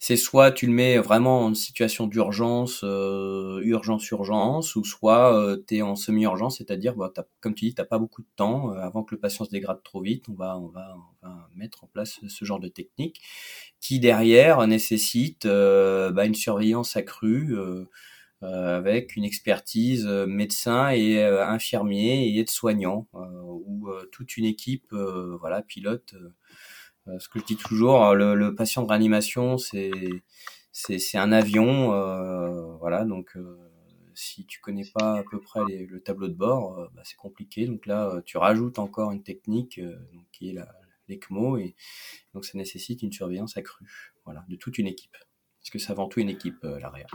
c'est 0.00 0.16
soit 0.16 0.52
tu 0.52 0.66
le 0.66 0.72
mets 0.72 0.98
vraiment 0.98 1.46
en 1.46 1.54
situation 1.54 2.06
d'urgence, 2.06 2.82
euh, 2.84 3.60
urgence, 3.64 4.08
urgence, 4.10 4.76
ou 4.76 4.84
soit 4.84 5.34
euh, 5.34 5.56
tu 5.66 5.78
es 5.78 5.82
en 5.82 5.96
semi-urgence, 5.96 6.58
c'est-à-dire, 6.58 6.94
bah, 6.94 7.12
comme 7.40 7.54
tu 7.54 7.64
dis, 7.64 7.74
tu 7.74 7.84
pas 7.84 7.98
beaucoup 7.98 8.22
de 8.22 8.28
temps. 8.36 8.72
Euh, 8.72 8.78
avant 8.78 9.02
que 9.02 9.14
le 9.14 9.20
patient 9.20 9.44
se 9.44 9.50
dégrade 9.50 9.82
trop 9.82 10.00
vite, 10.00 10.26
on 10.28 10.34
va, 10.34 10.56
on 10.56 10.68
va, 10.68 10.94
on 11.22 11.26
va 11.26 11.48
mettre 11.56 11.82
en 11.82 11.88
place 11.88 12.20
ce 12.28 12.44
genre 12.44 12.60
de 12.60 12.68
technique 12.68 13.20
qui, 13.80 13.98
derrière, 13.98 14.64
nécessite 14.68 15.46
bah, 15.46 16.24
une 16.24 16.34
surveillance 16.34 16.96
accrue. 16.96 17.56
Avec 18.42 19.16
une 19.16 19.24
expertise 19.24 20.06
médecin 20.06 20.90
et 20.90 21.22
infirmier 21.22 22.28
et 22.28 22.38
aide-soignant, 22.38 23.08
où 23.12 23.88
toute 24.12 24.36
une 24.36 24.44
équipe 24.44 24.92
voilà 24.92 25.62
pilote 25.62 26.14
euh, 27.08 27.18
ce 27.18 27.28
que 27.28 27.38
je 27.38 27.44
dis 27.44 27.56
toujours, 27.56 28.04
euh, 28.04 28.14
le, 28.14 28.34
le 28.34 28.54
patient 28.54 28.82
de 28.82 28.88
réanimation, 28.88 29.58
c'est 29.58 29.90
c'est 30.72 31.18
un 31.18 31.32
avion, 31.32 31.92
euh, 31.92 32.76
voilà. 32.76 33.04
Donc 33.04 33.36
si 34.14 34.46
tu 34.46 34.60
connais 34.60 34.84
pas 34.94 35.18
à 35.18 35.24
peu 35.28 35.40
près 35.40 35.60
le 35.66 36.00
tableau 36.00 36.28
de 36.28 36.34
bord, 36.34 36.88
bah, 36.94 37.02
c'est 37.04 37.16
compliqué. 37.16 37.66
Donc 37.66 37.86
là, 37.86 38.20
tu 38.24 38.36
rajoutes 38.38 38.78
encore 38.78 39.10
une 39.10 39.22
technique 39.22 39.80
donc, 39.80 40.26
qui 40.32 40.50
est 40.50 40.56
l'ECMO 41.08 41.56
et 41.58 41.74
donc 42.34 42.44
ça 42.44 42.56
nécessite 42.58 43.02
une 43.02 43.12
surveillance 43.12 43.56
accrue, 43.56 44.14
voilà, 44.24 44.44
de 44.48 44.56
toute 44.56 44.78
une 44.78 44.86
équipe. 44.86 45.16
Parce 45.60 45.70
que 45.70 45.78
c'est 45.78 45.90
avant 45.90 46.08
tout 46.08 46.20
une 46.20 46.30
équipe 46.30 46.62
l'arrière. 46.62 47.10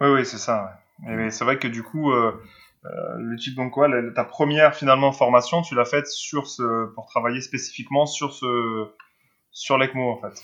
Oui, 0.00 0.08
oui, 0.08 0.26
c'est 0.26 0.38
ça. 0.38 0.80
Et 1.08 1.30
c'est 1.30 1.44
vrai 1.44 1.58
que 1.58 1.68
du 1.68 1.82
coup, 1.82 2.12
euh, 2.12 2.32
le 3.18 3.36
type 3.36 3.54
donc 3.54 3.72
quoi, 3.72 3.88
ta 4.14 4.24
première 4.24 4.74
finalement 4.74 5.12
formation, 5.12 5.62
tu 5.62 5.74
l'as 5.74 5.84
faite 5.84 6.06
sur 6.06 6.46
ce, 6.46 6.86
pour 6.94 7.06
travailler 7.06 7.40
spécifiquement 7.40 8.06
sur 8.06 8.32
ce, 8.32 8.86
sur 9.50 9.78
l'ECMO 9.78 10.10
en 10.10 10.20
fait. 10.20 10.42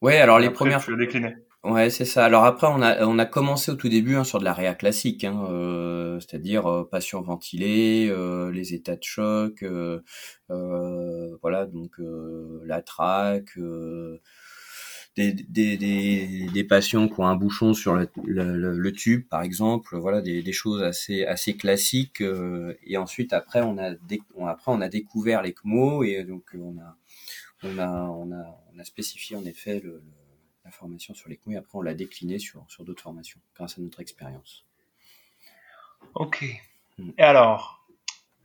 Ouais, 0.00 0.18
alors 0.18 0.38
les 0.38 0.50
premières. 0.50 0.82
Tu 0.82 0.90
l'as 0.90 0.96
décliné. 0.96 1.36
Ouais, 1.64 1.90
c'est 1.90 2.04
ça. 2.04 2.24
Alors 2.24 2.44
après, 2.44 2.68
on 2.68 2.80
a 2.82 3.04
on 3.04 3.18
a 3.18 3.26
commencé 3.26 3.72
au 3.72 3.74
tout 3.74 3.88
début 3.88 4.14
hein, 4.14 4.24
sur 4.24 4.38
de 4.38 4.44
la 4.44 4.52
réa 4.52 4.74
classique, 4.74 5.24
hein, 5.24 5.44
euh, 5.50 6.20
c'est-à-dire 6.20 6.66
euh, 6.66 6.88
patient 6.88 7.20
ventilé, 7.20 8.08
euh, 8.08 8.52
les 8.52 8.74
états 8.74 8.94
de 8.94 9.02
choc, 9.02 9.62
euh, 9.64 10.00
euh 10.50 11.36
voilà, 11.42 11.66
donc 11.66 11.92
la 12.64 12.80
traque. 12.82 13.58
Des, 15.18 15.32
des, 15.32 15.76
des, 15.76 16.46
des, 16.52 16.64
patients 16.64 17.08
qui 17.08 17.18
ont 17.18 17.26
un 17.26 17.34
bouchon 17.34 17.74
sur 17.74 17.96
le, 17.96 18.08
le, 18.24 18.92
tube, 18.92 19.26
par 19.28 19.42
exemple, 19.42 19.96
voilà, 19.96 20.20
des, 20.20 20.42
des 20.42 20.52
choses 20.52 20.80
assez 20.82 21.24
assez 21.24 21.56
classiques. 21.56 22.22
et 22.84 22.96
ensuite, 22.96 23.32
après, 23.32 23.60
on 23.62 23.78
a 23.78 23.90
après 24.46 24.72
on 24.72 24.80
a 24.80 24.88
découvert 24.88 25.42
l'ECMO 25.42 26.04
et 26.04 26.22
donc 26.22 26.44
on 26.54 26.78
a 26.78 26.96
on 27.62 27.78
a, 27.78 27.88
on 27.88 28.32
a, 28.32 28.60
on 28.72 28.78
a 28.78 28.84
spécifié 28.84 29.36
en 29.36 29.44
effet 29.44 29.80
le, 29.80 30.02
la 30.64 30.70
formation 30.70 31.14
sur 31.14 31.28
les 31.28 31.40
et 31.48 31.56
après 31.56 31.78
on 31.78 31.82
l'a 31.82 31.94
décliné 31.94 32.38
sur, 32.38 32.64
sur 32.68 32.84
d'autres 32.84 33.02
formations 33.02 33.40
grâce 33.56 33.78
à 33.78 33.80
notre 33.80 34.00
expérience. 34.00 34.64
Ok. 36.14 36.44
Mm. 36.98 37.10
Et 37.18 37.22
alors, 37.22 37.86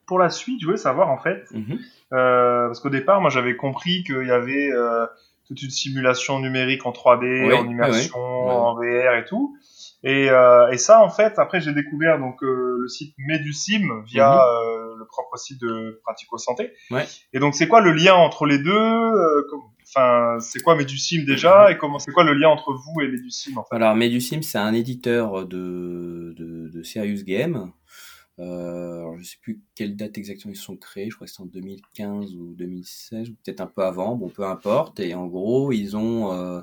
pour 0.06 0.20
la 0.20 0.30
suite, 0.30 0.62
je 0.62 0.66
voulais 0.66 0.78
savoir 0.78 1.10
en 1.10 1.18
fait, 1.18 1.46
mm-hmm. 1.52 1.80
euh, 2.14 2.68
parce 2.68 2.80
qu'au 2.80 2.90
départ, 2.90 3.22
moi 3.22 3.30
j'avais 3.30 3.56
compris 3.56 4.04
qu'il 4.04 4.26
y 4.26 4.32
avait 4.32 4.72
euh, 4.72 5.06
toute 5.54 5.64
une 5.64 5.70
simulation 5.70 6.40
numérique 6.40 6.86
en 6.86 6.92
3D, 6.92 7.54
en 7.54 7.70
immersion, 7.70 8.20
en 8.20 8.76
VR 8.76 9.16
et 9.16 9.26
tout. 9.28 9.56
Et, 10.04 10.30
euh, 10.30 10.70
et, 10.72 10.78
ça, 10.78 11.02
en 11.02 11.10
fait, 11.10 11.40
après 11.40 11.62
j'ai 11.62 11.72
découvert 11.72 12.20
donc 12.20 12.44
euh, 12.44 12.78
le 12.82 12.88
site 12.90 13.16
Medusim 13.18 14.04
via 14.06 14.36
mm-hmm. 14.36 14.40
euh, 14.40 14.96
le 15.00 15.06
propre 15.06 15.38
site 15.38 15.62
de 15.62 16.02
Pratico 16.04 16.38
Santé. 16.38 16.74
Et 17.32 17.40
donc 17.40 17.56
c'est 17.56 17.68
quoi 17.68 17.80
le 17.80 17.94
lien 17.94 18.16
entre 18.16 18.46
les 18.46 18.58
deux 18.58 19.12
Enfin, 19.96 20.40
c'est 20.40 20.62
quoi 20.62 20.76
Medusim 20.76 21.24
déjà 21.26 21.72
et 21.72 21.78
comment 21.78 22.00
c'est 22.00 22.12
quoi 22.12 22.24
le 22.24 22.34
lien 22.34 22.50
entre 22.50 22.74
vous 22.74 23.02
et 23.02 23.08
Medusim 23.08 23.58
en 23.58 23.64
fait? 23.64 23.76
Alors 23.76 23.96
Medusim, 23.96 24.42
c'est 24.42 24.58
un 24.58 24.74
éditeur 24.74 25.46
de, 25.46 26.34
de, 26.38 26.70
de 26.74 26.84
Serious 26.84 27.24
Game. 27.24 27.72
Euh, 28.40 29.16
je 29.20 29.24
sais 29.24 29.38
plus 29.42 29.62
quelle 29.76 29.96
date 29.96 30.18
exactement 30.18 30.52
ils 30.54 30.58
sont 30.58 30.76
créés, 30.76 31.10
je 31.10 31.16
crois 31.16 31.28
que 31.28 31.34
c'est 31.34 31.42
en 31.42 31.46
2015 31.46 32.36
ou 32.36 32.56
2016 32.56 33.30
ou 33.30 33.36
peut-être 33.44 33.62
un 33.62 33.68
peu 33.68 33.84
avant, 33.84 34.16
bon 34.16 34.30
peu 34.30 34.44
importe. 34.44 35.00
Et 35.00 35.14
en 35.14 35.28
gros, 35.28 35.72
ils 35.72 35.96
ont 35.96 36.34
euh, 36.34 36.62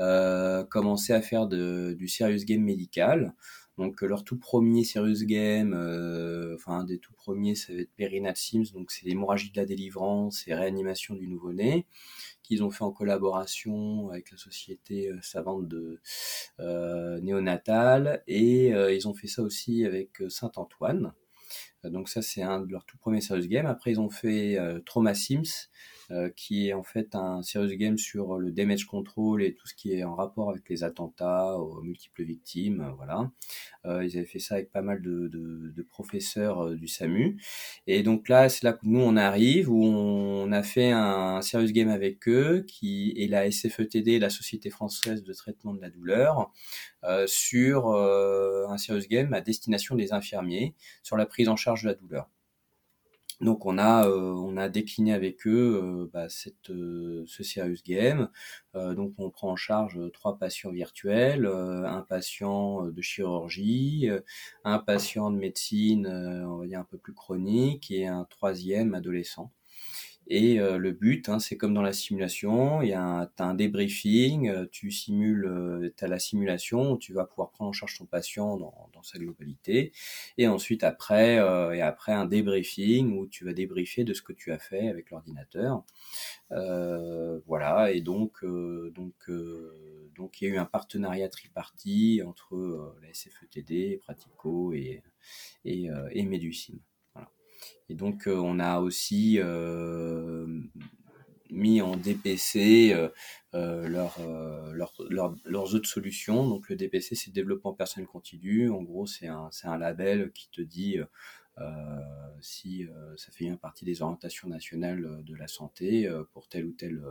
euh, 0.00 0.64
commencé 0.64 1.12
à 1.12 1.20
faire 1.20 1.46
de, 1.46 1.94
du 1.98 2.08
serious 2.08 2.44
game 2.44 2.62
médical. 2.62 3.34
Donc 3.78 4.02
leur 4.02 4.24
tout 4.24 4.36
premier 4.36 4.84
serious 4.84 5.24
game, 5.24 5.72
euh, 5.72 6.56
enfin 6.56 6.80
un 6.80 6.84
des 6.84 6.98
tout 6.98 7.14
premiers, 7.14 7.54
ça 7.54 7.72
va 7.72 7.80
être 7.80 7.94
Perinat 7.96 8.34
Sims, 8.34 8.72
donc 8.74 8.90
c'est 8.90 9.06
l'hémorragie 9.06 9.50
de 9.50 9.56
la 9.56 9.64
délivrance 9.64 10.46
et 10.48 10.54
réanimation 10.54 11.14
du 11.14 11.28
nouveau-né 11.28 11.86
qu'ils 12.48 12.64
ont 12.64 12.70
fait 12.70 12.82
en 12.82 12.90
collaboration 12.90 14.08
avec 14.08 14.30
la 14.30 14.38
société 14.38 15.08
euh, 15.08 15.18
savante 15.20 15.68
de 15.68 16.00
euh, 16.60 17.20
néonatal 17.20 18.22
et 18.26 18.74
euh, 18.74 18.92
ils 18.92 19.06
ont 19.06 19.14
fait 19.14 19.26
ça 19.26 19.42
aussi 19.42 19.84
avec 19.84 20.22
Saint-Antoine. 20.28 21.12
Donc 21.84 22.08
ça 22.08 22.22
c'est 22.22 22.42
un 22.42 22.60
de 22.60 22.72
leurs 22.72 22.84
tout 22.84 22.98
premiers 22.98 23.20
serious 23.20 23.46
games. 23.46 23.66
Après 23.66 23.92
ils 23.92 24.00
ont 24.00 24.10
fait 24.10 24.58
Trauma 24.84 25.14
Sims 25.14 25.68
euh, 26.10 26.30
qui 26.34 26.68
est 26.68 26.72
en 26.72 26.82
fait 26.82 27.14
un 27.14 27.42
serious 27.42 27.76
game 27.76 27.98
sur 27.98 28.38
le 28.38 28.50
damage 28.50 28.86
control 28.86 29.42
et 29.42 29.54
tout 29.54 29.66
ce 29.66 29.74
qui 29.74 29.92
est 29.92 30.04
en 30.04 30.14
rapport 30.14 30.50
avec 30.50 30.68
les 30.68 30.84
attentats 30.84 31.56
aux 31.58 31.82
multiples 31.82 32.24
victimes. 32.24 32.80
Euh, 32.80 32.92
voilà, 32.96 33.30
euh, 33.86 34.04
ils 34.04 34.16
avaient 34.16 34.26
fait 34.26 34.38
ça 34.38 34.54
avec 34.54 34.70
pas 34.70 34.82
mal 34.82 35.02
de, 35.02 35.28
de, 35.28 35.72
de 35.74 35.82
professeurs 35.82 36.70
du 36.74 36.88
SAMU. 36.88 37.40
Et 37.86 38.02
donc 38.02 38.28
là, 38.28 38.48
c'est 38.48 38.64
là 38.64 38.72
que 38.72 38.84
nous 38.84 39.00
on 39.00 39.16
arrive 39.16 39.70
où 39.70 39.84
on 39.84 40.52
a 40.52 40.62
fait 40.62 40.90
un 40.90 41.42
serious 41.42 41.72
game 41.72 41.88
avec 41.88 42.28
eux 42.28 42.64
qui 42.66 43.14
est 43.16 43.28
la 43.28 43.50
SFETD, 43.50 44.20
la 44.20 44.30
Société 44.30 44.70
française 44.70 45.22
de 45.22 45.32
traitement 45.32 45.74
de 45.74 45.80
la 45.80 45.90
douleur. 45.90 46.52
Euh, 47.04 47.26
sur 47.28 47.90
euh, 47.90 48.66
un 48.68 48.76
serious 48.76 49.06
game 49.08 49.32
à 49.32 49.40
destination 49.40 49.94
des 49.94 50.12
infirmiers 50.12 50.74
sur 51.04 51.16
la 51.16 51.26
prise 51.26 51.48
en 51.48 51.54
charge 51.54 51.82
de 51.84 51.88
la 51.88 51.94
douleur. 51.94 52.28
Donc 53.40 53.66
on 53.66 53.78
a 53.78 54.06
euh, 54.08 54.32
on 54.34 54.56
a 54.56 54.68
décliné 54.68 55.12
avec 55.12 55.46
eux 55.46 55.80
euh, 55.82 56.10
bah, 56.12 56.28
cette 56.28 56.70
euh, 56.70 57.24
ce 57.26 57.44
serious 57.44 57.82
game. 57.86 58.28
donc 58.74 59.14
on 59.18 59.30
prend 59.30 59.50
en 59.52 59.56
charge 59.56 59.98
trois 60.12 60.38
patients 60.38 60.70
virtuels, 60.70 61.46
un 61.46 62.02
patient 62.02 62.86
de 62.86 63.02
chirurgie, 63.02 64.08
un 64.64 64.78
patient 64.78 65.30
de 65.30 65.36
médecine 65.36 66.06
on 66.06 66.58
va 66.58 66.66
dire 66.66 66.80
un 66.80 66.84
peu 66.84 66.98
plus 66.98 67.14
chronique 67.14 67.90
et 67.90 68.06
un 68.06 68.24
troisième 68.24 68.94
adolescent. 68.94 69.50
Et 70.30 70.60
euh, 70.60 70.76
le 70.76 70.92
but, 70.92 71.30
hein, 71.30 71.38
c'est 71.38 71.56
comme 71.56 71.72
dans 71.72 71.80
la 71.82 71.94
simulation, 71.94 72.80
un, 72.80 73.30
as 73.38 73.44
un 73.44 73.54
débriefing, 73.54 74.50
euh, 74.50 74.66
tu 74.70 74.90
simules, 74.90 75.46
euh, 75.46 75.90
tu 75.96 76.04
as 76.04 76.08
la 76.08 76.18
simulation, 76.18 76.98
tu 76.98 77.14
vas 77.14 77.24
pouvoir 77.24 77.50
prendre 77.50 77.70
en 77.70 77.72
charge 77.72 77.96
ton 77.96 78.04
patient 78.04 78.58
dans, 78.58 78.90
dans 78.92 79.02
sa 79.02 79.18
globalité, 79.18 79.90
et 80.36 80.46
ensuite 80.46 80.84
après, 80.84 81.36
et 81.36 81.80
après 81.82 82.12
un 82.12 82.26
débriefing 82.26 83.16
où 83.18 83.26
tu 83.26 83.44
vas 83.46 83.54
débriefer 83.54 84.04
de 84.04 84.12
ce 84.12 84.20
que 84.22 84.34
tu 84.34 84.52
as 84.52 84.58
fait 84.58 84.88
avec 84.88 85.10
l'ordinateur. 85.10 85.82
voilà, 87.46 87.90
et 87.92 88.00
donc 88.02 88.44
donc 88.44 89.30
donc 90.14 90.40
il 90.40 90.48
y 90.48 90.50
a 90.50 90.54
eu 90.54 90.58
un 90.58 90.64
partenariat 90.66 91.28
tripartite 91.28 92.22
entre 92.24 92.94
la 93.02 93.12
SFETD, 93.14 93.98
Pratico 94.00 94.72
et 94.74 95.02
et, 95.64 95.88
et 96.12 96.24
Medusim. 96.24 96.78
Et 97.88 97.94
donc, 97.94 98.26
euh, 98.26 98.36
on 98.36 98.58
a 98.58 98.80
aussi 98.80 99.38
euh, 99.38 100.46
mis 101.50 101.80
en 101.80 101.96
DPC 101.96 102.92
euh, 103.54 103.88
leur, 103.88 104.18
leur, 104.72 104.94
leur, 105.08 105.34
leurs 105.44 105.74
autres 105.74 105.88
solutions. 105.88 106.46
Donc 106.46 106.68
le 106.68 106.76
DPC, 106.76 107.14
c'est 107.14 107.30
développement 107.30 107.72
personnel 107.72 108.06
continu. 108.06 108.70
En 108.70 108.82
gros, 108.82 109.06
c'est 109.06 109.28
un, 109.28 109.50
un 109.64 109.78
label 109.78 110.32
qui 110.32 110.50
te 110.50 110.60
dit 110.60 110.98
si 112.40 112.86
ça 113.16 113.32
fait 113.32 113.46
bien 113.46 113.56
partie 113.56 113.84
des 113.84 114.02
orientations 114.02 114.48
nationales 114.48 115.24
de 115.24 115.34
la 115.34 115.48
santé 115.48 116.08
pour 116.32 116.46
tel 116.46 116.66
ou 116.66 116.72
tel, 116.72 117.02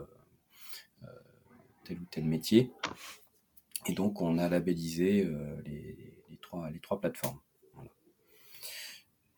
tel 1.84 1.98
ou 1.98 2.06
tel 2.10 2.24
métier. 2.24 2.72
Et 3.86 3.92
donc, 3.92 4.22
on 4.22 4.38
a 4.38 4.48
labellisé 4.48 5.24
les, 5.66 6.14
les, 6.30 6.36
trois, 6.38 6.70
les 6.70 6.80
trois 6.80 7.00
plateformes. 7.00 7.40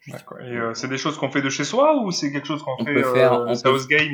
Et 0.08 0.56
euh, 0.56 0.72
c'est 0.72 0.88
des 0.88 0.96
choses 0.96 1.18
qu'on 1.18 1.30
fait 1.30 1.42
de 1.42 1.50
chez 1.50 1.64
soi 1.64 2.02
ou 2.02 2.10
c'est 2.10 2.32
quelque 2.32 2.46
chose 2.46 2.62
qu'on 2.62 2.82
fait 2.82 2.94
peut 2.94 3.12
faire, 3.12 3.34
euh, 3.34 3.54
serious 3.54 3.86
game 3.86 4.08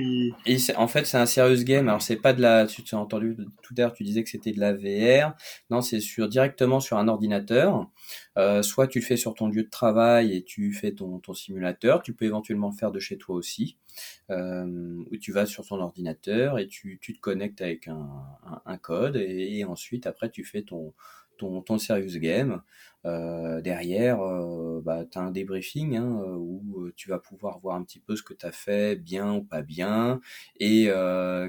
et 0.44 0.56
En 0.76 0.88
fait, 0.88 1.04
c'est 1.04 1.16
un 1.16 1.26
serious 1.26 1.62
game. 1.62 1.88
Alors 1.88 2.02
c'est 2.02 2.16
pas 2.16 2.32
de 2.32 2.42
la. 2.42 2.66
Tu 2.66 2.82
as 2.92 2.98
entendu 2.98 3.36
tout 3.62 3.74
à 3.78 3.82
l'heure, 3.82 3.92
tu 3.92 4.02
disais 4.02 4.24
que 4.24 4.30
c'était 4.30 4.52
de 4.52 4.58
la 4.58 4.72
VR. 4.72 5.34
Non, 5.70 5.82
c'est 5.82 6.00
sur 6.00 6.28
directement 6.28 6.80
sur 6.80 6.98
un 6.98 7.06
ordinateur. 7.06 7.88
soit 8.62 8.88
tu 8.88 8.98
le 8.98 9.04
fais 9.04 9.16
sur 9.16 9.34
ton 9.34 9.48
lieu 9.48 9.62
de 9.62 9.70
travail 9.70 10.36
et 10.36 10.42
tu 10.42 10.72
fais 10.72 10.92
ton, 10.92 11.20
ton 11.20 11.34
simulateur. 11.34 12.02
Tu 12.02 12.14
peux 12.14 12.24
éventuellement 12.24 12.70
le 12.70 12.76
faire 12.76 12.90
de 12.90 12.98
chez 12.98 13.16
toi 13.16 13.36
aussi, 13.36 13.78
où 14.28 15.16
tu 15.20 15.30
vas 15.30 15.46
sur 15.46 15.64
ton 15.64 15.80
ordinateur 15.80 16.58
et 16.58 16.66
tu, 16.66 16.98
tu 17.00 17.14
te 17.14 17.20
connectes 17.20 17.60
avec 17.60 17.86
un, 17.86 18.08
un, 18.64 18.76
code 18.76 19.14
et, 19.16 19.58
et, 19.58 19.64
ensuite 19.64 20.06
après 20.06 20.30
tu 20.30 20.44
fais 20.44 20.62
ton 20.62 20.94
ton, 21.36 21.62
ton 21.62 21.78
serious 21.78 22.18
game. 22.18 22.62
Euh, 23.06 23.60
derrière, 23.60 24.20
euh, 24.20 24.80
bah, 24.84 25.04
tu 25.04 25.16
as 25.16 25.20
un 25.20 25.30
débriefing 25.30 25.96
hein, 25.96 26.20
euh, 26.22 26.34
où 26.34 26.90
tu 26.96 27.08
vas 27.08 27.20
pouvoir 27.20 27.60
voir 27.60 27.76
un 27.76 27.84
petit 27.84 28.00
peu 28.00 28.16
ce 28.16 28.22
que 28.22 28.34
tu 28.34 28.44
as 28.44 28.50
fait, 28.50 28.96
bien 28.96 29.34
ou 29.34 29.44
pas 29.44 29.62
bien, 29.62 30.20
et 30.58 30.86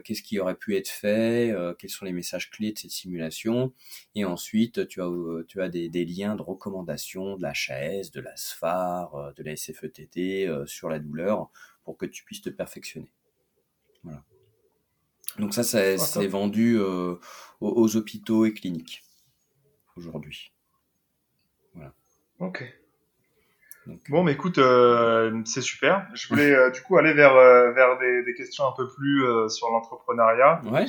qu'est-ce 0.03 0.21
qui 0.21 0.39
aurait 0.39 0.55
pu 0.55 0.75
être 0.75 0.89
fait, 0.89 1.55
quels 1.79 1.89
sont 1.89 2.05
les 2.05 2.11
messages 2.11 2.49
clés 2.49 2.73
de 2.73 2.77
cette 2.77 2.91
simulation. 2.91 3.73
Et 4.15 4.25
ensuite, 4.25 4.87
tu 4.87 5.01
as, 5.01 5.09
tu 5.47 5.61
as 5.61 5.69
des, 5.69 5.89
des 5.89 6.05
liens 6.05 6.35
de 6.35 6.41
recommandation 6.41 7.37
de 7.37 7.43
la 7.43 7.51
HAS, 7.51 8.11
de 8.11 8.19
la 8.19 8.35
SFAR, 8.35 9.33
de 9.35 9.43
la 9.43 9.55
SFETT 9.55 10.67
sur 10.67 10.89
la 10.89 10.99
douleur 10.99 11.49
pour 11.83 11.97
que 11.97 12.05
tu 12.05 12.23
puisses 12.23 12.41
te 12.41 12.49
perfectionner. 12.49 13.11
Voilà. 14.03 14.23
Donc 15.39 15.53
ça, 15.53 15.63
ça 15.63 15.97
c'est 15.97 16.27
vendu 16.27 16.79
aux 16.79 17.95
hôpitaux 17.95 18.45
et 18.45 18.53
cliniques 18.53 19.03
aujourd'hui. 19.95 20.51
Ok. 22.39 22.63
bon, 24.09 24.23
mais 24.23 24.33
écoute, 24.33 24.57
euh, 24.59 25.41
c'est 25.45 25.61
super. 25.61 26.07
Je 26.13 26.27
voulais 26.27 26.51
euh, 26.51 26.69
du 26.69 26.81
coup 26.81 26.97
aller 26.97 27.13
vers, 27.13 27.35
euh, 27.35 27.71
vers 27.71 27.97
des, 27.97 28.33
questions 28.35 28.67
un 28.67 28.73
peu 28.73 28.87
plus 28.87 29.25
sur 29.49 29.69
l'entrepreneuriat. 29.69 30.61
Ouais. 30.65 30.85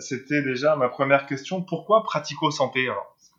C'était 0.00 0.42
déjà 0.42 0.76
ma 0.76 0.88
première 0.88 1.26
question. 1.26 1.62
Pourquoi 1.62 2.02
pratico-santé 2.02 2.88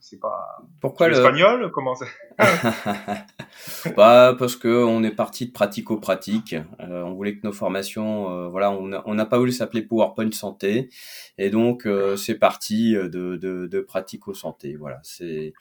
c'est 0.05 0.19
pas 0.19 0.59
pourquoi 0.81 1.09
l'espagnol 1.09 1.71
comment 1.71 1.95
c'est 1.95 2.05
bah 3.97 4.35
parce 4.37 4.55
que 4.55 4.83
on 4.83 5.03
est 5.03 5.09
parti 5.09 5.47
de 5.47 5.51
pratico-pratique 5.51 6.53
euh, 6.79 7.01
on 7.01 7.15
voulait 7.15 7.35
que 7.35 7.47
nos 7.47 7.51
formations 7.51 8.29
euh, 8.29 8.47
voilà 8.47 8.71
on 8.71 9.15
n'a 9.15 9.25
pas 9.25 9.39
voulu 9.39 9.51
s'appeler 9.51 9.81
PowerPoint 9.81 10.31
santé 10.31 10.89
et 11.39 11.49
donc 11.49 11.87
euh, 11.87 12.17
c'est 12.17 12.35
parti 12.35 12.93
de, 12.93 13.07
de, 13.07 13.65
de 13.65 13.79
pratico-santé 13.79 14.75
voilà 14.75 14.99
c'est 15.01 15.53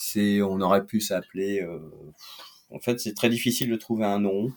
c'est 0.00 0.42
on 0.42 0.60
aurait 0.60 0.84
pu 0.84 1.00
s'appeler 1.00 1.66
en 2.70 2.80
fait 2.80 2.98
c'est 3.00 3.14
très 3.14 3.28
difficile 3.28 3.70
de 3.70 3.76
trouver 3.76 4.04
un 4.04 4.20
nom 4.20 4.52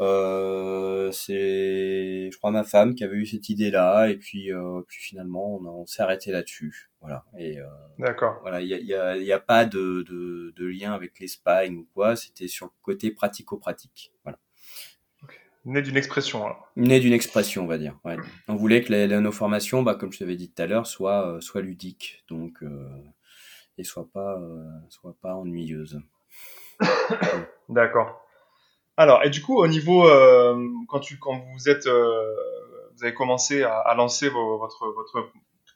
euh, 0.00 1.10
c'est, 1.10 2.30
je 2.30 2.36
crois, 2.36 2.50
ma 2.50 2.64
femme 2.64 2.94
qui 2.94 3.04
avait 3.04 3.16
eu 3.16 3.26
cette 3.26 3.48
idée-là, 3.48 4.08
et 4.10 4.16
puis, 4.16 4.52
euh, 4.52 4.82
puis 4.86 4.98
finalement, 5.00 5.56
on, 5.56 5.64
on 5.64 5.86
s'est 5.86 6.02
arrêté 6.02 6.30
là-dessus. 6.30 6.90
Voilà. 7.00 7.24
Et 7.38 7.58
euh, 7.58 7.66
d'accord. 7.98 8.38
Voilà, 8.42 8.60
il 8.60 8.68
y 8.68 8.74
a, 8.74 8.78
y, 8.78 8.94
a, 8.94 9.16
y 9.16 9.32
a, 9.32 9.40
pas 9.40 9.64
de, 9.64 10.02
de, 10.02 10.52
de 10.54 10.66
lien 10.66 10.92
avec 10.92 11.18
l'Espagne 11.18 11.76
ou 11.76 11.88
quoi. 11.94 12.16
C'était 12.16 12.48
sur 12.48 12.66
le 12.66 12.72
côté 12.82 13.10
pratico-pratique. 13.10 14.12
Voilà. 14.24 14.38
Né 15.64 15.82
d'une 15.82 15.96
expression. 15.96 16.44
Alors. 16.44 16.70
Né 16.76 17.00
d'une 17.00 17.12
expression, 17.12 17.64
on 17.64 17.66
va 17.66 17.78
dire. 17.78 17.98
Ouais. 18.04 18.16
On 18.46 18.54
voulait 18.54 18.82
que 18.82 18.92
les, 18.92 19.08
nos 19.08 19.32
formations, 19.32 19.82
bah, 19.82 19.96
comme 19.96 20.12
je 20.12 20.20
t'avais 20.20 20.36
dit 20.36 20.48
tout 20.48 20.62
à 20.62 20.66
l'heure, 20.66 20.86
soient, 20.86 21.26
euh, 21.26 21.40
soient 21.40 21.60
ludiques, 21.60 22.24
donc 22.28 22.62
euh, 22.62 22.88
et 23.78 23.84
soient 23.84 24.08
pas, 24.12 24.38
euh, 24.38 24.64
soient 24.88 25.16
pas 25.20 25.34
ennuyeuses. 25.34 26.00
D'accord. 27.68 28.22
Alors, 28.96 29.22
et 29.24 29.30
du 29.30 29.42
coup, 29.42 29.58
au 29.58 29.66
niveau, 29.66 30.08
euh, 30.08 30.56
quand, 30.88 31.00
tu, 31.00 31.18
quand 31.18 31.44
vous 31.52 31.68
êtes, 31.68 31.86
euh, 31.86 32.34
vous 32.94 33.04
avez 33.04 33.12
commencé 33.12 33.62
à, 33.62 33.78
à 33.78 33.94
lancer 33.94 34.28
vos, 34.28 34.58
votre, 34.58 34.86
votre 34.88 35.30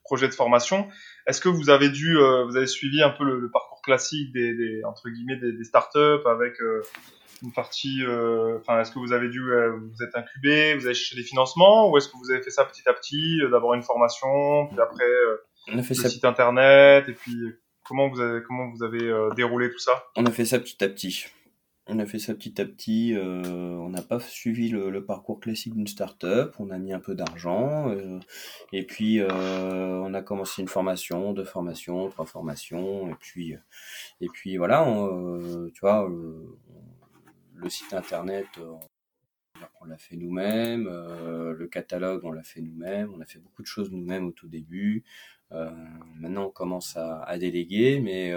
projet 0.05 0.27
de 0.27 0.33
formation, 0.33 0.89
est-ce 1.27 1.41
que 1.41 1.51
vous 1.51 1.69
avez 1.69 1.91
dû, 1.91 2.17
euh, 2.17 2.45
vous 2.45 2.57
avez 2.57 2.67
suivi 2.67 3.03
un 3.03 3.11
peu 3.11 3.25
le, 3.25 3.39
le 3.39 3.51
parcours 3.51 3.83
classique 3.83 4.33
des, 4.33 4.55
des, 4.55 4.83
entre 4.85 5.11
guillemets 5.11 5.37
des, 5.37 5.53
des 5.53 5.65
startups 5.65 6.27
avec 6.27 6.55
une 7.43 7.53
partie, 7.53 8.03
enfin, 8.59 8.81
est-ce 8.81 8.91
que 8.91 8.99
vous 8.99 9.13
avez 9.13 9.29
dû, 9.29 9.41
vous 9.41 10.03
êtes 10.03 10.15
incubé, 10.15 10.75
vous 10.75 10.85
avez 10.85 10.95
cherché 10.95 11.17
des 11.17 11.27
financements, 11.27 11.91
ou 11.91 11.97
est-ce 11.97 12.09
que 12.09 12.17
vous 12.23 12.31
avez 12.31 12.43
fait 12.43 12.51
ça 12.51 12.65
petit 12.65 12.87
à 12.87 12.93
petit, 12.93 13.41
d'abord 13.51 13.73
une 13.75 13.83
formation, 13.83 14.67
puis 14.67 14.79
après 14.79 15.09
le 15.69 15.83
ça... 15.83 16.09
site 16.11 16.25
internet, 16.27 17.09
et 17.09 17.15
puis 17.15 17.35
comment 17.91 18.09
vous 18.09 18.21
avez, 18.21 18.41
comment 18.45 18.71
vous 18.71 18.85
avez 18.85 19.13
déroulé 19.35 19.69
tout 19.69 19.81
ça? 19.81 20.05
On 20.15 20.25
a 20.25 20.31
fait 20.31 20.45
ça 20.45 20.61
petit 20.61 20.83
à 20.85 20.89
petit. 20.89 21.27
On 21.93 21.99
a 21.99 22.07
fait 22.07 22.21
ça 22.21 22.35
petit 22.35 22.61
à 22.61 22.65
petit. 22.65 23.15
Euh, 23.17 23.43
on 23.79 23.89
n'a 23.89 24.01
pas 24.01 24.21
suivi 24.21 24.69
le, 24.69 25.05
parcours 25.05 25.41
classique 25.41 25.75
d'une 25.75 25.89
start-up. 25.89 26.55
On 26.61 26.71
a 26.71 26.79
mis 26.79 26.93
un 26.93 27.01
peu 27.01 27.17
d'argent. 27.17 27.91
Euh, 27.91 28.21
et 28.73 28.87
puis, 28.87 29.19
euh, 29.19 29.29
on 29.99 30.15
a 30.15 30.23
commencé 30.23 30.63
une 30.63 30.69
formation, 30.69 31.33
deux 31.33 31.45
formations, 31.45 32.09
trois 32.09 32.27
formations. 32.27 33.11
Et 34.21 34.29
puis, 34.29 34.57
voilà, 34.57 34.87
tu 35.75 35.81
vois, 35.81 36.09
le 37.57 37.69
site 37.69 37.93
internet, 37.93 38.47
on 39.81 39.85
l'a 39.87 39.99
fait 39.99 40.17
nous-mêmes. 40.17 40.85
le 40.85 41.67
catalogue, 41.67 42.21
on 42.23 42.31
l'a 42.31 42.45
fait 42.45 42.61
nous-mêmes. 42.61 43.13
On 43.17 43.21
a 43.21 43.27
fait 43.27 43.41
beaucoup 43.41 43.63
de 43.63 43.67
choses 43.67 43.91
nous-mêmes 43.91 44.29
au 44.29 44.33
tout 44.33 44.49
début. 44.49 45.03
Maintenant, 45.51 46.47
on 46.47 46.51
commence 46.51 46.97
à, 46.97 47.37
déléguer. 47.39 48.01
Mais 48.01 48.33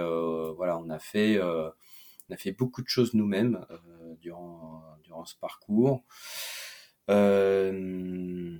voilà, 0.56 0.78
on 0.78 0.90
a 0.90 0.98
fait 0.98 1.40
on 2.28 2.34
a 2.34 2.36
fait 2.36 2.52
beaucoup 2.52 2.82
de 2.82 2.88
choses 2.88 3.14
nous-mêmes 3.14 3.66
euh, 3.70 4.14
durant, 4.20 4.82
ce 5.24 5.36
parcours. 5.36 6.04
Euh, 7.10 8.58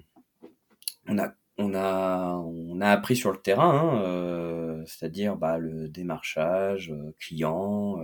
on 1.06 1.18
a 1.18 1.34
on 1.56 1.74
a 1.74 2.36
on 2.36 2.80
a 2.80 2.88
appris 2.90 3.16
sur 3.16 3.32
le 3.32 3.38
terrain, 3.38 3.70
hein, 3.70 4.02
euh, 4.02 4.84
c'est-à-dire 4.86 5.36
bah, 5.36 5.58
le 5.58 5.88
démarchage 5.88 6.92
client, 7.18 7.98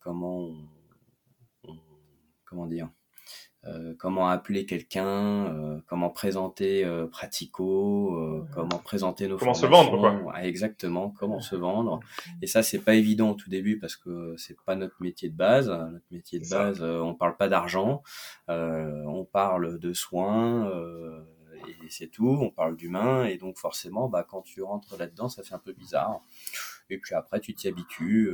comment 0.00 0.48
on, 1.64 1.76
comment 2.44 2.66
dire 2.66 2.90
euh, 3.64 3.94
comment 3.96 4.28
appeler 4.28 4.66
quelqu'un, 4.66 5.46
euh, 5.46 5.78
comment 5.86 6.10
présenter 6.10 6.84
euh, 6.84 7.06
Pratico, 7.06 8.44
comment 8.52 8.78
présenter 8.78 9.28
nos 9.28 9.36
comment 9.36 9.54
se 9.54 9.66
vendre 9.66 10.20
quoi. 10.22 10.42
exactement, 10.42 11.10
comment 11.10 11.40
se 11.40 11.54
vendre. 11.54 12.00
Et 12.42 12.48
ça 12.48 12.64
c'est 12.64 12.80
pas 12.80 12.94
évident 12.94 13.30
au 13.30 13.34
tout 13.34 13.50
début 13.50 13.78
parce 13.78 13.94
que 13.94 14.34
c'est 14.36 14.60
pas 14.62 14.74
notre 14.74 15.00
métier 15.00 15.28
de 15.28 15.36
base. 15.36 15.68
Notre 15.68 16.06
métier 16.10 16.40
de 16.40 16.48
base, 16.48 16.82
on 16.82 17.14
parle 17.14 17.36
pas 17.36 17.48
d'argent, 17.48 18.02
on 18.48 19.26
parle 19.30 19.78
de 19.78 19.92
soins 19.92 20.68
et 21.84 21.88
c'est 21.88 22.08
tout. 22.08 22.36
On 22.40 22.50
parle 22.50 22.76
d'humain 22.76 23.26
et 23.26 23.36
donc 23.36 23.58
forcément, 23.58 24.08
bah 24.08 24.26
quand 24.28 24.42
tu 24.42 24.62
rentres 24.62 24.96
là-dedans, 24.98 25.28
ça 25.28 25.44
fait 25.44 25.54
un 25.54 25.60
peu 25.60 25.72
bizarre. 25.72 26.20
Et 26.92 26.98
puis 26.98 27.14
après, 27.14 27.40
tu 27.40 27.54
t'y 27.54 27.68
habitues 27.68 28.30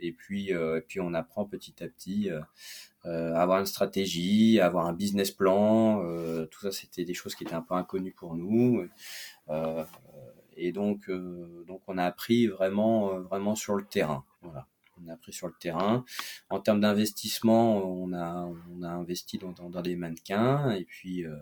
et 0.00 0.12
puis 0.12 0.50
et 0.50 0.80
puis 0.86 1.00
on 1.00 1.14
apprend 1.14 1.44
petit 1.44 1.82
à 1.82 1.88
petit 1.88 2.30
euh, 3.06 3.34
avoir 3.34 3.60
une 3.60 3.66
stratégie, 3.66 4.60
avoir 4.60 4.86
un 4.86 4.92
business 4.92 5.30
plan, 5.30 6.04
euh, 6.04 6.44
tout 6.46 6.60
ça 6.60 6.70
c'était 6.70 7.06
des 7.06 7.14
choses 7.14 7.34
qui 7.34 7.44
étaient 7.44 7.54
un 7.54 7.62
peu 7.62 7.74
inconnues 7.74 8.12
pour 8.12 8.34
nous. 8.34 8.86
Euh, 9.48 9.84
et 10.56 10.72
donc, 10.72 11.10
donc 11.66 11.80
on 11.86 11.96
a 11.96 12.04
appris 12.04 12.46
vraiment, 12.46 13.18
vraiment 13.20 13.54
sur 13.54 13.74
le 13.74 13.84
terrain. 13.84 14.24
Voilà 14.42 14.66
on 15.02 15.08
a 15.08 15.14
appris 15.14 15.32
sur 15.32 15.46
le 15.46 15.54
terrain. 15.58 16.04
En 16.48 16.60
termes 16.60 16.80
d'investissement, 16.80 17.84
on 17.84 18.12
a, 18.12 18.50
on 18.70 18.82
a 18.82 18.88
investi 18.88 19.38
dans, 19.38 19.52
dans, 19.52 19.82
des 19.82 19.96
mannequins 19.96 20.70
et 20.70 20.84
puis, 20.84 21.24
euh, 21.24 21.36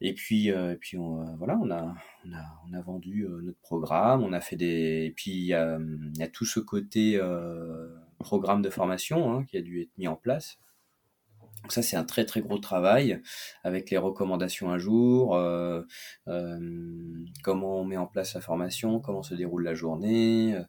et 0.00 0.14
puis, 0.14 0.50
euh, 0.50 0.72
et 0.72 0.76
puis 0.76 0.98
on, 0.98 1.36
voilà, 1.36 1.58
on 1.62 1.70
a, 1.70 1.94
on 2.26 2.32
a, 2.32 2.44
on 2.68 2.72
a 2.74 2.80
vendu 2.80 3.22
euh, 3.22 3.40
notre 3.42 3.60
programme, 3.60 4.22
on 4.22 4.32
a 4.32 4.40
fait 4.40 4.56
des, 4.56 5.04
et 5.06 5.12
puis 5.14 5.32
il 5.32 5.46
y 5.46 5.54
a, 5.54 5.78
il 5.78 6.18
y 6.18 6.22
a 6.22 6.28
tout 6.28 6.44
ce 6.44 6.60
côté 6.60 7.20
programme 8.18 8.62
de 8.62 8.70
formation 8.70 9.32
hein, 9.32 9.44
qui 9.44 9.56
a 9.56 9.62
dû 9.62 9.82
être 9.82 9.96
mis 9.98 10.08
en 10.08 10.16
place. 10.16 10.58
Donc 11.62 11.72
ça, 11.72 11.82
c'est 11.82 11.96
un 11.96 12.04
très 12.04 12.24
très 12.24 12.42
gros 12.42 12.58
travail 12.58 13.20
avec 13.64 13.90
les 13.90 13.96
recommandations 13.96 14.70
à 14.70 14.78
jour, 14.78 15.34
euh, 15.34 15.82
euh, 16.28 17.24
comment 17.42 17.80
on 17.80 17.84
met 17.84 17.96
en 17.96 18.06
place 18.06 18.34
la 18.34 18.40
formation, 18.40 19.00
comment 19.00 19.24
se 19.24 19.34
déroule 19.34 19.64
la 19.64 19.74
journée. 19.74 20.54
Euh, 20.54 20.62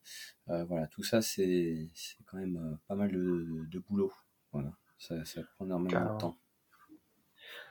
euh 0.49 0.63
voilà, 0.65 0.87
tout 0.87 1.03
ça, 1.03 1.21
c'est 1.21 1.91
quand 2.25 2.37
même 2.37 2.57
euh, 2.57 2.75
pas 2.87 2.95
mal 2.95 3.11
de, 3.11 3.67
de 3.69 3.79
boulot. 3.79 4.11
Voilà, 4.51 4.71
ça, 4.97 5.23
ça 5.25 5.41
prend 5.55 5.65
énormément 5.65 6.15
de 6.15 6.19
temps. 6.19 6.37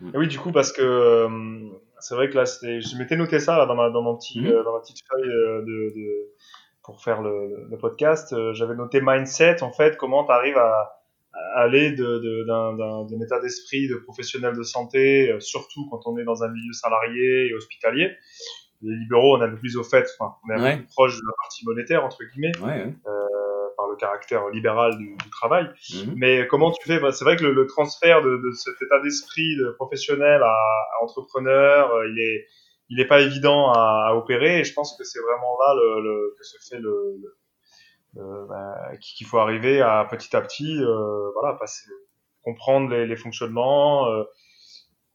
Mm. 0.01 0.11
oui, 0.15 0.29
du 0.29 0.39
coup, 0.39 0.53
parce 0.53 0.73
que 0.73 0.83
euh, 0.83 1.29
c'est 2.01 2.15
vrai 2.15 2.29
que 2.29 2.35
là, 2.35 2.45
je 2.45 2.99
m'étais 2.99 3.17
noté 3.17 3.41
ça 3.41 3.57
là, 3.57 3.67
dans, 3.67 3.75
ma, 3.75 3.91
dans, 3.91 4.03
mon 4.03 4.17
petit, 4.17 4.41
mmh. 4.41 4.63
dans 4.65 4.73
ma 4.73 4.81
petite 4.81 4.99
feuille 5.09 5.29
de, 5.29 5.93
de 5.95 6.33
pour 6.87 7.03
faire 7.03 7.21
le, 7.21 7.67
le 7.69 7.79
podcast, 7.79 8.33
euh, 8.33 8.55
j'avais 8.55 8.77
noté 8.77 9.01
mindset, 9.03 9.63
en 9.63 9.73
fait, 9.73 9.97
comment 9.97 10.25
tu 10.25 10.31
arrives 10.31 10.57
à, 10.57 11.03
à, 11.33 11.63
aller 11.63 11.91
d'un 11.91 12.05
de, 12.05 13.25
état 13.25 13.41
d'esprit 13.41 13.89
de 13.89 13.97
professionnel 13.97 14.57
de 14.57 14.63
santé, 14.63 15.33
euh, 15.33 15.41
surtout 15.41 15.89
quand 15.91 16.07
on 16.07 16.17
est 16.17 16.25
dans 16.25 16.45
un 16.45 16.49
milieu 16.49 16.73
salarié 16.73 17.49
et 17.49 17.55
hospitalier. 17.55 18.13
Les 18.83 18.95
libéraux, 18.95 19.37
on 19.37 19.41
est 19.41 19.47
un 19.47 19.51
peu 19.51 19.59
plus 19.59 19.77
au 19.77 19.83
fait, 19.83 20.07
enfin, 20.19 20.37
on 20.45 20.51
est 20.51 20.55
un 20.55 20.63
ouais. 20.63 20.77
peu 20.77 20.83
plus 20.83 20.93
proche 20.93 21.17
de 21.17 21.27
la 21.27 21.33
partie 21.43 21.65
monétaire, 21.67 22.05
entre 22.05 22.23
guillemets. 22.25 22.57
Ouais, 22.59 22.85
ouais. 22.85 22.95
Caractère 23.97 24.49
libéral 24.51 24.97
du, 24.99 25.17
du 25.17 25.31
travail. 25.31 25.65
Mmh. 25.65 26.13
Mais 26.17 26.47
comment 26.47 26.71
tu 26.71 26.87
fais? 26.87 27.01
Bah, 27.01 27.13
C'est 27.13 27.25
vrai 27.25 27.37
que 27.37 27.45
le, 27.45 27.53
le 27.53 27.67
transfert 27.67 28.23
de, 28.23 28.37
de, 28.37 28.51
cet 28.53 28.81
état 28.83 29.01
d'esprit 29.01 29.57
de 29.57 29.71
professionnel 29.71 30.43
à, 30.43 30.49
à 30.49 31.03
entrepreneur, 31.03 31.93
euh, 31.93 32.09
il 32.09 32.21
est 32.21 32.47
il 32.89 32.99
n'est 32.99 33.07
pas 33.07 33.21
évident 33.21 33.73
à, 33.73 34.15
opérer. 34.15 34.61
Et 34.61 34.65
je 34.65 34.73
pense 34.73 34.97
que 34.97 35.05
c'est 35.05 35.21
vraiment 35.21 35.59
là 35.59 35.75
le, 35.75 36.03
le, 36.03 36.35
que 36.39 36.45
se 36.45 36.57
fait 36.69 36.81
le, 36.81 37.17
le 38.15 38.47
bah, 38.49 38.97
qu'il 39.01 39.27
faut 39.27 39.39
arriver 39.39 39.81
à 39.81 40.07
petit 40.09 40.35
à 40.37 40.41
petit, 40.41 40.79
euh, 40.83 41.31
voilà, 41.35 41.57
passer, 41.59 41.91
comprendre 42.43 42.91
les, 42.91 43.07
les 43.07 43.17
fonctionnements. 43.17 44.07
Euh, 44.07 44.25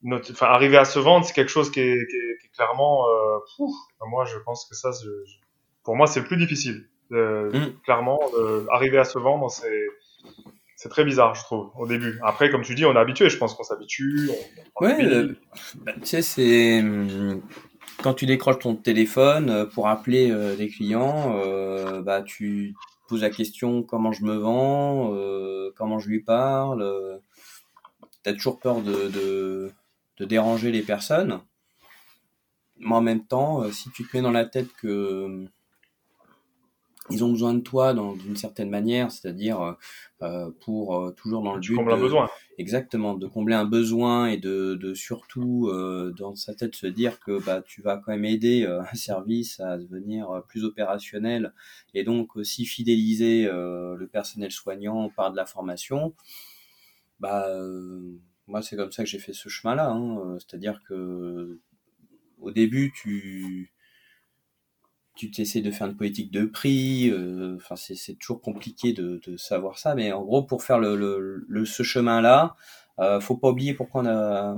notre, 0.04 0.32
enfin, 0.32 0.48
arriver 0.48 0.78
à 0.78 0.86
se 0.86 1.00
vendre, 1.00 1.26
c'est 1.26 1.34
quelque 1.34 1.50
chose 1.50 1.72
qui 1.72 1.80
est, 1.80 2.08
qui 2.10 2.16
est, 2.16 2.38
qui 2.40 2.48
est 2.48 2.56
clairement. 2.56 3.08
Euh, 3.08 3.66
moi, 4.08 4.26
je 4.26 4.38
pense 4.40 4.68
que 4.68 4.76
ça, 4.76 4.92
je, 4.92 5.10
pour 5.84 5.96
moi, 5.96 6.08
c'est 6.08 6.20
le 6.22 6.26
plus 6.26 6.38
difficile. 6.38 6.90
Euh, 7.12 7.52
mm. 7.52 7.82
Clairement, 7.84 8.20
arriver 8.72 8.98
à 8.98 9.04
se 9.04 9.20
vendre, 9.20 9.50
c'est 9.50 9.88
c'est 10.82 10.90
très 10.90 11.06
bizarre, 11.06 11.36
je 11.36 11.44
trouve, 11.44 11.70
au 11.78 11.86
début. 11.86 12.20
Après, 12.24 12.50
comme 12.50 12.64
tu 12.64 12.74
dis, 12.74 12.86
on 12.86 12.96
est 12.96 12.98
habitué. 12.98 13.30
Je 13.30 13.38
pense 13.38 13.54
qu'on 13.54 13.62
s'habitue. 13.62 14.32
Ouais, 14.80 15.28
bah, 15.76 15.92
tu 16.02 16.08
sais, 16.08 16.24
c'est 16.24 16.80
hum, 16.80 17.40
quand 18.02 18.16
tu 18.16 18.26
décroches 18.26 18.58
ton 18.58 18.76
téléphone 18.76 19.50
euh, 19.50 19.66
pour 19.66 19.88
appeler 19.88 20.32
euh, 20.32 20.56
des 20.56 20.70
clients, 20.70 21.36
euh, 21.38 22.02
bah 22.02 22.24
tu 22.24 22.74
poses 23.08 23.22
la 23.22 23.30
question 23.30 23.84
comment 23.84 24.12
je 24.12 24.24
me 24.24 24.38
vends, 24.38 25.14
comment 25.76 26.00
je 26.00 26.08
lui 26.08 26.22
parle. 26.22 27.20
tu 28.24 28.30
as 28.30 28.34
toujours 28.34 28.60
peur 28.60 28.82
de, 28.82 29.10
de, 29.10 29.72
de, 30.18 30.26
déranger 30.26 30.72
les 30.72 30.82
personnes. 30.82 31.42
Mais 32.80 32.96
en 32.96 33.02
même 33.02 33.26
temps, 33.26 33.70
si 33.72 33.92
tu 33.92 34.08
te 34.08 34.16
mets 34.16 34.24
dans 34.24 34.32
la 34.32 34.46
tête 34.46 34.72
que 34.82 35.46
ils 37.10 37.24
ont 37.24 37.32
besoin 37.32 37.54
de 37.54 37.62
toi 37.62 37.94
dans 37.94 38.16
d'une 38.16 38.36
certaine 38.36 38.70
manière, 38.70 39.12
c'est-à-dire 39.12 39.62
euh, 39.62 39.74
euh 40.22 40.52
pour 40.62 40.96
euh, 40.96 41.12
toujours 41.12 41.42
dans 41.42 41.56
le 41.56 41.60
but 41.60 41.76
de, 41.76 41.82
un 41.82 41.98
besoin. 41.98 42.30
exactement 42.58 43.16
de 43.16 43.28
combler 43.28 43.56
un 43.56 43.66
besoin 43.66 44.28
et 44.28 44.38
de, 44.38 44.76
de 44.76 44.94
surtout 44.94 45.68
euh, 45.68 46.14
dans 46.18 46.36
sa 46.36 46.54
tête 46.54 46.76
se 46.76 46.86
dire 46.88 47.20
que 47.20 47.44
bah 47.44 47.64
tu 47.66 47.82
vas 47.82 47.98
quand 47.98 48.12
même 48.12 48.26
aider 48.26 48.66
un 48.66 48.96
service 48.96 49.60
à 49.60 49.78
devenir 49.78 50.44
plus 50.48 50.64
opérationnel 50.64 51.54
et 51.94 52.04
donc 52.04 52.36
aussi 52.36 52.66
fidéliser 52.66 53.46
le 53.46 54.08
personnel 54.08 54.52
soignant 54.52 55.10
par 55.10 55.32
de 55.32 55.38
la 55.38 55.46
formation. 55.46 56.14
Bah 57.20 57.48
moi 58.48 58.62
c'est 58.62 58.76
comme 58.76 58.92
ça 58.92 59.04
que 59.04 59.10
j'ai 59.10 59.20
fait 59.20 59.34
ce 59.34 59.50
chemin-là, 59.50 59.90
hein, 59.90 60.38
c'est-à-dire 60.40 60.82
que 60.88 61.60
au 62.40 62.52
début 62.52 62.92
tu 62.96 63.72
tu 65.16 65.32
t'essaies 65.32 65.62
de 65.62 65.72
faire 65.72 65.88
une 65.88 65.98
politique 65.98 66.32
de 66.32 66.46
prix. 66.46 67.10
Euh, 67.10 67.58
enfin, 67.58 67.76
c'est 67.76 68.16
toujours 68.16 68.42
compliqué 68.42 68.94
de, 68.94 69.20
savoir 69.38 69.78
ça, 69.78 69.96
mais 69.96 70.12
en 70.12 70.24
gros, 70.24 70.44
pour 70.44 70.64
faire 70.64 70.80
ce 70.82 71.84
chemin-là, 71.84 72.56
euh, 73.00 73.20
faut 73.20 73.38
pas 73.38 73.50
oublier 73.50 73.74
pourquoi 73.74 74.02
on 74.02 74.06
a 74.08 74.58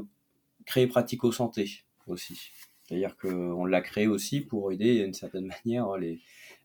créé 0.66 0.88
Pratico 0.88 1.32
Santé 1.32 1.84
aussi. 2.08 2.40
C'est-à-dire 2.84 3.18
qu'on 3.18 3.66
l'a 3.66 3.82
créé 3.82 4.08
aussi 4.08 4.42
pour 4.42 4.72
aider 4.72 5.04
d'une 5.04 5.14
certaine 5.14 5.48
manière 5.66 5.98
les, 5.98 6.22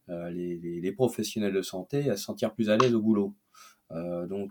euh, 0.09 0.31
les, 0.31 0.57
les, 0.57 0.93
professionnels 0.93 1.53
de 1.53 1.63
santé 1.63 2.11
à 2.11 2.17
se 2.17 2.25
sentir 2.25 2.55
plus 2.55 2.71
à 2.71 2.77
l'aise 2.77 2.95
au 2.95 3.01
boulot. 3.01 3.35
Euh, 3.93 4.27
donc, 4.27 4.51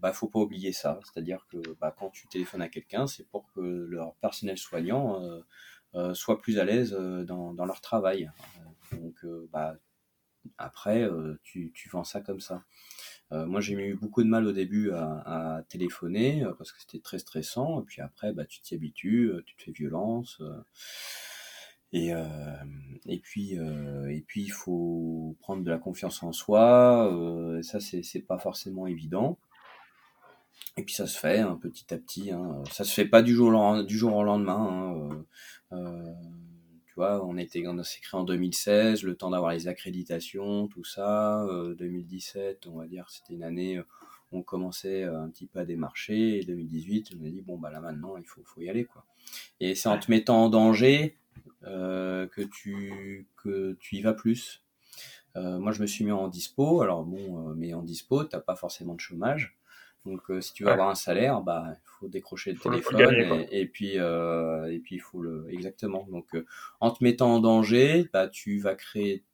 bah, 0.00 0.12
faut 0.12 0.28
pas 0.28 0.40
oublier 0.40 0.72
ça. 0.72 1.00
C'est-à-dire 1.04 1.46
que 1.50 1.58
bah, 1.80 1.94
quand 1.96 2.10
tu 2.10 2.26
téléphones 2.26 2.62
à 2.62 2.68
quelqu'un, 2.68 3.06
c'est 3.06 3.26
pour 3.28 3.46
que 3.54 3.60
leur 3.60 4.14
personnel 4.16 4.58
soignant 4.58 5.22
soient 6.14 6.40
plus 6.40 6.58
à 6.58 6.64
l'aise 6.64 6.94
euh, 6.98 7.24
dans, 7.24 7.54
dans, 7.54 7.64
leur 7.64 7.80
travail. 7.80 8.30
Donc, 8.92 9.24
euh, 9.24 9.48
bah, 9.52 9.76
après, 10.58 11.08
tu, 11.42 11.72
tu 11.74 11.88
vends 11.88 12.04
ça 12.04 12.20
comme 12.20 12.40
ça. 12.40 12.64
moi, 13.30 13.60
j'ai 13.60 13.74
eu 13.74 13.94
beaucoup 13.94 14.22
de 14.22 14.28
mal 14.28 14.46
au 14.46 14.52
début 14.52 14.92
à, 14.92 15.56
à 15.56 15.62
téléphoner 15.64 16.46
parce 16.58 16.72
que 16.72 16.80
c'était 16.80 17.00
très 17.00 17.18
stressant. 17.18 17.82
Et 17.82 17.84
puis 17.84 18.00
après, 18.00 18.32
bah, 18.32 18.44
tu 18.44 18.60
t'y 18.60 18.74
habitues, 18.74 19.32
tu 19.44 19.56
te 19.56 19.62
fais 19.62 19.72
violence. 19.72 20.40
Et, 21.92 22.12
euh, 22.12 22.26
et 23.06 23.18
puis, 23.18 23.58
euh, 23.58 24.10
et 24.10 24.20
puis, 24.20 24.42
il 24.42 24.50
faut 24.50 25.36
prendre 25.40 25.62
de 25.62 25.70
la 25.70 25.78
confiance 25.78 26.22
en 26.22 26.32
soi. 26.32 27.12
Euh, 27.12 27.62
ça, 27.62 27.80
c'est 27.80 28.26
pas 28.26 28.38
forcément 28.38 28.86
évident. 28.86 29.38
Et 30.76 30.82
puis, 30.82 30.94
ça 30.94 31.06
se 31.06 31.18
fait 31.18 31.38
hein, 31.38 31.58
petit 31.60 31.92
à 31.94 31.98
petit. 31.98 32.30
Hein. 32.30 32.62
Ça 32.70 32.84
se 32.84 32.92
fait 32.92 33.06
pas 33.06 33.22
du 33.22 33.34
jour, 33.34 33.48
au, 33.48 33.82
du 33.82 33.96
jour 33.96 34.14
au 34.14 34.22
lendemain. 34.22 35.08
Hein. 35.10 35.24
Euh, 35.72 36.12
tu 36.86 36.94
vois, 36.96 37.24
on 37.24 37.38
était, 37.38 37.66
on 37.66 37.82
s'est 37.82 38.00
créé 38.00 38.20
en 38.20 38.24
2016, 38.24 39.02
le 39.02 39.16
temps 39.16 39.30
d'avoir 39.30 39.52
les 39.52 39.68
accréditations, 39.68 40.68
tout 40.68 40.84
ça. 40.84 41.46
2017, 41.78 42.66
euh, 42.66 42.70
on 42.70 42.78
va 42.78 42.86
dire, 42.86 43.08
c'était 43.08 43.34
une 43.34 43.42
année 43.42 43.80
où 43.80 44.38
on 44.38 44.42
commençait 44.42 45.04
un 45.04 45.28
petit 45.28 45.46
peu 45.46 45.60
à 45.60 45.64
démarcher. 45.64 46.40
Et 46.40 46.44
2018, 46.44 47.10
on 47.18 47.24
a 47.24 47.30
dit 47.30 47.42
bon 47.42 47.58
bah 47.58 47.70
là 47.70 47.80
maintenant, 47.80 48.16
il 48.16 48.24
faut, 48.24 48.42
faut 48.44 48.60
y 48.60 48.68
aller 48.68 48.84
quoi. 48.84 49.04
Et 49.60 49.74
c'est 49.74 49.88
en 49.88 49.98
te 49.98 50.10
mettant 50.10 50.44
en 50.44 50.48
danger 50.48 51.16
euh, 51.64 52.26
que 52.28 52.42
tu 52.42 53.26
que 53.36 53.76
tu 53.80 53.96
y 53.96 54.02
vas 54.02 54.14
plus. 54.14 54.62
Euh, 55.36 55.58
moi, 55.58 55.72
je 55.72 55.82
me 55.82 55.86
suis 55.86 56.04
mis 56.04 56.12
en 56.12 56.28
dispo. 56.28 56.82
Alors 56.82 57.04
bon, 57.04 57.54
mais 57.54 57.74
en 57.74 57.82
dispo, 57.82 58.24
t'as 58.24 58.40
pas 58.40 58.56
forcément 58.56 58.94
de 58.94 59.00
chômage. 59.00 59.56
Donc, 60.06 60.30
euh, 60.30 60.40
si 60.40 60.52
tu 60.52 60.64
veux 60.64 60.70
avoir 60.70 60.88
un 60.88 60.94
salaire, 60.94 61.40
bah, 61.40 61.64
il 61.68 61.80
faut 61.98 62.08
décrocher 62.08 62.52
le 62.52 62.58
téléphone 62.58 63.00
et, 63.50 63.66
puis 63.66 63.98
euh, 63.98 64.72
et 64.72 64.78
puis 64.78 64.94
il 64.94 65.00
faut 65.00 65.20
le 65.20 65.46
exactement. 65.50 66.06
Donc, 66.10 66.26
euh, 66.34 66.46
en 66.80 66.92
te 66.92 67.02
mettant 67.02 67.34
en 67.34 67.40
danger, 67.40 68.08
bah, 68.12 68.28
tu 68.28 68.58
vas 68.58 68.76
créer 68.76 69.24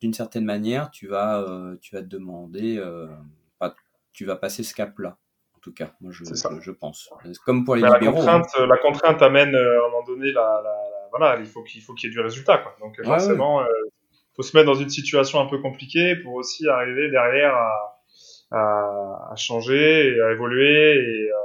d'une 0.00 0.14
certaine 0.14 0.44
manière, 0.44 0.90
tu 0.90 1.08
vas 1.08 1.44
tu 1.80 1.94
vas 1.94 2.02
te 2.02 2.06
demander, 2.06 2.82
tu 4.12 4.24
vas 4.24 4.36
passer 4.36 4.62
ce 4.62 4.74
cap-là. 4.74 5.16
En 5.56 5.60
tout 5.60 5.72
cas, 5.72 5.92
moi 6.00 6.10
je, 6.10 6.24
je, 6.24 6.70
pense. 6.70 7.10
Comme 7.44 7.64
pour 7.64 7.76
les 7.76 7.82
libéraux. 7.82 8.04
La 8.04 8.12
contrainte, 8.12 8.46
hein. 8.56 8.66
la 8.66 8.76
contrainte 8.78 9.22
amène 9.22 9.54
à 9.54 9.58
un 9.58 9.90
moment 9.90 10.04
donné 10.04 10.32
la, 10.32 10.62
voilà, 11.10 11.38
il 11.38 11.46
faut 11.46 11.62
qu'il 11.62 11.82
faut 11.82 11.94
qu'il 11.94 12.08
y 12.08 12.12
ait 12.12 12.14
du 12.14 12.20
résultat. 12.20 12.58
Quoi. 12.58 12.76
Donc 12.80 13.02
forcément, 13.04 13.62
il 13.62 14.36
faut 14.36 14.42
se 14.42 14.56
mettre 14.56 14.66
dans 14.66 14.78
une 14.78 14.88
situation 14.88 15.40
un 15.40 15.46
peu 15.46 15.58
compliquée 15.58 16.16
pour 16.16 16.34
aussi 16.34 16.68
arriver 16.68 17.10
derrière 17.10 17.54
à 17.54 17.89
à, 18.50 19.30
à 19.32 19.36
changer 19.36 20.14
et 20.14 20.20
à 20.20 20.32
évoluer 20.32 20.94
et, 20.94 21.30
euh, 21.30 21.36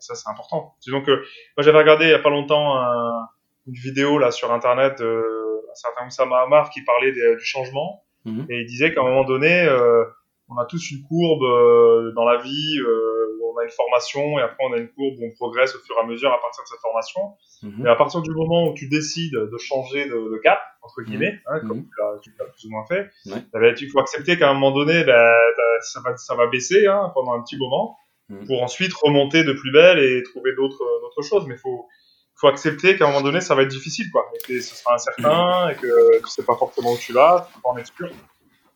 ça 0.00 0.14
c'est 0.14 0.28
important. 0.28 0.74
Disons 0.82 1.02
que 1.02 1.12
moi 1.12 1.60
j'avais 1.60 1.78
regardé 1.78 2.06
il 2.06 2.10
y 2.10 2.14
a 2.14 2.18
pas 2.18 2.30
longtemps 2.30 2.76
un, 2.76 3.28
une 3.66 3.74
vidéo 3.74 4.18
là 4.18 4.30
sur 4.30 4.52
internet 4.52 4.98
de 4.98 5.24
un 5.70 5.74
certain 5.74 6.04
Moussa 6.04 6.26
Mahamar 6.26 6.70
qui 6.70 6.82
parlait 6.82 7.12
du 7.12 7.44
changement 7.44 8.04
mhm. 8.24 8.46
et 8.50 8.60
il 8.60 8.66
disait 8.66 8.92
qu'à 8.92 9.00
un 9.00 9.04
moment 9.04 9.24
donné 9.24 9.62
euh, 9.62 10.04
on 10.48 10.58
a 10.58 10.66
tous 10.66 10.90
une 10.90 11.02
courbe 11.02 11.42
euh, 11.42 12.12
dans 12.12 12.24
la 12.24 12.36
vie 12.38 12.78
euh, 12.80 13.38
où 13.40 13.52
on 13.54 13.58
a 13.58 13.64
une 13.64 13.70
formation 13.70 14.38
et 14.38 14.42
après 14.42 14.64
on 14.68 14.72
a 14.74 14.76
une 14.76 14.88
courbe 14.88 15.14
où 15.18 15.24
on 15.24 15.30
progresse 15.30 15.74
au 15.74 15.78
fur 15.78 15.96
et 15.96 16.00
à 16.00 16.06
mesure 16.06 16.30
à 16.30 16.40
partir 16.40 16.62
de 16.64 16.68
cette 16.68 16.80
formation. 16.80 17.20
Mhm. 17.62 17.86
Et 17.86 17.88
à 17.88 17.96
partir 17.96 18.20
du 18.20 18.30
moment 18.30 18.68
où 18.68 18.74
tu 18.74 18.88
décides 18.88 19.32
de 19.32 19.58
changer 19.58 20.06
de, 20.06 20.14
de 20.14 20.38
cap, 20.38 20.60
entre 20.82 21.02
guillemets, 21.02 21.40
hein, 21.46 21.60
comme 21.60 21.78
mhm. 21.78 22.20
tu 22.22 22.34
l'as 22.38 22.44
plus 22.46 22.66
ou 22.66 22.70
moins 22.70 22.84
fait, 22.86 23.10
ouais. 23.26 23.42
Eh 23.54 23.58
ben, 23.58 23.74
il 23.78 23.90
faut 23.90 24.00
accepter 24.00 24.36
qu'à 24.36 24.50
un 24.50 24.54
moment 24.54 24.72
donné, 24.72 25.02
ben, 25.04 25.32
ça, 25.82 26.00
va, 26.04 26.16
ça 26.16 26.34
va 26.34 26.46
baisser 26.46 26.86
hein, 26.86 27.10
pendant 27.14 27.32
un 27.34 27.42
petit 27.42 27.56
moment 27.56 27.96
mhm. 28.28 28.46
pour 28.46 28.62
ensuite 28.62 28.92
remonter 28.94 29.44
de 29.44 29.52
plus 29.52 29.72
belle 29.72 29.98
et 29.98 30.22
trouver 30.22 30.54
d'autres 30.54 30.84
d'autres 31.02 31.22
choses. 31.22 31.46
Mais 31.46 31.54
il 31.54 31.60
faut, 31.60 31.86
faut 32.34 32.48
accepter 32.48 32.96
qu'à 32.96 33.04
un 33.04 33.08
moment 33.08 33.22
donné, 33.22 33.40
ça 33.40 33.54
va 33.54 33.62
être 33.62 33.70
difficile, 33.70 34.10
quoi, 34.10 34.26
et 34.34 34.46
que 34.46 34.60
ce 34.60 34.74
sera 34.74 34.94
incertain 34.94 35.70
et 35.70 35.74
que 35.76 36.18
tu 36.20 36.28
sais 36.28 36.44
pas 36.44 36.56
forcément 36.56 36.92
où 36.92 36.98
tu 36.98 37.12
vas, 37.12 37.48
tu 37.52 37.60
peux 37.60 37.68
en 37.68 37.76
être 37.76 37.92
sûr 37.94 38.10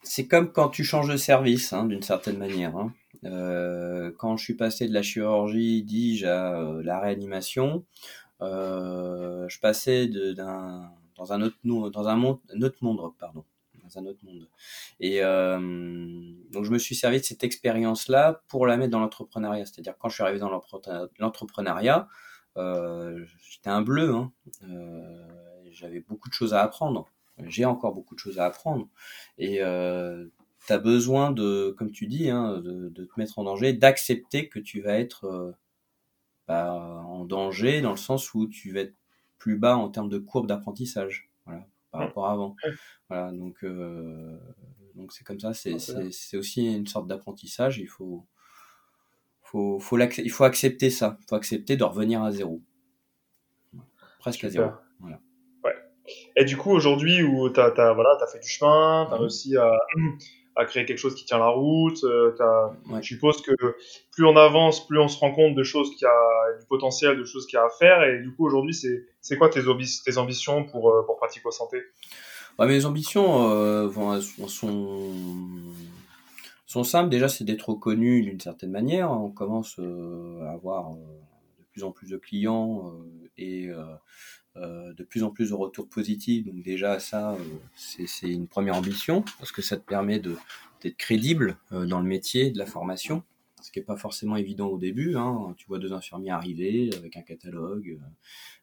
c'est 0.08 0.26
comme 0.26 0.52
quand 0.52 0.68
tu 0.70 0.84
changes 0.84 1.08
de 1.08 1.16
service, 1.16 1.72
hein, 1.72 1.84
d'une 1.84 2.02
certaine 2.02 2.38
manière. 2.38 2.76
Hein. 2.76 2.92
Euh, 3.24 4.10
quand 4.18 4.36
je 4.36 4.44
suis 4.44 4.54
passé 4.54 4.88
de 4.88 4.94
la 4.94 5.02
chirurgie, 5.02 5.82
dis-je, 5.82 6.26
à 6.26 6.60
euh, 6.60 6.82
la 6.82 6.98
réanimation, 7.00 7.84
euh, 8.40 9.46
je 9.48 9.58
passais 9.60 10.08
dans 10.08 11.32
un 11.32 11.42
autre 11.42 11.56
dans 11.64 12.08
un, 12.08 12.16
monde, 12.16 12.38
un 12.54 12.62
autre 12.62 12.78
monde, 12.80 13.00
pardon, 13.18 13.44
un 13.96 14.06
autre 14.06 14.24
monde. 14.24 14.48
Et 15.00 15.22
euh, 15.22 15.58
donc 16.50 16.64
je 16.64 16.70
me 16.70 16.78
suis 16.78 16.94
servi 16.94 17.18
de 17.18 17.24
cette 17.24 17.44
expérience-là 17.44 18.42
pour 18.48 18.66
la 18.66 18.76
mettre 18.76 18.90
dans 18.90 19.00
l'entrepreneuriat. 19.00 19.64
C'est-à-dire 19.64 19.96
quand 19.98 20.08
je 20.08 20.14
suis 20.14 20.22
arrivé 20.22 20.38
dans 20.38 20.50
l'entrepreneuriat, 21.18 22.08
euh, 22.56 23.24
j'étais 23.48 23.70
un 23.70 23.82
bleu. 23.82 24.14
Hein. 24.14 24.32
Euh, 24.64 25.26
J'avais 25.70 26.00
beaucoup 26.00 26.28
de 26.28 26.34
choses 26.34 26.54
à 26.54 26.62
apprendre 26.62 27.10
j'ai 27.46 27.64
encore 27.64 27.94
beaucoup 27.94 28.16
de 28.16 28.20
choses 28.20 28.38
à 28.38 28.46
apprendre. 28.46 28.88
Et 29.38 29.62
euh, 29.62 30.26
tu 30.66 30.72
as 30.72 30.78
besoin 30.78 31.30
de, 31.30 31.74
comme 31.78 31.92
tu 31.92 32.06
dis, 32.06 32.30
hein, 32.30 32.58
de, 32.58 32.88
te 32.88 33.12
mettre 33.16 33.38
en 33.38 33.44
danger, 33.44 33.72
d'accepter 33.72 34.48
que 34.48 34.58
tu 34.58 34.80
vas 34.80 34.98
être 34.98 35.54
bah, 36.48 36.74
en 37.06 37.24
danger 37.24 37.80
dans 37.80 37.92
le 37.92 37.96
sens 37.96 38.34
où 38.34 38.48
tu 38.48 38.72
vas 38.72 38.80
être 38.80 38.94
plus 39.38 39.56
bas 39.56 39.76
en 39.76 39.88
termes 39.88 40.08
de 40.08 40.18
courbe 40.18 40.48
d'apprentissage 40.48 41.30
voilà, 41.46 41.66
par 41.98 42.06
rapport 42.06 42.26
à 42.26 42.32
avant. 42.32 42.56
Voilà, 43.08 43.32
donc 43.32 43.64
euh, 43.64 44.38
donc 44.94 45.12
c'est 45.12 45.24
comme 45.24 45.40
ça, 45.40 45.54
c'est 45.54 45.78
c'est 45.78 46.36
aussi 46.36 46.66
une 46.74 46.86
sorte 46.86 47.06
d'apprentissage. 47.06 47.78
Il 47.78 47.88
faut 47.88 48.26
faut 49.42 49.78
faut 49.80 49.98
il 49.98 50.30
faut 50.30 50.44
accepter 50.44 50.90
ça, 50.90 51.18
il 51.20 51.26
faut 51.28 51.36
accepter 51.36 51.76
de 51.76 51.84
revenir 51.84 52.22
à 52.22 52.32
zéro, 52.32 52.62
presque 54.18 54.44
à 54.44 54.48
zéro. 54.50 54.70
Voilà. 55.00 55.20
Et 56.36 56.44
du 56.44 56.56
coup, 56.56 56.70
aujourd'hui, 56.70 57.22
où 57.22 57.50
tu 57.50 57.60
as, 57.60 57.70
voilà, 57.92 58.16
as 58.22 58.26
fait 58.26 58.40
du 58.40 58.48
chemin, 58.48 59.06
tu 59.08 59.14
as 59.14 59.18
réussi 59.18 59.56
à, 59.56 59.72
à 60.58 60.66
créer 60.66 60.84
quelque 60.84 60.98
chose 60.98 61.14
qui 61.14 61.24
tient 61.24 61.38
la 61.38 61.48
route. 61.48 61.98
Je 62.02 63.00
suppose 63.00 63.40
que 63.40 63.52
plus 64.12 64.26
on 64.26 64.36
avance, 64.36 64.86
plus 64.86 64.98
on 64.98 65.08
se 65.08 65.18
rend 65.18 65.32
compte 65.32 65.54
de 65.54 65.62
choses 65.62 65.94
qui 65.96 66.04
a 66.04 66.58
du 66.60 66.66
potentiel, 66.66 67.16
de 67.16 67.24
choses 67.24 67.46
qu'il 67.46 67.56
y 67.56 67.60
a 67.60 67.64
à 67.64 67.70
faire. 67.70 68.02
Et 68.04 68.20
du 68.20 68.34
coup, 68.34 68.44
aujourd'hui, 68.44 68.74
c'est 69.20 69.36
quoi 69.38 69.48
tes, 69.48 69.62
tes 70.04 70.18
ambitions 70.18 70.64
pour, 70.64 70.92
pour 71.06 71.16
Pratico 71.16 71.50
Santé? 71.50 71.82
Mes 72.58 72.84
ambitions 72.84 73.86
vont, 73.86 74.20
sont 74.20 75.12
sont 76.66 76.84
simples. 76.84 77.08
Déjà, 77.08 77.28
c'est 77.28 77.44
d'être 77.44 77.70
reconnu 77.70 78.22
d'une 78.22 78.40
certaine 78.40 78.70
manière. 78.70 79.10
On 79.10 79.30
commence 79.30 79.78
à 79.78 80.52
avoir 80.52 80.90
de 80.92 81.64
plus 81.72 81.82
en 81.82 81.92
plus 81.92 82.10
de 82.10 82.16
clients 82.16 82.92
et 83.36 83.70
euh, 84.60 84.92
de 84.94 85.04
plus 85.04 85.22
en 85.22 85.30
plus 85.30 85.50
de 85.50 85.54
retours 85.54 85.88
positifs. 85.88 86.44
Donc 86.46 86.62
déjà 86.62 86.98
ça, 86.98 87.32
euh, 87.32 87.38
c'est 87.74 88.28
une 88.28 88.48
première 88.48 88.76
ambition 88.76 89.22
parce 89.38 89.52
que 89.52 89.62
ça 89.62 89.76
te 89.76 89.84
permet 89.84 90.18
d'être 90.18 90.96
crédible 90.96 91.56
euh, 91.72 91.86
dans 91.86 92.00
le 92.00 92.06
métier 92.06 92.50
de 92.50 92.58
la 92.58 92.66
formation, 92.66 93.22
ce 93.62 93.70
qui 93.70 93.78
n'est 93.78 93.84
pas 93.84 93.96
forcément 93.96 94.36
évident 94.36 94.68
au 94.68 94.78
début. 94.78 95.16
Hein. 95.16 95.54
Tu 95.58 95.66
vois 95.66 95.78
deux 95.78 95.92
infirmiers 95.92 96.30
arriver 96.30 96.90
avec 96.96 97.16
un 97.16 97.22
catalogue. 97.22 98.00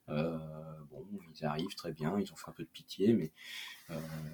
bon, 0.08 1.06
ils 1.34 1.46
arrivent 1.46 1.76
très 1.76 1.94
bien, 1.94 2.20
ils 2.20 2.32
ont 2.32 2.36
fait 2.36 2.50
un 2.50 2.54
peu 2.54 2.64
de 2.64 2.70
pitié, 2.70 3.14
mais 3.14 3.32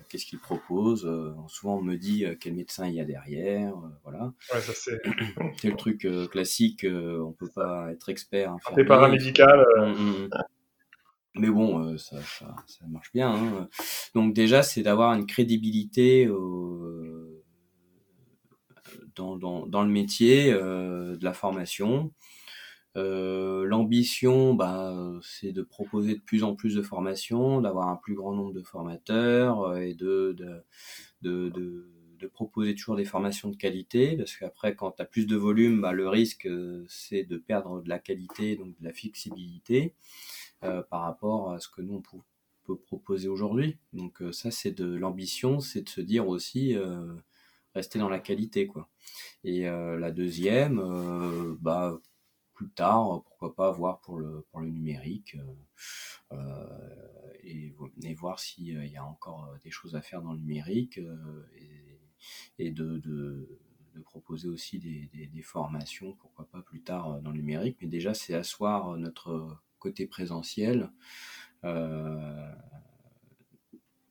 qu'est-ce 0.09 0.26
qu'ils 0.26 0.39
proposent 0.39 1.09
Souvent 1.47 1.78
on 1.78 1.82
me 1.82 1.95
dit 1.95 2.26
quel 2.39 2.53
médecin 2.53 2.88
il 2.88 2.95
y 2.95 2.99
a 2.99 3.05
derrière, 3.05 3.74
voilà. 4.03 4.34
Ouais, 4.53 4.62
ça 4.62 4.74
c'est. 4.74 5.01
le 5.64 5.76
truc 5.76 6.07
classique, 6.32 6.86
on 6.89 7.34
peut 7.34 7.51
pas 7.53 7.91
être 7.91 8.09
expert. 8.09 8.55
T'es 8.74 8.86
paramédical. 8.86 9.66
Hum, 9.78 9.91
hum, 9.91 10.30
hum. 10.32 10.43
Mais 11.36 11.50
bon, 11.50 11.80
euh, 11.80 11.98
ça, 11.98 12.22
ça, 12.22 12.56
ça, 12.68 12.86
marche 12.88 13.12
bien. 13.14 13.34
Hein. 13.34 13.70
Donc 14.16 14.34
déjà, 14.34 14.64
c'est 14.64 14.82
d'avoir 14.82 15.14
une 15.14 15.26
crédibilité 15.26 16.26
euh, 16.26 17.42
dans, 19.16 19.38
dans, 19.38 19.66
dans, 19.66 19.84
le 19.84 19.90
métier 19.90 20.52
euh, 20.52 21.16
de 21.16 21.24
la 21.24 21.34
formation. 21.34 22.12
Euh, 22.98 23.64
L'ambition, 23.66 24.54
bah, 24.54 24.94
c'est 25.22 25.54
de 25.54 25.62
proposer 25.62 26.16
de 26.16 26.20
plus 26.22 26.44
en 26.44 26.56
plus 26.56 26.76
de 26.76 26.82
formations, 26.82 27.62
d'avoir 27.62 27.88
un 27.88 27.96
plus 27.96 28.16
grand 28.16 28.34
nombre 28.34 28.54
de 28.54 28.64
formateurs 28.64 29.62
euh, 29.62 29.78
et 29.78 29.94
de, 29.94 30.36
de, 30.38 31.50
de, 31.50 31.90
de 32.20 32.28
proposer 32.28 32.76
toujours 32.76 32.98
des 32.98 33.06
formations 33.06 33.50
de 33.50 33.56
qualité, 33.56 34.18
parce 34.18 34.36
qu'après, 34.36 34.76
quand 34.76 34.92
tu 34.92 35.02
as 35.02 35.06
plus 35.06 35.26
de 35.26 35.38
volume, 35.38 35.82
bah, 35.82 35.94
le 35.94 36.10
risque, 36.10 36.48
c'est 36.88 37.24
de 37.24 37.38
perdre 37.38 37.82
de 37.82 37.90
la 37.90 38.00
qualité, 38.00 38.58
donc 38.58 38.78
de 38.80 38.84
la 38.84 38.94
flexibilité. 38.94 39.96
Euh, 40.64 40.84
par 40.84 41.01
rapport 41.01 41.53
à 41.53 41.59
ce 41.59 41.68
que 41.68 41.82
nous 41.82 41.95
on 41.95 42.01
peut, 42.01 42.78
proposer 42.86 43.28
aujourd'hui. 43.28 43.78
Donc 43.93 44.22
euh, 44.22 44.32
ça 44.32 44.51
c'est 44.51 44.72
de 44.72 44.86
l'ambition, 44.86 45.59
c'est 45.59 45.82
de 45.82 45.89
se 45.89 45.99
dire 46.01 46.28
aussi 46.28 46.76
euh, 46.78 47.16
rester 47.74 47.97
dans 47.97 48.09
la 48.09 48.20
qualité 48.20 48.68
quoi. 48.68 48.88
Et 49.43 49.64
la 49.64 50.12
deuxième, 50.12 50.80
bah 51.59 51.99
plus 52.53 52.70
tard, 52.70 53.24
pourquoi 53.24 53.55
pas 53.55 53.72
voir 53.72 53.99
pour 54.01 54.18
le 54.20 54.45
pour 54.51 54.59
le 54.62 54.70
numérique 54.70 55.36
et, 57.43 57.74
voir 58.14 58.39
s'il 58.39 58.86
y 58.88 58.97
a 58.97 59.03
encore 59.05 59.55
des 59.64 59.72
choses 59.72 59.95
à 59.95 60.01
faire 60.01 60.22
dans 60.22 60.34
le 60.34 60.39
numérique 60.39 60.99
et, 62.59 62.72
de, 62.72 62.97
de, 62.99 63.59
proposer 64.05 64.47
aussi 64.47 64.78
des, 64.80 65.09
des, 65.14 65.26
des, 65.26 65.41
formations, 65.41 66.14
pourquoi 66.14 66.45
pas 66.45 66.62
plus 66.62 66.82
tard 66.82 67.20
dans 67.22 67.32
le 67.32 67.38
numérique. 67.38 67.78
Mais 67.82 67.88
déjà, 67.88 68.14
c'est 68.14 68.36
asseoir 68.36 68.95
notre 68.97 69.59
côté 69.82 70.06
présentiel 70.08 70.90
euh, 71.66 72.52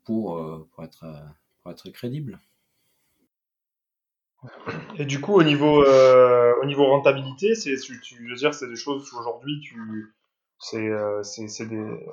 pour, 0.04 0.36
euh, 0.36 0.68
pour, 0.72 0.84
être, 0.84 1.06
pour 1.62 1.72
être 1.72 1.88
crédible. 1.90 2.38
Et 4.98 5.04
du 5.04 5.20
coup, 5.20 5.34
au 5.34 5.42
niveau, 5.42 5.82
euh, 5.84 6.54
au 6.62 6.66
niveau 6.66 6.86
rentabilité, 6.86 7.54
c'est, 7.54 7.76
tu, 7.76 8.28
veux 8.28 8.34
dire, 8.36 8.54
c'est 8.54 8.68
des 8.68 8.76
choses 8.76 9.12
aujourd'hui, 9.14 9.60
tu, 9.60 10.14
c'est, 10.58 10.90
c'est, 11.22 11.66
des, 11.66 12.06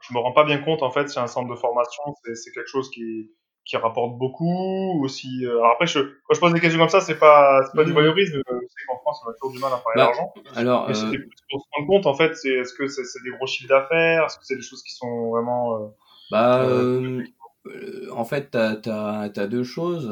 je 0.00 0.14
me 0.14 0.18
rends 0.18 0.32
pas 0.32 0.44
bien 0.44 0.58
compte 0.58 0.82
en 0.82 0.90
fait, 0.90 1.08
c'est 1.08 1.20
un 1.20 1.26
centre 1.26 1.48
de 1.48 1.56
formation, 1.56 2.02
c'est 2.34 2.52
quelque 2.52 2.68
chose 2.68 2.90
qui, 2.90 3.30
qui 3.64 3.76
rapporte 3.76 4.18
beaucoup 4.18 5.02
aussi. 5.02 5.44
Alors 5.46 5.72
après, 5.72 5.86
je, 5.86 6.00
quand 6.00 6.34
je 6.34 6.40
pose 6.40 6.52
des 6.52 6.60
questions 6.60 6.78
comme 6.78 6.88
ça, 6.88 7.00
c'est 7.00 7.18
pas, 7.18 7.62
c'est 7.64 7.76
pas 7.76 7.84
du 7.84 7.90
mmh. 7.90 7.94
voyeurisme. 7.94 8.42
C'est 8.46 8.86
qu'en 8.86 8.98
France, 8.98 9.22
on 9.26 9.30
a 9.30 9.34
toujours 9.34 9.52
du 9.52 9.58
mal 9.58 9.72
à 9.72 9.78
parler 9.78 9.96
bah, 9.96 10.06
d'argent. 10.06 10.34
Alors, 10.54 10.88
mais 10.88 10.94
c'était 10.94 11.18
pour 11.50 11.60
se 11.60 11.66
rendre 11.72 11.86
compte, 11.86 12.06
en 12.06 12.14
fait, 12.14 12.36
c'est, 12.36 12.50
est-ce 12.50 12.74
que 12.74 12.86
c'est, 12.88 13.02
des 13.24 13.30
gros 13.30 13.46
chiffres 13.46 13.68
d'affaires 13.68 14.24
Est-ce 14.24 14.38
que 14.38 14.44
c'est 14.44 14.56
des 14.56 14.62
choses 14.62 14.82
qui 14.82 14.92
sont 14.92 15.30
vraiment. 15.30 15.76
Euh, 15.76 15.86
bah, 16.30 16.62
euh, 16.64 17.22
euh, 17.66 18.08
en 18.12 18.24
fait, 18.24 18.50
t'as, 18.50 18.76
t'as, 18.76 19.28
t'as 19.30 19.46
deux 19.46 19.64
choses. 19.64 20.08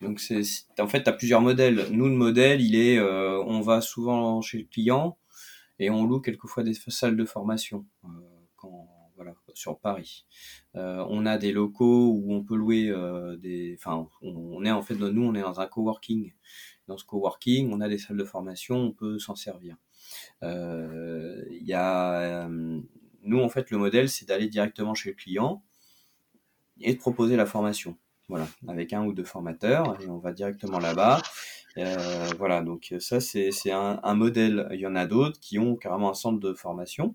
donc, 0.00 0.20
c'est, 0.20 0.42
en 0.78 0.88
fait, 0.88 1.02
t'as 1.02 1.12
plusieurs 1.12 1.40
modèles. 1.40 1.86
Nous, 1.90 2.08
le 2.08 2.14
modèle, 2.14 2.60
il 2.60 2.76
est, 2.76 3.00
on 3.00 3.60
va 3.60 3.80
souvent 3.80 4.42
chez 4.42 4.58
le 4.58 4.64
client 4.64 5.16
et 5.78 5.90
on 5.90 6.04
loue 6.06 6.20
quelquefois 6.20 6.62
des 6.62 6.74
salles 6.74 7.16
de 7.16 7.24
formation. 7.24 7.84
Sur 9.56 9.78
Paris. 9.78 10.26
Euh, 10.76 11.04
on 11.08 11.26
a 11.26 11.38
des 11.38 11.52
locaux 11.52 12.12
où 12.12 12.34
on 12.34 12.44
peut 12.44 12.56
louer 12.56 12.90
euh, 12.90 13.36
des, 13.36 13.76
enfin, 13.78 14.08
on, 14.20 14.64
est 14.64 14.70
en 14.70 14.82
fait, 14.82 14.94
nous, 14.94 15.22
on 15.22 15.34
est 15.34 15.40
dans 15.40 15.60
un 15.60 15.66
coworking. 15.66 16.32
Dans 16.88 16.98
ce 16.98 17.04
coworking, 17.04 17.72
on 17.72 17.80
a 17.80 17.88
des 17.88 17.98
salles 17.98 18.18
de 18.18 18.24
formation, 18.24 18.76
on 18.76 18.92
peut 18.92 19.18
s'en 19.18 19.34
servir. 19.34 19.76
Euh, 20.42 21.42
nous, 23.22 23.40
en 23.40 23.48
fait, 23.48 23.70
le 23.70 23.78
modèle, 23.78 24.08
c'est 24.08 24.26
d'aller 24.26 24.48
directement 24.48 24.94
chez 24.94 25.10
le 25.10 25.16
client 25.16 25.64
et 26.80 26.92
de 26.94 26.98
proposer 26.98 27.36
la 27.36 27.46
formation. 27.46 27.96
Voilà, 28.28 28.48
avec 28.68 28.92
un 28.92 29.04
ou 29.04 29.12
deux 29.12 29.24
formateurs, 29.24 30.00
et 30.02 30.08
on 30.08 30.18
va 30.18 30.32
directement 30.32 30.78
là-bas. 30.78 31.22
voilà, 32.38 32.62
donc 32.62 32.92
ça 32.98 33.20
c'est 33.20 33.70
un, 33.70 34.00
un, 34.02 34.14
modèle. 34.14 34.68
Il 34.72 34.80
y 34.80 34.86
en 34.86 34.96
a 34.96 35.06
d'autres 35.06 35.40
qui 35.40 35.58
ont 35.58 35.76
carrément 35.76 36.10
un 36.10 36.14
centre 36.14 36.40
de 36.40 36.52
formation, 36.52 37.14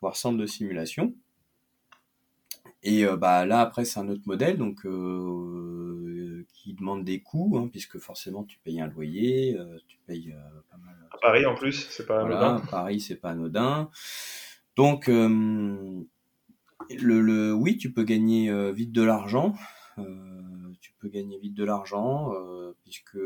voire 0.00 0.16
centre 0.16 0.38
de 0.38 0.46
simulation, 0.46 1.14
et 2.82 3.04
euh, 3.04 3.16
bah 3.16 3.46
là 3.46 3.60
après 3.60 3.84
c'est 3.84 4.00
un 4.00 4.08
autre 4.08 4.22
modèle 4.26 4.58
donc 4.58 4.84
euh, 4.86 6.46
qui 6.52 6.74
demande 6.74 7.04
des 7.04 7.20
coûts 7.20 7.56
hein, 7.58 7.68
puisque 7.70 7.98
forcément 7.98 8.44
tu 8.44 8.58
payes 8.58 8.80
un 8.80 8.88
loyer, 8.88 9.56
euh, 9.58 9.78
tu 9.88 9.98
payes 10.06 10.34
pas 10.70 10.76
mal. 10.78 10.94
À 11.10 11.18
Paris 11.18 11.46
en 11.46 11.54
plus 11.54 11.88
c'est 11.90 12.06
pas 12.06 12.20
anodin. 12.22 12.62
Paris 12.70 13.00
c'est 13.00 13.16
pas 13.16 13.30
anodin. 13.30 13.90
Donc 14.76 15.08
le, 15.08 16.06
le 16.90 17.52
oui 17.54 17.76
tu 17.78 17.92
peux 17.92 18.04
gagner 18.04 18.72
vite 18.72 18.92
de 18.92 19.02
l'argent, 19.02 19.54
tu 20.80 20.92
peux 20.98 21.08
gagner 21.08 21.38
vite 21.38 21.54
de 21.54 21.64
l'argent 21.64 22.32
puisque 22.82 23.18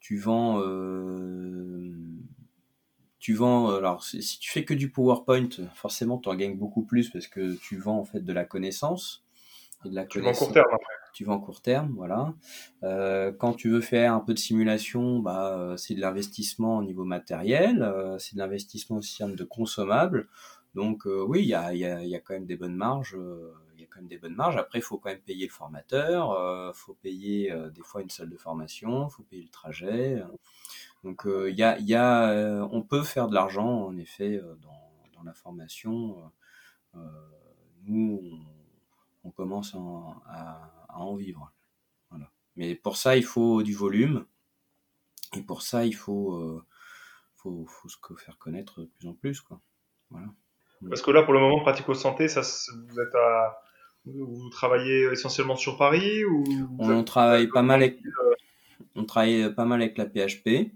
tu 0.00 0.16
vends 0.16 0.60
tu 3.30 3.36
vends, 3.36 3.70
euh, 3.70 3.78
alors 3.78 4.02
si 4.02 4.40
tu 4.40 4.50
fais 4.50 4.64
que 4.64 4.74
du 4.74 4.90
PowerPoint, 4.90 5.48
forcément 5.76 6.18
tu 6.18 6.28
en 6.28 6.34
gagnes 6.34 6.56
beaucoup 6.56 6.82
plus 6.82 7.10
parce 7.10 7.28
que 7.28 7.54
tu 7.54 7.76
vends 7.76 7.98
en 7.98 8.04
fait 8.04 8.24
de 8.24 8.32
la 8.32 8.44
connaissance. 8.44 9.24
Et 9.84 9.90
de 9.90 9.94
la 9.94 10.04
tu 10.04 10.20
vends 10.20 10.32
court 10.32 10.52
terme 10.52 10.66
après. 10.66 10.94
Tu 11.12 11.24
vends 11.24 11.38
court 11.38 11.62
terme, 11.62 11.92
voilà. 11.94 12.34
Euh, 12.82 13.30
quand 13.30 13.52
tu 13.52 13.70
veux 13.70 13.80
faire 13.80 14.14
un 14.14 14.18
peu 14.18 14.34
de 14.34 14.38
simulation, 14.40 15.20
bah, 15.20 15.56
euh, 15.56 15.76
c'est 15.76 15.94
de 15.94 16.00
l'investissement 16.00 16.78
au 16.78 16.82
niveau 16.82 17.04
matériel, 17.04 17.82
euh, 17.82 18.18
c'est 18.18 18.34
de 18.34 18.40
l'investissement 18.40 18.96
aussi 18.96 19.22
en 19.22 19.28
de 19.28 19.44
consommables. 19.44 20.28
Donc 20.74 21.06
euh, 21.06 21.24
oui, 21.24 21.42
il 21.42 21.48
y 21.48 21.54
a, 21.54 21.72
y, 21.72 21.84
a, 21.84 22.02
y 22.02 22.16
a, 22.16 22.18
quand 22.18 22.34
même 22.34 22.46
des 22.46 22.56
bonnes 22.56 22.74
marges. 22.74 23.16
Il 23.76 23.80
y 23.80 23.84
a 23.84 23.86
quand 23.88 24.00
même 24.00 24.08
des 24.08 24.18
bonnes 24.18 24.34
marges. 24.34 24.56
Après, 24.56 24.80
il 24.80 24.82
faut 24.82 24.98
quand 24.98 25.10
même 25.10 25.20
payer 25.20 25.46
le 25.46 25.52
formateur, 25.52 26.36
il 26.74 26.76
faut 26.76 26.94
payer 26.94 27.54
des 27.72 27.82
fois 27.82 28.02
une 28.02 28.10
salle 28.10 28.28
de 28.28 28.36
formation, 28.36 29.06
il 29.06 29.12
faut 29.12 29.22
payer 29.22 29.44
le 29.44 29.50
trajet. 29.50 30.20
Donc 31.04 31.22
il 31.24 31.30
euh, 31.30 31.50
y 31.50 31.62
a, 31.62 31.78
y 31.78 31.94
a 31.94 32.30
euh, 32.30 32.68
on 32.70 32.82
peut 32.82 33.02
faire 33.02 33.28
de 33.28 33.34
l'argent 33.34 33.86
en 33.86 33.96
effet 33.96 34.36
euh, 34.36 34.54
dans, 34.56 34.92
dans 35.14 35.22
la 35.22 35.32
formation. 35.32 36.30
nous, 37.84 38.20
on, 38.22 39.28
on 39.28 39.30
commence 39.30 39.74
à, 39.74 40.72
à, 40.88 40.98
en 40.98 41.16
vivre. 41.16 41.52
Voilà. 42.10 42.30
Mais 42.56 42.74
pour 42.74 42.96
ça, 42.96 43.16
il 43.16 43.24
faut 43.24 43.62
du 43.62 43.74
volume. 43.74 44.26
Et 45.36 45.42
pour 45.42 45.62
ça, 45.62 45.86
il 45.86 45.94
faut, 45.94 46.60
faut, 47.36 47.64
faut 47.66 47.88
se 47.88 47.96
faire 48.16 48.36
connaître 48.38 48.80
de 48.80 48.86
plus 48.86 49.08
en 49.08 49.14
plus. 49.14 49.40
Quoi. 49.40 49.60
Voilà. 50.10 50.26
Parce 50.88 51.02
que 51.02 51.10
là, 51.10 51.22
pour 51.22 51.32
le 51.32 51.40
moment, 51.40 51.60
Pratico 51.60 51.94
Santé, 51.94 52.26
ça, 52.26 52.40
vous 52.40 53.00
êtes 53.00 53.14
à, 53.14 53.62
vous 54.04 54.48
travaillez 54.50 55.04
essentiellement 55.12 55.56
sur 55.56 55.76
Paris 55.76 56.24
ou 56.24 56.44
on 56.78 57.04
travaille 57.04 57.46
pas 57.48 57.62
mal 57.62 57.82
avec, 57.82 57.98
on 58.94 59.04
travaille 59.04 59.54
pas 59.54 59.66
mal 59.66 59.80
avec 59.82 59.96
la 59.98 60.06
PHP 60.06 60.72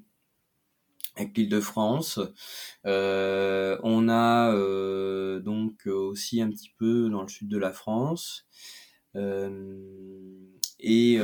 avec 1.17 1.37
l'île 1.37 1.49
de 1.49 1.61
France. 1.61 2.21
Euh, 2.87 3.79
on 3.83 4.09
a 4.09 4.53
euh, 4.55 5.41
donc 5.41 5.87
aussi 5.87 6.41
un 6.43 6.51
petit 6.51 6.71
peu 6.77 7.09
dans 7.09 7.23
le 7.23 7.29
sud 7.29 7.49
de 7.49 7.59
la 7.59 7.73
France. 7.73 8.47
Euh, 9.17 9.79
et 10.81 11.19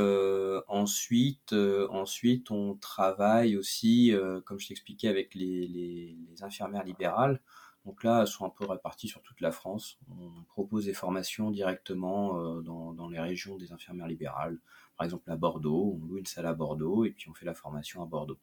ensuite, 0.69 1.53
ensuite, 1.53 2.51
on 2.51 2.77
travaille 2.77 3.57
aussi, 3.57 4.13
comme 4.47 4.59
je 4.59 4.69
t'expliquais, 4.69 5.09
avec 5.09 5.35
les, 5.35 5.67
les, 5.67 6.17
les, 6.31 6.43
infirmières 6.43 6.85
libérales. 6.85 7.43
Donc 7.85 8.05
là, 8.05 8.21
elles 8.23 8.27
sont 8.27 8.47
un 8.47 8.51
peu 8.51 8.65
réparties 8.67 9.09
sur 9.09 9.23
toute 9.23 9.41
la 9.43 9.51
France. 9.53 9.99
On 10.11 10.45
propose 10.45 10.87
des 10.87 10.95
formations 10.95 11.51
directement 11.51 12.61
dans, 12.63 12.95
dans, 12.95 13.09
les 13.09 13.21
régions 13.21 13.59
des 13.59 13.73
infirmières 13.73 14.07
libérales. 14.07 14.59
Par 14.97 15.05
exemple 15.05 15.31
à 15.31 15.37
Bordeaux, 15.37 15.99
on 16.01 16.07
loue 16.07 16.19
une 16.19 16.27
salle 16.27 16.47
à 16.47 16.55
Bordeaux 16.55 17.05
et 17.05 17.11
puis 17.11 17.29
on 17.29 17.35
fait 17.35 17.47
la 17.47 17.55
formation 17.55 18.03
à 18.03 18.07
Bordeaux. 18.07 18.39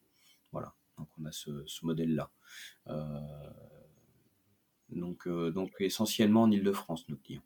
Voilà, 0.52 0.72
donc 0.98 1.08
on 1.20 1.24
a 1.24 1.32
ce, 1.32 1.50
ce 1.66 1.86
modèle-là. 1.86 2.30
donc, 4.90 5.28
donc 5.28 5.70
essentiellement 5.80 6.42
en 6.42 6.50
Ile-de-France, 6.50 7.08
nos 7.08 7.16
clients. 7.16 7.42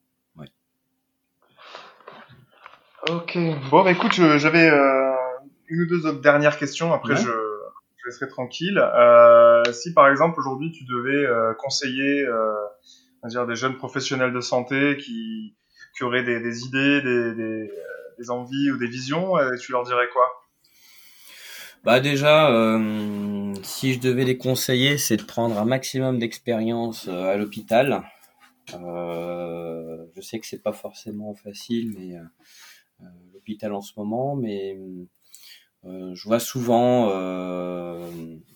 Ok, 3.10 3.36
bon 3.68 3.82
bah 3.82 3.90
écoute, 3.90 4.12
j'avais 4.12 4.70
euh, 4.70 5.12
une 5.66 5.82
ou 5.82 5.86
deux 5.86 6.06
autres 6.06 6.20
dernières 6.20 6.56
questions, 6.56 6.92
après 6.92 7.16
je, 7.16 7.22
je 7.96 8.06
laisserai 8.06 8.28
tranquille. 8.28 8.78
Euh, 8.78 9.64
si 9.72 9.92
par 9.92 10.08
exemple 10.08 10.38
aujourd'hui 10.38 10.70
tu 10.70 10.84
devais 10.84 11.26
euh, 11.26 11.52
conseiller 11.54 12.24
euh, 12.24 12.54
dire 13.24 13.44
des 13.44 13.56
jeunes 13.56 13.76
professionnels 13.76 14.32
de 14.32 14.40
santé 14.40 14.96
qui, 14.98 15.56
qui 15.96 16.04
auraient 16.04 16.22
des, 16.22 16.38
des 16.38 16.64
idées, 16.64 17.02
des, 17.02 17.34
des, 17.34 17.70
des, 18.20 18.30
envies 18.30 18.70
ou 18.70 18.78
des 18.78 18.86
visions, 18.86 19.32
tu 19.60 19.72
leur 19.72 19.82
dirais 19.82 20.08
quoi? 20.12 20.26
Bah 21.82 21.98
déjà, 21.98 22.50
si 23.62 23.94
je 23.94 24.00
devais 24.00 24.24
les 24.24 24.38
conseiller, 24.38 24.98
c'est 24.98 25.16
de 25.16 25.22
prendre 25.22 25.58
un 25.58 25.64
maximum 25.64 26.18
d'expérience 26.18 27.08
à 27.08 27.36
l'hôpital. 27.36 28.02
je 28.68 30.20
sais 30.20 30.38
que 30.38 30.46
c'est 30.46 30.62
pas 30.62 30.72
forcément 30.72 31.34
facile, 31.34 31.94
mais 31.96 32.16
euh, 33.02 33.06
l'hôpital 33.32 33.72
en 33.72 33.80
ce 33.80 33.92
moment, 33.96 34.36
mais 34.36 34.78
euh, 35.84 36.14
je 36.14 36.24
vois 36.24 36.38
souvent 36.38 37.08
euh, 37.10 38.08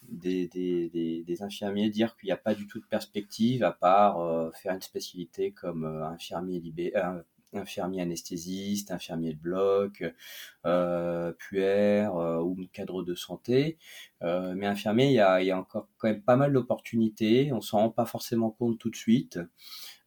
des, 0.09 1.43
infirmiers 1.43 1.91
dire 1.91 2.17
qu'il 2.17 2.29
n'y 2.29 2.33
a 2.33 2.37
pas 2.37 2.55
du 2.55 2.67
tout 2.67 2.81
de 2.81 2.87
perspective 2.87 3.63
à 3.63 3.73
part 3.73 4.53
faire 4.55 4.75
une 4.75 4.81
spécialité 4.81 5.53
comme 5.53 5.85
infirmier 5.85 6.61
libé 6.61 6.93
infirmier 7.59 8.03
anesthésiste, 8.03 8.91
infirmier 8.91 9.33
de 9.35 9.39
bloc, 9.39 10.05
euh, 10.65 11.33
puère 11.33 12.15
ou 12.17 12.57
cadre 12.73 13.03
de 13.03 13.15
santé. 13.15 13.79
mais 14.23 14.67
infirmier, 14.67 15.07
il 15.07 15.15
y 15.15 15.21
a, 15.21 15.59
encore 15.59 15.89
quand 15.99 16.09
même 16.09 16.23
pas 16.23 16.37
mal 16.37 16.53
d'opportunités. 16.53 17.53
On 17.53 17.61
s'en 17.61 17.79
rend 17.79 17.91
pas 17.91 18.07
forcément 18.07 18.51
compte 18.51 18.79
tout 18.79 18.91
de 18.91 18.97
suite. 18.97 19.39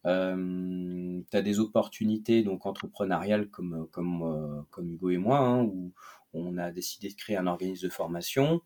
Euh, 0.06 1.20
tu 1.30 1.36
as 1.36 1.42
des 1.42 1.60
opportunités 1.60 2.42
donc 2.42 2.64
entrepreneuriales 2.64 3.48
comme 3.50 3.86
euh, 3.98 4.62
comme 4.70 4.90
Hugo 4.90 5.10
et 5.10 5.18
moi 5.18 5.38
hein, 5.38 5.62
où 5.64 5.92
on 6.32 6.58
a 6.58 6.70
décidé 6.70 7.08
de 7.08 7.14
créer 7.14 7.36
un 7.36 7.46
organisme 7.46 7.86
de 7.86 7.92
formation. 7.92 8.60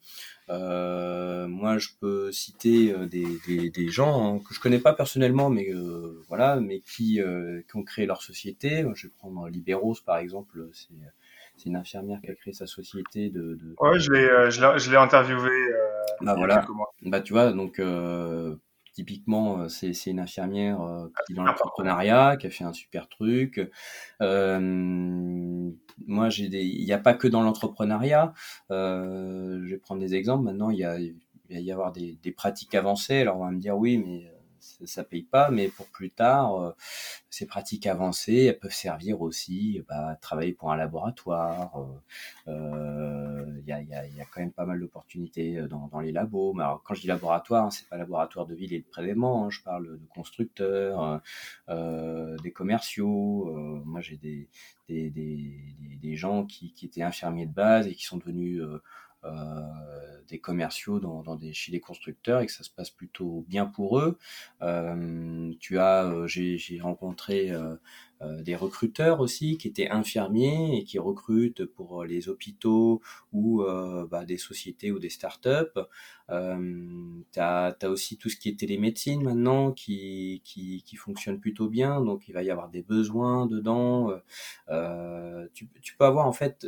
Euh, 0.50 1.46
moi, 1.48 1.78
je 1.78 1.88
peux 2.00 2.30
citer 2.32 2.92
euh, 2.92 3.06
des, 3.06 3.26
des, 3.46 3.70
des 3.70 3.88
gens 3.88 4.36
hein, 4.36 4.40
que 4.46 4.54
je 4.54 4.60
connais 4.60 4.78
pas 4.78 4.92
personnellement, 4.92 5.50
mais 5.50 5.72
euh, 5.72 6.22
voilà, 6.28 6.60
mais 6.60 6.80
qui, 6.80 7.20
euh, 7.20 7.62
qui 7.70 7.76
ont 7.76 7.82
créé 7.82 8.06
leur 8.06 8.22
société. 8.22 8.84
Je 8.94 9.06
vais 9.06 9.12
prendre 9.18 9.48
Libéros 9.48 9.96
par 10.04 10.18
exemple. 10.18 10.68
C'est 10.72 10.88
c'est 11.56 11.66
une 11.68 11.76
infirmière 11.76 12.20
qui 12.20 12.30
a 12.32 12.34
créé 12.34 12.52
sa 12.52 12.66
société 12.66 13.30
de. 13.30 13.54
de... 13.54 13.76
Ouais, 13.78 14.00
je 14.00 14.10
l'ai 14.10 14.50
je 14.50 14.90
l'ai 14.90 14.96
interviewé. 14.96 15.50
bah 16.20 16.34
voilà. 16.36 16.66
Bah 17.02 17.20
tu 17.20 17.32
vois 17.32 17.52
donc 17.52 17.80
Typiquement, 18.94 19.58
euh, 19.58 19.68
c'est, 19.68 19.92
une 20.06 20.20
infirmière 20.20 20.80
euh, 20.80 21.08
qui 21.26 21.32
est 21.32 21.36
dans 21.36 21.42
l'entrepreneuriat, 21.42 22.36
qui 22.36 22.46
a 22.46 22.50
fait 22.50 22.62
un 22.62 22.72
super 22.72 23.08
truc. 23.08 23.60
Euh, 24.22 25.70
moi, 26.06 26.28
j'ai 26.30 26.48
des, 26.48 26.62
il 26.62 26.84
n'y 26.84 26.92
a 26.92 26.98
pas 26.98 27.14
que 27.14 27.26
dans 27.26 27.42
l'entrepreneuriat. 27.42 28.32
Euh, 28.70 29.60
je 29.64 29.70
vais 29.70 29.78
prendre 29.78 30.00
des 30.00 30.14
exemples. 30.14 30.44
Maintenant, 30.44 30.70
il 30.70 30.78
y 30.78 30.84
a, 30.84 31.00
il 31.00 31.16
va 31.50 31.58
y 31.58 31.72
avoir 31.72 31.90
des, 31.90 32.18
des 32.22 32.30
pratiques 32.30 32.76
avancées. 32.76 33.20
Alors, 33.20 33.38
on 33.38 33.44
va 33.44 33.50
me 33.50 33.58
dire 33.58 33.76
oui, 33.76 33.98
mais 33.98 34.30
ça 34.84 35.04
paye 35.04 35.22
pas, 35.22 35.50
mais 35.50 35.68
pour 35.68 35.86
plus 35.86 36.10
tard, 36.10 36.60
euh, 36.60 36.72
ces 37.30 37.46
pratiques 37.46 37.86
avancées, 37.86 38.46
elles 38.48 38.58
peuvent 38.58 38.72
servir 38.72 39.20
aussi 39.20 39.82
bah, 39.88 40.10
à 40.10 40.16
travailler 40.16 40.52
pour 40.52 40.72
un 40.72 40.76
laboratoire. 40.76 41.72
Il 42.46 42.52
euh, 42.52 43.54
euh, 43.56 43.60
y, 43.66 43.72
a, 43.72 43.80
y, 43.82 43.94
a, 43.94 44.24
quand 44.32 44.40
même 44.40 44.52
pas 44.52 44.64
mal 44.64 44.80
d'opportunités 44.80 45.62
dans, 45.68 46.00
les 46.00 46.12
labos. 46.12 46.54
Mais 46.54 46.64
quand 46.84 46.94
je 46.94 47.02
dis 47.02 47.06
laboratoire, 47.06 47.66
hein, 47.66 47.70
c'est 47.70 47.88
pas 47.88 47.96
laboratoire 47.96 48.46
de 48.46 48.54
ville 48.54 48.72
et 48.72 48.80
de 48.80 48.86
prélèvement. 48.86 49.46
Hein, 49.46 49.50
je 49.50 49.60
parle 49.62 49.98
de 49.98 50.06
constructeurs, 50.06 51.20
des 51.68 52.52
commerciaux. 52.52 53.82
moi, 53.84 54.00
j'ai 54.00 54.16
des, 54.88 56.16
gens 56.16 56.44
qui, 56.44 56.72
qui 56.72 56.86
étaient 56.86 57.02
infirmiers 57.02 57.46
de 57.46 57.52
base 57.52 57.86
et 57.86 57.94
qui 57.94 58.04
sont 58.04 58.18
devenus 58.18 58.62
des 60.28 60.38
commerciaux 60.38 61.00
dans, 61.00 61.22
dans, 61.22 61.36
des, 61.36 61.52
chez 61.52 61.72
des 61.72 61.80
constructeurs 61.80 62.40
et 62.40 62.46
que 62.46 62.52
ça 62.52 62.64
se 62.64 62.70
passe 62.70 62.90
plutôt 62.90 63.44
bien 63.48 63.66
pour 63.66 63.98
eux. 63.98 64.18
Euh, 64.62 65.52
tu 65.60 65.78
as, 65.78 66.04
euh, 66.04 66.26
j'ai 66.26 66.80
rencontré 66.80 67.52
des 68.40 68.56
recruteurs 68.56 69.20
aussi 69.20 69.58
qui 69.58 69.68
étaient 69.68 69.90
infirmiers 69.90 70.78
et 70.78 70.84
qui 70.84 70.98
recrutent 70.98 71.66
pour 71.66 72.04
les 72.04 72.30
hôpitaux 72.30 73.02
ou 73.32 73.62
bah, 74.10 74.24
des 74.24 74.38
sociétés 74.38 74.90
ou 74.92 74.98
des 74.98 75.10
startups. 75.10 75.78
Euh, 76.30 77.22
aussi 77.84 78.16
tout 78.16 78.30
ce 78.30 78.36
qui 78.36 78.48
est 78.48 78.58
télémédecine 78.58 79.22
maintenant 79.22 79.72
qui, 79.72 80.40
qui, 80.42 80.82
qui, 80.86 80.96
fonctionne 80.96 81.38
plutôt 81.38 81.68
bien, 81.68 82.00
donc 82.00 82.26
il 82.28 82.32
va 82.32 82.42
y 82.42 82.50
avoir 82.50 82.70
des 82.70 82.82
besoins 82.82 83.46
dedans. 83.46 84.10
Euh, 84.70 85.46
tu, 85.52 85.68
tu 85.82 85.94
peux 85.96 86.06
avoir 86.06 86.26
en 86.26 86.32
fait 86.32 86.66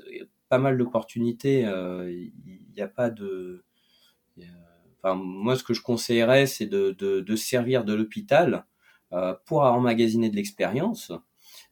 pas 0.49 0.59
mal 0.59 0.79
d'opportunités. 0.79 1.61
Il 1.61 1.67
euh, 1.67 2.29
n'y 2.75 2.83
a 2.83 2.89
pas 2.89 3.11
de. 3.11 3.65
Enfin, 4.99 5.15
moi, 5.15 5.57
ce 5.57 5.63
que 5.63 5.75
je 5.75 5.83
conseillerais, 5.83 6.47
c'est 6.47 6.67
de, 6.67 7.37
servir 7.37 7.85
de 7.85 7.95
l'hôpital 7.95 8.67
euh, 9.13 9.35
pour 9.45 9.63
emmagasiner 9.63 10.31
de 10.31 10.37
l'expérience. 10.37 11.13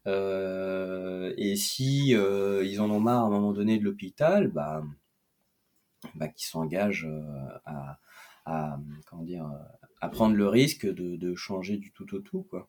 Euh, 0.07 1.33
et 1.37 1.57
si 1.57 2.11
ils 2.11 2.81
en 2.81 2.91
ont 2.91 3.01
marre 3.01 3.25
à 3.25 3.27
un 3.27 3.31
moment 3.31 3.53
donné 3.53 3.79
de 3.79 3.85
l'hôpital, 3.85 4.49
bah, 4.49 4.83
bah 6.15 6.29
qu'ils 6.29 6.47
s'engagent 6.47 7.09
à, 7.65 7.99
à, 8.45 8.79
comment 9.07 9.23
dire, 9.23 9.51
à 10.01 10.09
prendre 10.09 10.37
le 10.37 10.47
risque 10.47 10.87
de, 10.87 11.17
de 11.17 11.35
changer 11.35 11.79
du 11.79 11.93
tout 11.93 12.15
au 12.15 12.21
tout, 12.21 12.43
quoi. 12.43 12.69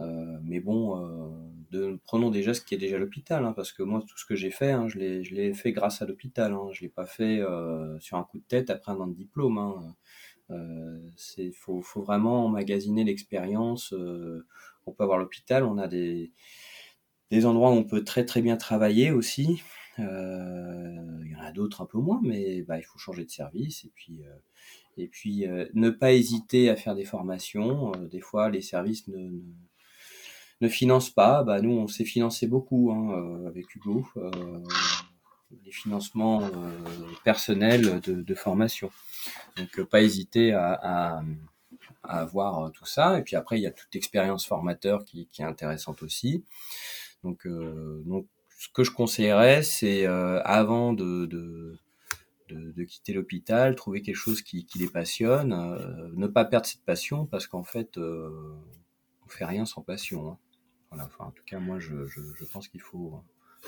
Euh, 0.00 0.38
mais 0.42 0.60
bon, 0.60 1.00
euh, 1.00 1.28
de, 1.70 2.00
prenons 2.04 2.30
déjà 2.30 2.54
ce 2.54 2.60
qui 2.60 2.74
est 2.74 2.78
déjà 2.78 2.98
l'hôpital, 2.98 3.44
hein, 3.44 3.52
parce 3.52 3.72
que 3.72 3.82
moi, 3.82 4.02
tout 4.06 4.18
ce 4.18 4.24
que 4.24 4.34
j'ai 4.34 4.50
fait, 4.50 4.72
hein, 4.72 4.88
je 4.88 4.98
l'ai 4.98 5.54
fait 5.54 5.72
grâce 5.72 6.02
à 6.02 6.06
l'hôpital. 6.06 6.52
Hein, 6.52 6.68
je 6.72 6.82
l'ai 6.82 6.88
pas 6.88 7.06
fait 7.06 7.40
euh, 7.40 7.98
sur 8.00 8.16
un 8.18 8.24
coup 8.24 8.38
de 8.38 8.44
tête 8.44 8.70
après 8.70 8.92
un 8.92 8.96
an 8.96 9.06
de 9.06 9.14
diplôme. 9.14 9.58
Hein. 9.58 9.94
Euh, 10.50 10.98
c'est 11.16 11.52
faut, 11.52 11.80
faut 11.82 12.02
vraiment 12.02 12.46
emmagasiner 12.46 13.04
l'expérience. 13.04 13.94
On 14.86 14.92
peut 14.92 15.04
avoir 15.04 15.18
l'hôpital, 15.18 15.64
on 15.64 15.78
a 15.78 15.88
des, 15.88 16.32
des 17.30 17.46
endroits 17.46 17.70
où 17.70 17.74
on 17.74 17.84
peut 17.84 18.04
très 18.04 18.24
très 18.24 18.42
bien 18.42 18.56
travailler 18.56 19.10
aussi. 19.10 19.62
Euh, 19.98 21.20
il 21.24 21.30
y 21.30 21.36
en 21.36 21.40
a 21.40 21.52
d'autres 21.52 21.82
un 21.82 21.86
peu 21.86 21.98
moins, 21.98 22.20
mais 22.22 22.62
bah, 22.62 22.78
il 22.78 22.82
faut 22.82 22.98
changer 22.98 23.24
de 23.24 23.30
service 23.30 23.84
et 23.84 23.92
puis 23.94 24.22
et 24.96 25.08
puis 25.08 25.46
ne 25.74 25.90
pas 25.90 26.12
hésiter 26.12 26.70
à 26.70 26.76
faire 26.76 26.94
des 26.94 27.04
formations. 27.04 27.92
des 28.10 28.20
fois, 28.20 28.48
les 28.48 28.60
services 28.60 29.08
ne, 29.08 29.30
ne 30.60 30.68
ne 30.68 31.14
pas. 31.14 31.42
Bah, 31.42 31.60
nous, 31.60 31.72
on 31.72 31.88
s'est 31.88 32.04
financé 32.04 32.46
beaucoup 32.46 32.90
hein, 32.92 33.12
euh, 33.12 33.48
avec 33.48 33.74
Hugo, 33.74 34.06
euh, 34.16 34.30
les 35.64 35.72
financements 35.72 36.42
euh, 36.42 36.48
personnels 37.24 38.00
de, 38.00 38.34
formation. 38.34 38.90
Donc, 39.56 39.82
pas 39.84 40.02
hésiter 40.02 40.52
à, 40.52 40.72
à, 40.82 41.22
avoir 42.02 42.70
tout 42.72 42.86
ça. 42.86 43.18
Et 43.18 43.22
puis 43.22 43.36
après, 43.36 43.58
il 43.58 43.62
y 43.62 43.66
a 43.66 43.70
toute 43.70 43.92
l'expérience 43.94 44.46
formateur 44.46 45.04
qui, 45.04 45.28
qui, 45.32 45.42
est 45.42 45.46
intéressante 45.46 46.02
aussi. 46.02 46.44
Donc, 47.22 47.46
donc 47.46 48.26
ce 48.64 48.68
que 48.72 48.84
je 48.84 48.90
conseillerais, 48.90 49.62
c'est 49.62 50.06
avant 50.06 50.92
de, 50.92 51.26
de 51.26 51.78
de, 52.48 52.84
quitter 52.84 53.12
l'hôpital, 53.12 53.74
trouver 53.74 54.02
quelque 54.02 54.16
chose 54.16 54.42
qui, 54.42 54.66
les 54.76 54.88
passionne, 54.88 55.52
euh, 55.52 56.08
ne 56.14 56.26
pas 56.26 56.44
perdre 56.44 56.66
cette 56.66 56.84
passion 56.84 57.26
parce 57.26 57.46
qu'en 57.46 57.64
fait, 57.64 57.96
euh, 57.98 58.30
on 59.24 59.28
fait 59.28 59.44
rien 59.44 59.64
sans 59.64 59.82
passion. 59.82 60.28
Hein 60.30 60.38
en 61.18 61.30
tout 61.30 61.42
cas, 61.44 61.58
moi, 61.58 61.78
je, 61.80 62.06
je, 62.06 62.44
pense 62.52 62.68
qu'il 62.68 62.80
faut 62.80 63.20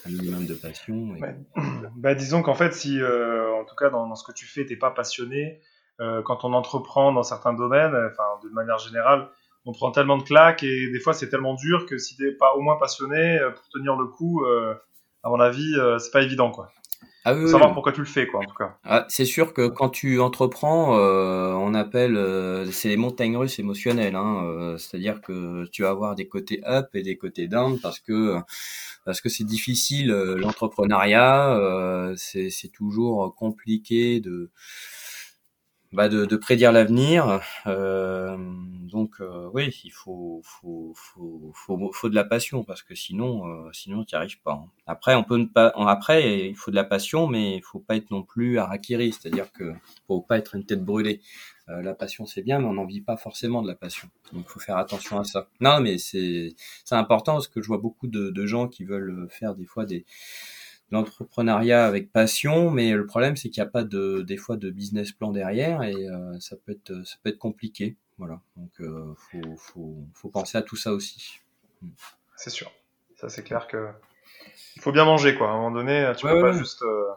un 0.04 0.10
minimum 0.10 0.46
de 0.46 0.54
passion. 0.54 1.14
Bah, 1.96 2.14
disons 2.14 2.42
qu'en 2.42 2.54
fait, 2.54 2.72
si, 2.72 3.00
euh, 3.00 3.52
en 3.54 3.64
tout 3.64 3.74
cas, 3.74 3.90
dans, 3.90 4.14
ce 4.14 4.24
que 4.24 4.32
tu 4.32 4.46
fais, 4.46 4.64
t'es 4.64 4.76
pas 4.76 4.90
passionné, 4.90 5.60
euh, 6.00 6.22
quand 6.22 6.44
on 6.44 6.52
entreprend 6.52 7.12
dans 7.12 7.22
certains 7.22 7.54
domaines, 7.54 7.94
enfin, 8.12 8.38
de 8.44 8.48
manière 8.50 8.78
générale, 8.78 9.28
on 9.66 9.72
prend 9.72 9.90
tellement 9.90 10.16
de 10.16 10.22
claques 10.22 10.62
et 10.62 10.90
des 10.90 11.00
fois, 11.00 11.12
c'est 11.12 11.28
tellement 11.28 11.54
dur 11.54 11.86
que 11.86 11.98
si 11.98 12.16
t'es 12.16 12.32
pas 12.32 12.54
au 12.54 12.60
moins 12.60 12.76
passionné, 12.76 13.38
euh, 13.38 13.50
pour 13.50 13.68
tenir 13.68 13.96
le 13.96 14.06
coup, 14.06 14.44
à 15.22 15.28
mon 15.28 15.40
avis, 15.40 15.74
c'est 15.98 16.12
pas 16.12 16.22
évident, 16.22 16.50
quoi. 16.50 16.70
Ah 17.28 17.34
oui, 17.34 17.50
savoir 17.50 17.74
pourquoi 17.74 17.90
tu 17.90 17.98
le 17.98 18.06
fais, 18.06 18.28
quoi, 18.28 18.38
en 18.38 18.44
tout 18.44 18.54
cas. 18.54 18.78
Ah, 18.84 19.04
c'est 19.08 19.24
sûr 19.24 19.52
que 19.52 19.66
quand 19.66 19.88
tu 19.88 20.20
entreprends, 20.20 20.96
euh, 20.96 21.52
on 21.54 21.74
appelle, 21.74 22.16
euh, 22.16 22.70
c'est 22.70 22.88
les 22.88 22.96
montagnes 22.96 23.36
russes 23.36 23.58
émotionnelles. 23.58 24.14
Hein, 24.14 24.44
euh, 24.44 24.78
C'est-à-dire 24.78 25.20
que 25.20 25.66
tu 25.72 25.82
vas 25.82 25.90
avoir 25.90 26.14
des 26.14 26.28
côtés 26.28 26.62
up 26.64 26.90
et 26.94 27.02
des 27.02 27.16
côtés 27.16 27.48
down 27.48 27.80
parce 27.80 27.98
que 27.98 28.36
parce 29.04 29.20
que 29.20 29.28
c'est 29.28 29.42
difficile 29.42 30.12
l'entrepreneuriat. 30.12 32.14
c'est 32.16 32.70
toujours 32.72 33.34
compliqué 33.34 34.20
de 34.20 34.50
bah 35.96 36.10
de, 36.10 36.36
prédire 36.36 36.72
l'avenir. 36.72 37.40
Euh, 37.66 38.36
donc 38.82 39.14
euh, 39.20 39.48
oui, 39.54 39.80
il 39.82 39.90
faut 39.90 40.42
faut, 40.44 40.92
faut 40.94 41.50
faut, 41.54 41.90
faut 41.90 42.08
de 42.10 42.14
la 42.14 42.24
passion 42.24 42.64
parce 42.64 42.82
que 42.82 42.94
sinon 42.94 43.48
euh, 43.48 43.70
sinon 43.72 44.04
tu 44.04 44.14
n'y 44.14 44.18
arrives 44.18 44.38
pas. 44.42 44.52
Hein. 44.52 44.70
Après 44.86 45.14
on 45.14 45.24
peut 45.24 45.38
ne 45.38 45.46
pas 45.46 45.72
après 45.74 46.48
il 46.50 46.54
faut 46.54 46.70
de 46.70 46.76
la 46.76 46.84
passion 46.84 47.28
mais 47.28 47.56
il 47.56 47.62
faut 47.62 47.78
pas 47.78 47.96
être 47.96 48.10
non 48.10 48.22
plus 48.22 48.58
harakiri, 48.58 49.10
c'est-à-dire 49.10 49.50
que 49.52 49.72
faut 50.06 50.20
pas 50.20 50.36
être 50.36 50.54
une 50.54 50.66
tête 50.66 50.84
brûlée. 50.84 51.22
La 51.66 51.94
passion 51.94 52.26
c'est 52.26 52.42
bien 52.42 52.58
mais 52.58 52.66
on 52.66 52.74
n'en 52.74 52.84
vit 52.84 53.00
pas 53.00 53.16
forcément 53.16 53.62
de 53.62 53.66
la 53.66 53.74
passion. 53.74 54.08
Donc 54.34 54.46
faut 54.48 54.60
faire 54.60 54.76
attention 54.76 55.18
à 55.18 55.24
ça. 55.24 55.48
Non 55.60 55.80
mais 55.80 55.96
c'est 55.96 56.50
c'est 56.84 56.94
important 56.94 57.32
parce 57.32 57.48
que 57.48 57.62
je 57.62 57.68
vois 57.68 57.78
beaucoup 57.78 58.06
de, 58.06 58.28
de 58.28 58.46
gens 58.46 58.68
qui 58.68 58.84
veulent 58.84 59.28
faire 59.30 59.54
des 59.54 59.64
fois 59.64 59.86
des 59.86 60.04
l'entrepreneuriat 60.90 61.86
avec 61.86 62.12
passion, 62.12 62.70
mais 62.70 62.92
le 62.92 63.06
problème 63.06 63.36
c'est 63.36 63.50
qu'il 63.50 63.62
n'y 63.62 63.68
a 63.68 63.70
pas 63.70 63.84
de 63.84 64.22
des 64.22 64.36
fois 64.36 64.56
de 64.56 64.70
business 64.70 65.12
plan 65.12 65.32
derrière 65.32 65.82
et 65.82 65.94
euh, 65.94 66.38
ça 66.40 66.56
peut 66.56 66.72
être 66.72 67.06
ça 67.06 67.16
peut 67.22 67.30
être 67.30 67.38
compliqué. 67.38 67.96
Voilà, 68.18 68.40
donc 68.56 68.70
euh, 68.80 69.14
faut, 69.16 69.56
faut, 69.58 70.06
faut 70.14 70.28
penser 70.28 70.56
à 70.56 70.62
tout 70.62 70.76
ça 70.76 70.92
aussi. 70.92 71.40
Mm. 71.82 71.88
C'est 72.36 72.50
sûr, 72.50 72.70
ça 73.16 73.28
c'est 73.28 73.42
clair 73.42 73.66
que 73.66 73.88
il 74.76 74.82
faut 74.82 74.92
bien 74.92 75.04
manger 75.04 75.34
quoi. 75.36 75.48
À 75.48 75.52
un 75.52 75.56
moment 75.56 75.70
donné, 75.70 76.12
tu 76.16 76.26
peux 76.26 76.40
pas 76.40 76.52
juste. 76.52 76.82
Euh, 76.82 77.12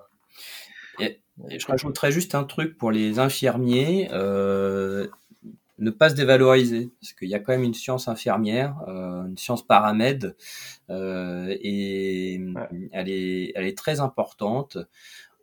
et, 1.00 1.58
je 1.58 1.66
rajouterais 1.68 2.12
juste 2.12 2.36
un 2.36 2.44
truc 2.44 2.78
pour 2.78 2.92
les 2.92 3.20
infirmiers. 3.20 4.10
Ne 5.80 5.92
pas 5.92 6.10
se 6.10 6.16
dévaloriser, 6.16 6.92
parce 7.00 7.14
qu'il 7.14 7.30
y 7.30 7.36
a 7.36 7.40
quand 7.40 7.54
même 7.54 7.64
une 7.64 7.74
science 7.74 8.08
infirmière, 8.08 8.76
euh, 8.88 9.26
une 9.26 9.38
science 9.38 9.66
paramède, 9.66 10.36
euh, 10.90 11.56
et 11.62 12.40
elle 12.92 13.10
est, 13.10 13.54
elle 13.56 13.66
est 13.66 13.78
très 13.78 14.02
importante. 14.02 14.78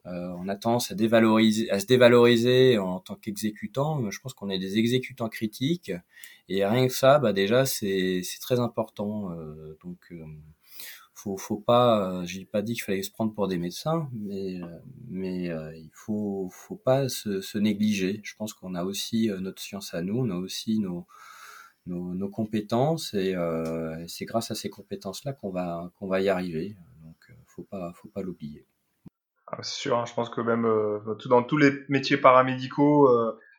Euh, 0.07 0.29
on 0.39 0.49
a 0.49 0.55
tendance 0.55 0.93
à 0.93 0.95
dévaloriser, 0.95 1.71
à 1.71 1.81
se 1.81 1.87
dévaloriser 1.87 2.79
en 2.79 3.01
tant 3.01 3.17
qu'exécutant. 3.17 4.09
Je 4.11 4.21
pense 4.21 4.35
qu'on 4.35 4.51
est 4.51 4.59
des 4.59 4.79
exécutants 4.79 5.29
critiques, 5.29 5.91
et 6.49 6.65
rien 6.67 6.87
que 6.87 6.93
ça, 6.93 7.19
bah 7.19 7.33
déjà, 7.33 7.67
c'est 7.67 8.23
très 8.41 8.61
important. 8.61 9.31
Donc 9.83 10.13
faut, 11.27 11.37
faut 11.37 11.59
pas, 11.59 12.21
euh, 12.21 12.25
j'ai 12.25 12.45
pas 12.45 12.63
dit 12.63 12.75
qu'il 12.75 12.83
fallait 12.85 13.03
se 13.03 13.11
prendre 13.11 13.35
pour 13.35 13.49
des 13.49 13.59
médecins, 13.59 14.09
mais, 14.13 14.61
euh, 14.63 14.67
euh, 15.13 15.77
il 15.77 15.91
faut, 15.93 16.49
faut 16.53 16.77
pas 16.77 17.09
se, 17.09 17.59
négliger. 17.59 18.21
Je 18.23 18.35
pense 18.37 18.55
qu'on 18.55 18.75
a 18.75 18.85
aussi 18.85 19.31
notre 19.41 19.61
science 19.61 19.95
à 19.95 20.03
nous, 20.03 20.19
on 20.19 20.31
a 20.31 20.37
aussi 20.37 20.79
nos, 20.79 22.29
compétences, 22.31 23.15
et 23.15 23.35
c'est 24.09 24.25
grâce 24.25 24.51
à 24.51 24.55
ces 24.55 24.71
compétences-là 24.71 25.33
qu'on 25.33 25.51
va, 25.51 26.21
y 26.21 26.29
arriver. 26.29 26.77
Donc, 27.03 27.17
faut 27.47 27.65
pas, 27.65 27.93
faut 27.95 28.09
pas 28.09 28.23
l'oublier. 28.23 28.67
Ah, 29.49 29.63
c'est 29.63 29.81
sûr, 29.81 29.99
hein, 29.99 30.05
je 30.07 30.15
pense 30.15 30.29
que 30.29 30.41
même 30.41 30.67
dans 31.29 31.43
tous 31.43 31.57
les 31.57 31.73
métiers 31.89 32.17
paramédicaux, 32.17 33.09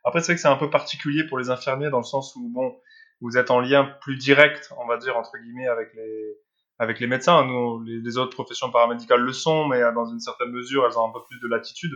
après 0.03 0.21
c'est 0.21 0.27
vrai 0.27 0.35
que 0.35 0.41
c'est 0.41 0.47
un 0.47 0.57
peu 0.57 0.69
particulier 0.69 1.25
pour 1.25 1.37
les 1.37 1.49
infirmiers 1.49 1.89
dans 1.89 1.99
le 1.99 2.03
sens 2.03 2.35
où 2.35 2.49
bon, 2.49 2.77
vous 3.21 3.37
êtes 3.37 3.51
en 3.51 3.59
lien 3.59 3.85
plus 4.01 4.17
direct, 4.17 4.71
on 4.77 4.85
va 4.85 4.97
dire 4.97 5.17
entre 5.17 5.37
guillemets, 5.37 5.67
avec 5.67 5.93
les 5.95 6.37
avec 6.79 6.99
les 6.99 7.07
médecins. 7.07 7.45
Nous, 7.45 7.81
les, 7.83 8.17
autres 8.17 8.33
professions 8.33 8.71
paramédicales 8.71 9.21
le 9.21 9.33
sont, 9.33 9.67
mais 9.67 9.81
dans 9.93 10.05
une 10.05 10.19
certaine 10.19 10.51
mesure, 10.51 10.85
elles 10.85 10.97
ont 10.97 11.09
un 11.09 11.13
peu 11.13 11.19
plus 11.27 11.39
de 11.39 11.47
latitude. 11.47 11.93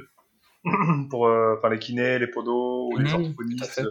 pour 1.10 1.28
euh, 1.28 1.56
enfin 1.58 1.70
les 1.70 1.80
kinés, 1.80 2.20
les 2.20 2.28
podos, 2.28 2.92
les 2.98 3.06
mmh, 3.06 3.14
orthophonistes, 3.14 3.82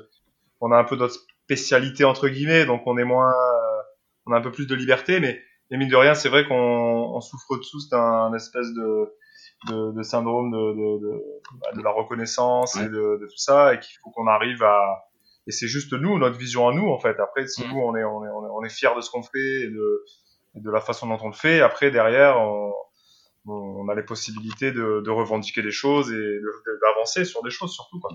on 0.61 0.71
a 0.71 0.77
un 0.77 0.85
peu 0.85 0.97
d'autres 0.97 1.19
spécialités 1.45 2.05
entre 2.05 2.29
guillemets, 2.29 2.65
donc 2.65 2.83
on 2.87 2.97
est 2.97 3.05
moins, 3.05 3.31
euh, 3.31 3.83
on 4.27 4.33
a 4.33 4.37
un 4.37 4.41
peu 4.41 4.53
plus 4.53 4.67
de 4.67 4.75
liberté, 4.75 5.19
mais, 5.19 5.41
mais 5.71 5.79
mine 5.79 5.89
de 5.89 5.97
rien, 5.97 6.15
c'est 6.15 6.29
vrai 6.29 6.47
qu'on 6.47 6.55
on 6.55 7.21
souffre 7.21 7.57
tous 7.71 7.89
d'un 7.89 8.33
espèce 8.35 8.73
de, 8.73 9.17
de, 9.69 9.93
de 9.93 10.03
syndrome 10.03 10.53
de, 10.53 10.59
de, 10.59 11.01
de, 11.01 11.23
bah, 11.61 11.83
la 11.83 11.91
reconnaissance 11.91 12.77
et 12.77 12.89
de, 12.89 13.19
tout 13.29 13.39
ça, 13.39 13.75
et 13.75 13.81
qu'il 13.81 13.97
faut 14.03 14.11
qu'on 14.11 14.27
arrive 14.27 14.63
à 14.63 15.07
et 15.47 15.53
c'est 15.53 15.67
juste 15.67 15.95
nous, 15.95 16.19
notre 16.19 16.39
vision 16.39 16.69
à 16.69 16.73
nous 16.73 16.89
en 16.89 17.01
fait. 17.01 17.19
Après, 17.19 17.47
si 17.49 17.65
mmh. 17.65 17.71
nous 17.73 17.81
on 17.81 17.97
est 17.97 18.05
on 18.05 18.25
est 18.25 18.29
on 18.29 18.47
est, 18.47 18.51
on 18.53 18.63
est 18.63 18.69
fier 18.69 18.95
de 18.95 19.01
ce 19.01 19.11
qu'on 19.11 19.23
fait 19.23 19.63
et 19.63 19.69
de 19.69 20.05
de 20.55 20.71
la 20.71 20.81
façon 20.81 21.07
dont 21.07 21.19
on 21.23 21.29
le 21.29 21.35
fait. 21.35 21.61
Après, 21.61 21.91
derrière, 21.91 22.41
on, 22.41 22.73
on 23.47 23.89
a 23.89 23.95
les 23.95 24.03
possibilités 24.03 24.73
de, 24.73 25.01
de, 25.01 25.11
revendiquer 25.11 25.63
des 25.63 25.71
choses 25.71 26.13
et 26.13 26.41
d'avancer 26.83 27.25
sur 27.25 27.43
des 27.43 27.51
choses 27.51 27.73
surtout. 27.73 27.99
Quoi. 27.99 28.11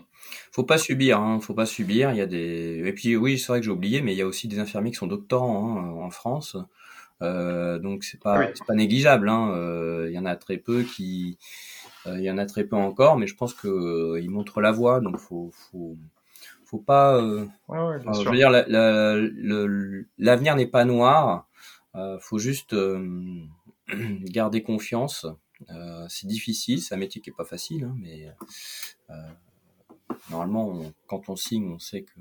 Faut 0.52 0.64
pas 0.64 0.78
subir, 0.78 1.20
hein, 1.20 1.40
faut 1.42 1.54
pas 1.54 1.66
subir. 1.66 2.12
Il 2.12 2.18
y 2.18 2.22
a 2.22 2.28
des 2.28 2.84
et 2.86 2.94
puis 2.94 3.16
oui, 3.16 3.40
c'est 3.40 3.48
vrai 3.48 3.60
que 3.60 3.66
j'ai 3.66 3.72
oublié, 3.72 4.02
mais 4.02 4.14
il 4.14 4.18
y 4.18 4.22
a 4.22 4.28
aussi 4.28 4.48
des 4.48 4.60
infirmiers 4.60 4.92
qui 4.92 4.98
sont 4.98 5.08
doctorants 5.08 5.78
hein, 5.78 6.04
en 6.04 6.10
France. 6.10 6.58
Euh, 7.22 7.80
donc 7.80 8.04
c'est 8.04 8.20
pas 8.20 8.50
c'est 8.54 8.66
pas 8.66 8.76
négligeable. 8.76 9.30
Hein. 9.30 9.52
Euh, 9.56 10.08
il 10.10 10.14
y 10.14 10.20
en 10.20 10.26
a 10.26 10.36
très 10.36 10.58
peu 10.58 10.84
qui 10.84 11.38
euh, 12.06 12.18
il 12.18 12.24
y 12.24 12.32
en 12.32 12.38
a 12.38 12.46
très 12.46 12.66
peu 12.66 12.76
encore, 12.76 13.18
mais 13.18 13.28
je 13.28 13.36
pense 13.36 13.54
que 13.54 14.20
ils 14.22 14.30
montrent 14.30 14.62
la 14.62 14.72
voie. 14.72 15.00
Donc 15.00 15.18
faut 15.18 15.52
faut 15.72 15.98
faut 16.66 16.80
pas. 16.80 17.22
Ouais, 17.68 18.00
je 18.24 18.30
veux 18.30 18.36
dire, 18.36 18.52
l'avenir 18.52 20.54
la, 20.54 20.56
n'est 20.56 20.68
pas 20.68 20.86
noir. 20.86 21.48
Euh, 21.96 22.20
faut 22.20 22.40
juste 22.40 22.74
euh, 22.74 23.46
garder 23.88 24.64
confiance. 24.64 25.26
Euh, 25.70 26.06
c'est 26.10 26.28
difficile, 26.28 26.82
c'est 26.82 26.96
un 26.96 26.98
métier 26.98 27.22
qui 27.22 27.30
est 27.30 27.34
pas 27.34 27.46
facile, 27.46 27.86
hein, 27.86 27.96
mais 27.98 28.28
normalement, 30.30 30.92
quand 31.08 31.30
on 31.30 31.36
signe, 31.36 31.72
on 31.72 31.80
sait 31.80 32.04
que 32.04 32.20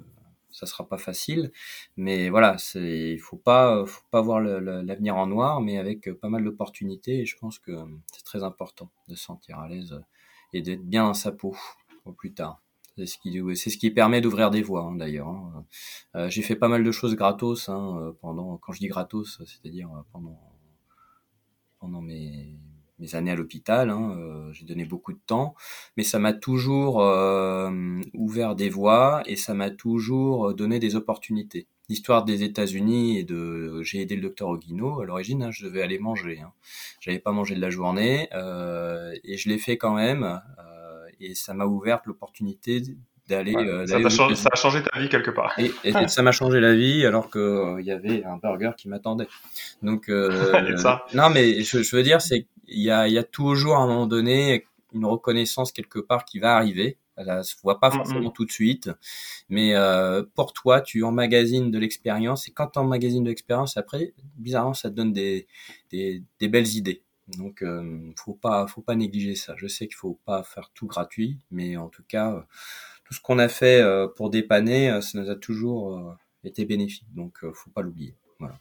ça 0.50 0.66
sera 0.66 0.88
pas 0.88 0.98
facile, 0.98 1.50
mais 1.96 2.28
voilà, 2.28 2.56
il 2.76 3.18
faut 3.18 3.36
pas, 3.36 3.84
faut 3.86 4.04
pas 4.12 4.20
voir 4.20 4.40
l'avenir 4.40 5.16
en 5.16 5.26
noir, 5.26 5.60
mais 5.60 5.78
avec 5.78 6.12
pas 6.20 6.28
mal 6.28 6.44
d'opportunités. 6.44 7.22
Et 7.22 7.26
je 7.26 7.36
pense 7.36 7.58
que 7.58 7.72
c'est 8.12 8.24
très 8.24 8.44
important 8.44 8.88
de 9.08 9.16
se 9.16 9.24
sentir 9.24 9.58
à 9.58 9.68
l'aise 9.68 10.00
et 10.52 10.62
d'être 10.62 10.84
bien 10.84 11.04
dans 11.04 11.14
sa 11.14 11.32
peau 11.32 11.56
au 12.04 12.12
plus 12.12 12.32
tard. 12.32 12.63
C'est 12.96 13.06
ce 13.06 13.18
qui, 13.18 13.40
c'est 13.56 13.70
ce 13.70 13.78
qui 13.78 13.90
permet 13.90 14.20
d'ouvrir 14.20 14.50
des 14.50 14.62
voies 14.62 14.82
hein, 14.82 14.94
d'ailleurs. 14.94 15.28
Hein. 15.28 15.64
Euh, 16.14 16.30
j'ai 16.30 16.42
fait 16.42 16.54
pas 16.54 16.68
mal 16.68 16.84
de 16.84 16.90
choses 16.92 17.16
gratos 17.16 17.68
hein, 17.68 17.98
euh, 17.98 18.12
pendant, 18.20 18.56
quand 18.58 18.72
je 18.72 18.78
dis 18.78 18.86
gratos, 18.86 19.42
c'est-à-dire 19.44 19.88
euh, 19.90 20.02
pendant 20.12 20.38
pendant 21.80 22.00
mes, 22.00 22.56
mes 22.98 23.14
années 23.14 23.32
à 23.32 23.34
l'hôpital. 23.36 23.90
Hein, 23.90 24.16
euh, 24.18 24.52
j'ai 24.52 24.64
donné 24.64 24.84
beaucoup 24.84 25.12
de 25.12 25.18
temps, 25.26 25.54
mais 25.96 26.02
ça 26.02 26.18
m'a 26.18 26.32
toujours 26.32 27.02
euh, 27.02 28.00
ouvert 28.14 28.54
des 28.54 28.70
voies 28.70 29.22
et 29.26 29.36
ça 29.36 29.52
m'a 29.54 29.70
toujours 29.70 30.54
donné 30.54 30.78
des 30.78 30.96
opportunités. 30.96 31.66
L'histoire 31.90 32.24
des 32.24 32.42
États-Unis 32.42 33.18
et 33.18 33.24
de, 33.24 33.82
j'ai 33.82 34.00
aidé 34.00 34.16
le 34.16 34.22
docteur 34.22 34.48
Oguino. 34.48 35.00
À 35.00 35.04
l'origine, 35.04 35.50
je 35.50 35.66
devais 35.66 35.82
aller 35.82 35.98
manger. 35.98 36.42
J'avais 37.00 37.18
pas 37.18 37.32
mangé 37.32 37.54
de 37.54 37.60
la 37.60 37.68
journée 37.68 38.30
et 38.32 39.36
je 39.36 39.48
l'ai 39.50 39.58
fait 39.58 39.76
quand 39.76 39.94
même 39.94 40.40
et 41.20 41.34
ça 41.34 41.54
m'a 41.54 41.66
ouvert 41.66 42.00
l'opportunité 42.04 42.82
d'aller. 43.28 43.54
Euh, 43.54 43.86
ça, 43.86 43.96
a 43.96 44.56
changé 44.56 44.82
ta 44.82 44.98
vie 44.98 45.08
quelque 45.08 45.30
part. 45.30 45.54
Et, 45.58 45.72
ça 46.08 46.22
m'a 46.22 46.32
changé 46.32 46.60
la 46.60 46.74
vie 46.74 47.06
alors 47.06 47.30
que 47.30 47.38
euh, 47.38 47.80
il 47.80 47.86
y 47.86 47.92
avait 47.92 48.24
un 48.24 48.36
burger 48.36 48.72
qui 48.76 48.88
m'attendait. 48.88 49.28
Donc 49.82 50.08
euh, 50.08 50.52
non, 51.14 51.30
mais 51.30 51.62
je, 51.62 51.96
veux 51.96 52.02
dire, 52.02 52.20
c'est 52.20 52.46
il 52.66 52.82
y 52.82 52.90
a, 52.90 53.08
y 53.08 53.18
a 53.18 53.24
toujours 53.24 53.76
à 53.76 53.80
un 53.80 53.86
moment 53.86 54.06
donné 54.06 54.66
une 54.92 55.06
reconnaissance 55.06 55.72
quelque 55.72 55.98
part 55.98 56.24
qui 56.24 56.38
va 56.38 56.56
arriver. 56.56 56.98
Elle 57.16 57.44
se 57.44 57.54
voit 57.62 57.78
pas 57.78 57.92
forcément 57.92 58.30
mm. 58.30 58.32
tout 58.32 58.44
de 58.44 58.50
suite, 58.50 58.90
mais 59.48 59.72
pour 60.34 60.52
toi, 60.52 60.80
tu 60.80 61.04
emmagasines 61.04 61.70
de 61.70 61.78
l'expérience 61.78 62.48
et 62.48 62.50
quand 62.50 62.66
tu 62.66 62.80
emmagasines 62.80 63.22
de 63.22 63.28
l'expérience, 63.28 63.76
après, 63.76 64.14
bizarrement, 64.36 64.74
ça 64.74 64.90
te 64.90 64.96
donne 64.96 65.12
des, 65.12 65.46
des, 65.92 66.24
des 66.40 66.48
belles 66.48 66.74
idées. 66.74 67.04
Donc, 67.28 67.62
euh, 67.62 68.12
faut 68.16 68.34
pas, 68.34 68.66
faut 68.66 68.82
pas 68.82 68.94
négliger 68.94 69.34
ça. 69.34 69.54
Je 69.56 69.66
sais 69.66 69.86
qu'il 69.86 69.96
faut 69.96 70.20
pas 70.24 70.42
faire 70.42 70.70
tout 70.74 70.86
gratuit, 70.86 71.38
mais 71.50 71.76
en 71.76 71.88
tout 71.88 72.04
cas, 72.06 72.32
euh, 72.32 72.40
tout 73.04 73.14
ce 73.14 73.20
qu'on 73.20 73.38
a 73.38 73.48
fait 73.48 73.80
euh, 73.80 74.08
pour 74.08 74.30
dépanner, 74.30 74.90
euh, 74.90 75.00
ça 75.00 75.18
nous 75.18 75.30
a 75.30 75.36
toujours 75.36 76.16
été 76.44 76.64
bénéfique. 76.64 77.12
Donc, 77.14 77.38
faut 77.54 77.70
pas 77.70 77.80
l'oublier. 77.80 78.14
Voilà. 78.38 78.58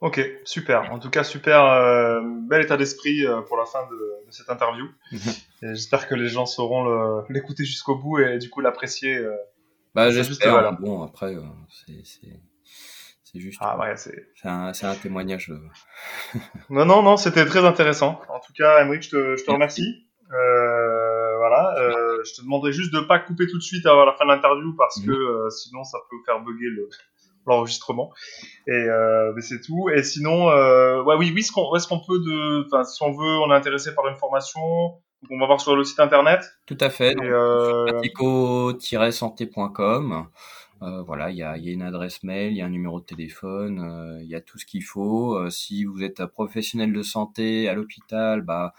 Ok, 0.00 0.20
super. 0.44 0.92
En 0.92 0.98
tout 0.98 1.10
cas, 1.10 1.24
super, 1.24 2.22
bel 2.48 2.62
état 2.62 2.76
d'esprit 2.76 3.24
pour 3.48 3.56
la 3.56 3.66
fin 3.66 3.86
de, 3.88 4.26
de 4.26 4.30
cette 4.30 4.50
interview. 4.50 4.86
J'espère 5.62 6.08
que 6.08 6.14
les 6.14 6.28
gens 6.28 6.46
sauront 6.46 7.24
l'écouter 7.28 7.64
jusqu'au 7.64 7.96
bout 7.96 8.18
et 8.18 8.38
du 8.38 8.50
coup 8.50 8.60
l'apprécier. 8.60 9.20
bah, 9.94 10.10
j'espère. 10.10 10.52
Voilà. 10.52 10.72
Bon, 10.72 11.02
après, 11.02 11.36
c'est 11.68 12.40
c'est 13.32 13.40
juste. 13.40 13.58
Ah 13.60 13.78
ouais, 13.78 13.96
c'est. 13.96 14.28
C'est 14.34 14.48
un, 14.48 14.72
un, 14.82 14.94
témoignage. 14.94 15.50
Euh. 15.50 16.38
non, 16.70 16.84
non, 16.84 17.02
non, 17.02 17.16
c'était 17.16 17.46
très 17.46 17.64
intéressant. 17.64 18.20
En 18.28 18.40
tout 18.40 18.52
cas, 18.56 18.80
Emmerich, 18.80 19.04
je 19.04 19.10
te, 19.10 19.36
je 19.36 19.44
te 19.44 19.50
remercie. 19.50 20.06
Euh, 20.32 21.36
voilà. 21.38 21.74
Euh, 21.78 22.22
je 22.24 22.34
te 22.34 22.42
demanderai 22.42 22.72
juste 22.72 22.92
de 22.92 23.00
pas 23.00 23.18
couper 23.18 23.46
tout 23.46 23.58
de 23.58 23.62
suite 23.62 23.86
à 23.86 24.04
la 24.04 24.12
fin 24.12 24.24
de 24.24 24.30
l'interview 24.30 24.74
parce 24.76 25.00
que 25.00 25.10
euh, 25.10 25.50
sinon 25.50 25.84
ça 25.84 25.98
peut 26.10 26.16
faire 26.24 26.40
bugger 26.40 26.68
le 26.68 26.88
l'enregistrement. 27.46 28.12
Et 28.66 28.72
euh, 28.72 29.32
mais 29.34 29.42
c'est 29.42 29.60
tout. 29.60 29.88
Et 29.90 30.02
sinon, 30.02 30.50
euh, 30.50 31.02
ouais, 31.02 31.14
oui, 31.16 31.30
oui, 31.34 31.42
ce 31.42 31.52
qu'on, 31.52 31.74
est-ce 31.74 31.88
qu'on 31.88 32.00
peut 32.00 32.18
de, 32.18 32.66
enfin, 32.66 32.84
si 32.84 33.02
on 33.02 33.12
veut, 33.12 33.38
on 33.40 33.50
est 33.50 33.54
intéressé 33.54 33.94
par 33.94 34.06
une 34.08 34.16
formation, 34.16 34.60
on 35.30 35.38
va 35.38 35.46
voir 35.46 35.60
sur 35.60 35.76
le 35.76 35.84
site 35.84 36.00
internet. 36.00 36.40
Tout 36.66 36.78
à 36.80 36.90
fait. 36.90 37.14
Pratico-santé.com. 37.14 40.12
Euh, 40.12 40.22
voilà, 41.06 41.30
il 41.30 41.36
y 41.36 41.42
a, 41.42 41.56
y 41.58 41.70
une 41.70 41.82
adresse 41.82 42.22
mail, 42.22 42.52
il 42.52 42.56
y 42.56 42.62
a 42.62 42.66
un 42.66 42.70
numéro 42.70 43.00
de 43.00 43.04
téléphone, 43.04 43.80
euh, 43.80 44.22
il 44.22 44.28
y 44.28 44.34
a 44.34 44.40
tout 44.40 44.58
ce 44.58 44.66
qu'il 44.66 44.82
faut. 44.84 45.36
Euh, 45.36 45.50
si 45.50 45.84
vous 45.84 46.02
êtes 46.02 46.20
un 46.20 46.26
professionnel 46.26 46.92
de 46.92 47.02
santé 47.02 47.68
à 47.68 47.74
l'hôpital, 47.74 48.42
bah 48.42 48.74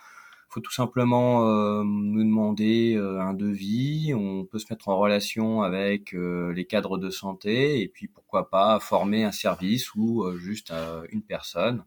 faut 0.54 0.62
tout 0.62 0.72
simplement 0.72 1.48
euh, 1.48 1.84
nous 1.84 2.24
demander 2.24 2.94
euh, 2.96 3.20
un 3.20 3.34
devis. 3.34 4.14
On 4.14 4.46
peut 4.46 4.60
se 4.60 4.68
mettre 4.70 4.88
en 4.88 4.98
relation 4.98 5.64
avec 5.64 6.14
euh, 6.14 6.54
les 6.54 6.66
cadres 6.66 7.00
de 7.00 7.10
santé 7.10 7.82
et 7.82 7.88
puis 7.88 8.08
pourquoi 8.08 8.52
pas 8.52 8.80
former 8.80 9.24
un 9.24 9.32
service 9.32 9.96
ou 9.96 10.26
juste 10.38 10.72
une 11.10 11.24
personne. 11.24 11.84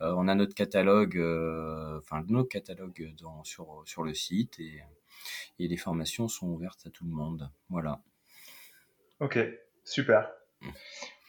on 0.00 0.28
a 0.28 0.34
notre 0.34 0.54
catalogue, 0.54 1.18
enfin 1.98 2.22
notre 2.28 2.48
catalogue 2.48 3.14
dans, 3.20 3.42
sur 3.44 3.82
sur 3.86 4.02
le 4.02 4.14
site 4.14 4.58
et 4.60 5.68
les 5.68 5.76
formations 5.76 6.28
sont 6.28 6.48
ouvertes 6.48 6.86
à 6.86 6.90
tout 6.90 7.04
le 7.04 7.10
monde. 7.10 7.50
Voilà. 7.68 8.00
Ok, 9.20 9.38
super. 9.84 10.30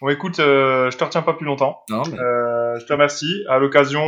Bon, 0.02 0.10
écoute, 0.10 0.38
je 0.38 0.96
te 0.96 1.04
retiens 1.04 1.22
pas 1.22 1.34
plus 1.34 1.46
longtemps. 1.46 1.84
Non, 1.90 2.04
mais... 2.10 2.18
je 2.18 2.86
te 2.86 2.94
remercie. 2.94 3.44
À 3.48 3.60
l'occasion 3.60 4.08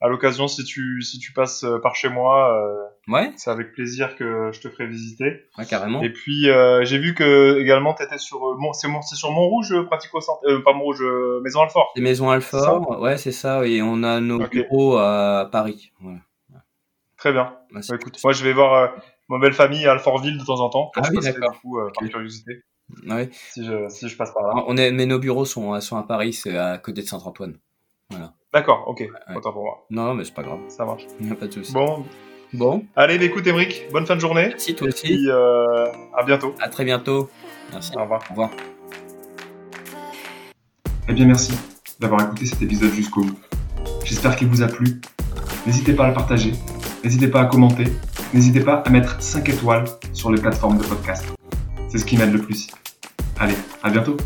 à 0.00 0.08
l'occasion, 0.08 0.46
si 0.46 0.64
tu 0.64 1.02
si 1.02 1.18
tu 1.18 1.32
passes 1.32 1.64
euh, 1.64 1.78
par 1.78 1.96
chez 1.96 2.08
moi, 2.08 2.54
euh, 2.54 3.12
ouais. 3.12 3.32
c'est 3.36 3.50
avec 3.50 3.72
plaisir 3.72 4.14
que 4.16 4.50
je 4.52 4.60
te 4.60 4.68
ferai 4.68 4.86
visiter. 4.86 5.42
Ouais, 5.56 5.66
carrément. 5.66 6.02
Et 6.02 6.10
puis 6.10 6.48
euh, 6.48 6.84
j'ai 6.84 6.98
vu 6.98 7.14
que 7.14 7.58
également 7.58 7.94
tu 7.94 8.04
étais 8.04 8.18
sur 8.18 8.38
bon, 8.38 8.72
c'est 8.72 8.88
c'est 9.02 9.16
sur 9.16 9.32
Montrouge 9.32 9.74
Pratico 9.86 10.20
Santé, 10.20 10.46
pas 10.64 10.72
Montrouge, 10.72 11.02
Maison 11.42 11.62
Alfort. 11.62 11.92
C'est 11.96 12.02
Maison 12.02 12.30
Alfort, 12.30 13.00
ouais, 13.00 13.18
c'est 13.18 13.32
ça. 13.32 13.66
Et 13.66 13.82
on 13.82 14.02
a 14.04 14.20
nos 14.20 14.46
bureaux 14.46 14.96
à 14.96 15.48
Paris. 15.50 15.92
Très 17.16 17.32
bien. 17.32 17.56
Bah, 17.72 17.80
écoute, 17.92 18.18
moi 18.22 18.32
je 18.32 18.44
vais 18.44 18.52
voir 18.52 18.92
ma 19.28 19.38
belle 19.38 19.52
famille 19.52 19.86
à 19.86 19.92
Alfortville 19.92 20.38
de 20.38 20.44
temps 20.44 20.60
en 20.60 20.68
temps. 20.68 20.90
Ah 20.96 21.02
oui, 21.10 21.18
d'accord. 21.20 21.52
Du 21.52 21.58
coup, 21.58 21.78
par 21.94 22.08
curiosité. 22.08 22.62
Ouais. 23.06 23.28
Si 23.32 23.64
je 23.64 23.88
si 23.88 24.08
je 24.08 24.16
passe 24.16 24.32
par 24.32 24.42
là. 24.42 24.64
On 24.66 24.76
est, 24.76 24.90
mais 24.92 25.06
nos 25.06 25.18
bureaux 25.18 25.44
sont 25.44 25.78
sont 25.80 25.96
à 25.96 26.02
Paris, 26.02 26.32
c'est 26.32 26.56
à 26.56 26.78
côté 26.78 27.02
de 27.02 27.06
Saint-Antoine. 27.06 27.58
Voilà. 28.10 28.34
D'accord, 28.52 28.84
ok. 28.86 29.06
Autant 29.36 29.52
pour 29.52 29.62
moi. 29.62 29.86
Non, 29.90 30.14
mais 30.14 30.24
c'est 30.24 30.34
pas 30.34 30.42
grave. 30.42 30.60
Ça 30.68 30.84
marche. 30.84 31.04
Il 31.20 31.30
a 31.30 31.34
pas 31.34 31.46
de 31.46 31.52
souci. 31.52 31.72
Bon. 31.72 32.04
Bon. 32.54 32.86
Allez, 32.96 33.18
bah, 33.18 33.24
écoute, 33.24 33.46
Émeric, 33.46 33.88
bonne 33.92 34.06
fin 34.06 34.16
de 34.16 34.20
journée. 34.20 34.48
Merci, 34.48 34.74
toi 34.74 34.88
aussi. 34.88 35.06
Et 35.06 35.16
puis, 35.16 35.28
euh, 35.28 35.92
à 36.16 36.22
bientôt. 36.24 36.54
À 36.60 36.70
très 36.70 36.84
bientôt. 36.84 37.28
Merci. 37.72 37.92
Au 37.96 38.02
revoir. 38.02 38.22
Au 38.28 38.30
revoir. 38.30 38.50
Eh 41.10 41.12
bien, 41.12 41.26
merci 41.26 41.52
d'avoir 42.00 42.22
écouté 42.22 42.46
cet 42.46 42.62
épisode 42.62 42.92
jusqu'au 42.92 43.22
bout. 43.22 43.38
J'espère 44.04 44.34
qu'il 44.36 44.48
vous 44.48 44.62
a 44.62 44.68
plu. 44.68 45.00
N'hésitez 45.66 45.92
pas 45.92 46.06
à 46.06 46.08
le 46.08 46.14
partager. 46.14 46.52
N'hésitez 47.04 47.28
pas 47.28 47.42
à 47.42 47.44
commenter. 47.46 47.84
N'hésitez 48.34 48.60
pas 48.60 48.82
à 48.84 48.90
mettre 48.90 49.20
5 49.20 49.48
étoiles 49.48 49.84
sur 50.12 50.30
les 50.30 50.40
plateformes 50.40 50.78
de 50.78 50.84
podcast. 50.84 51.24
C'est 51.88 51.98
ce 51.98 52.04
qui 52.04 52.16
m'aide 52.16 52.32
le 52.32 52.40
plus. 52.40 52.68
Allez, 53.38 53.54
à 53.82 53.90
bientôt. 53.90 54.16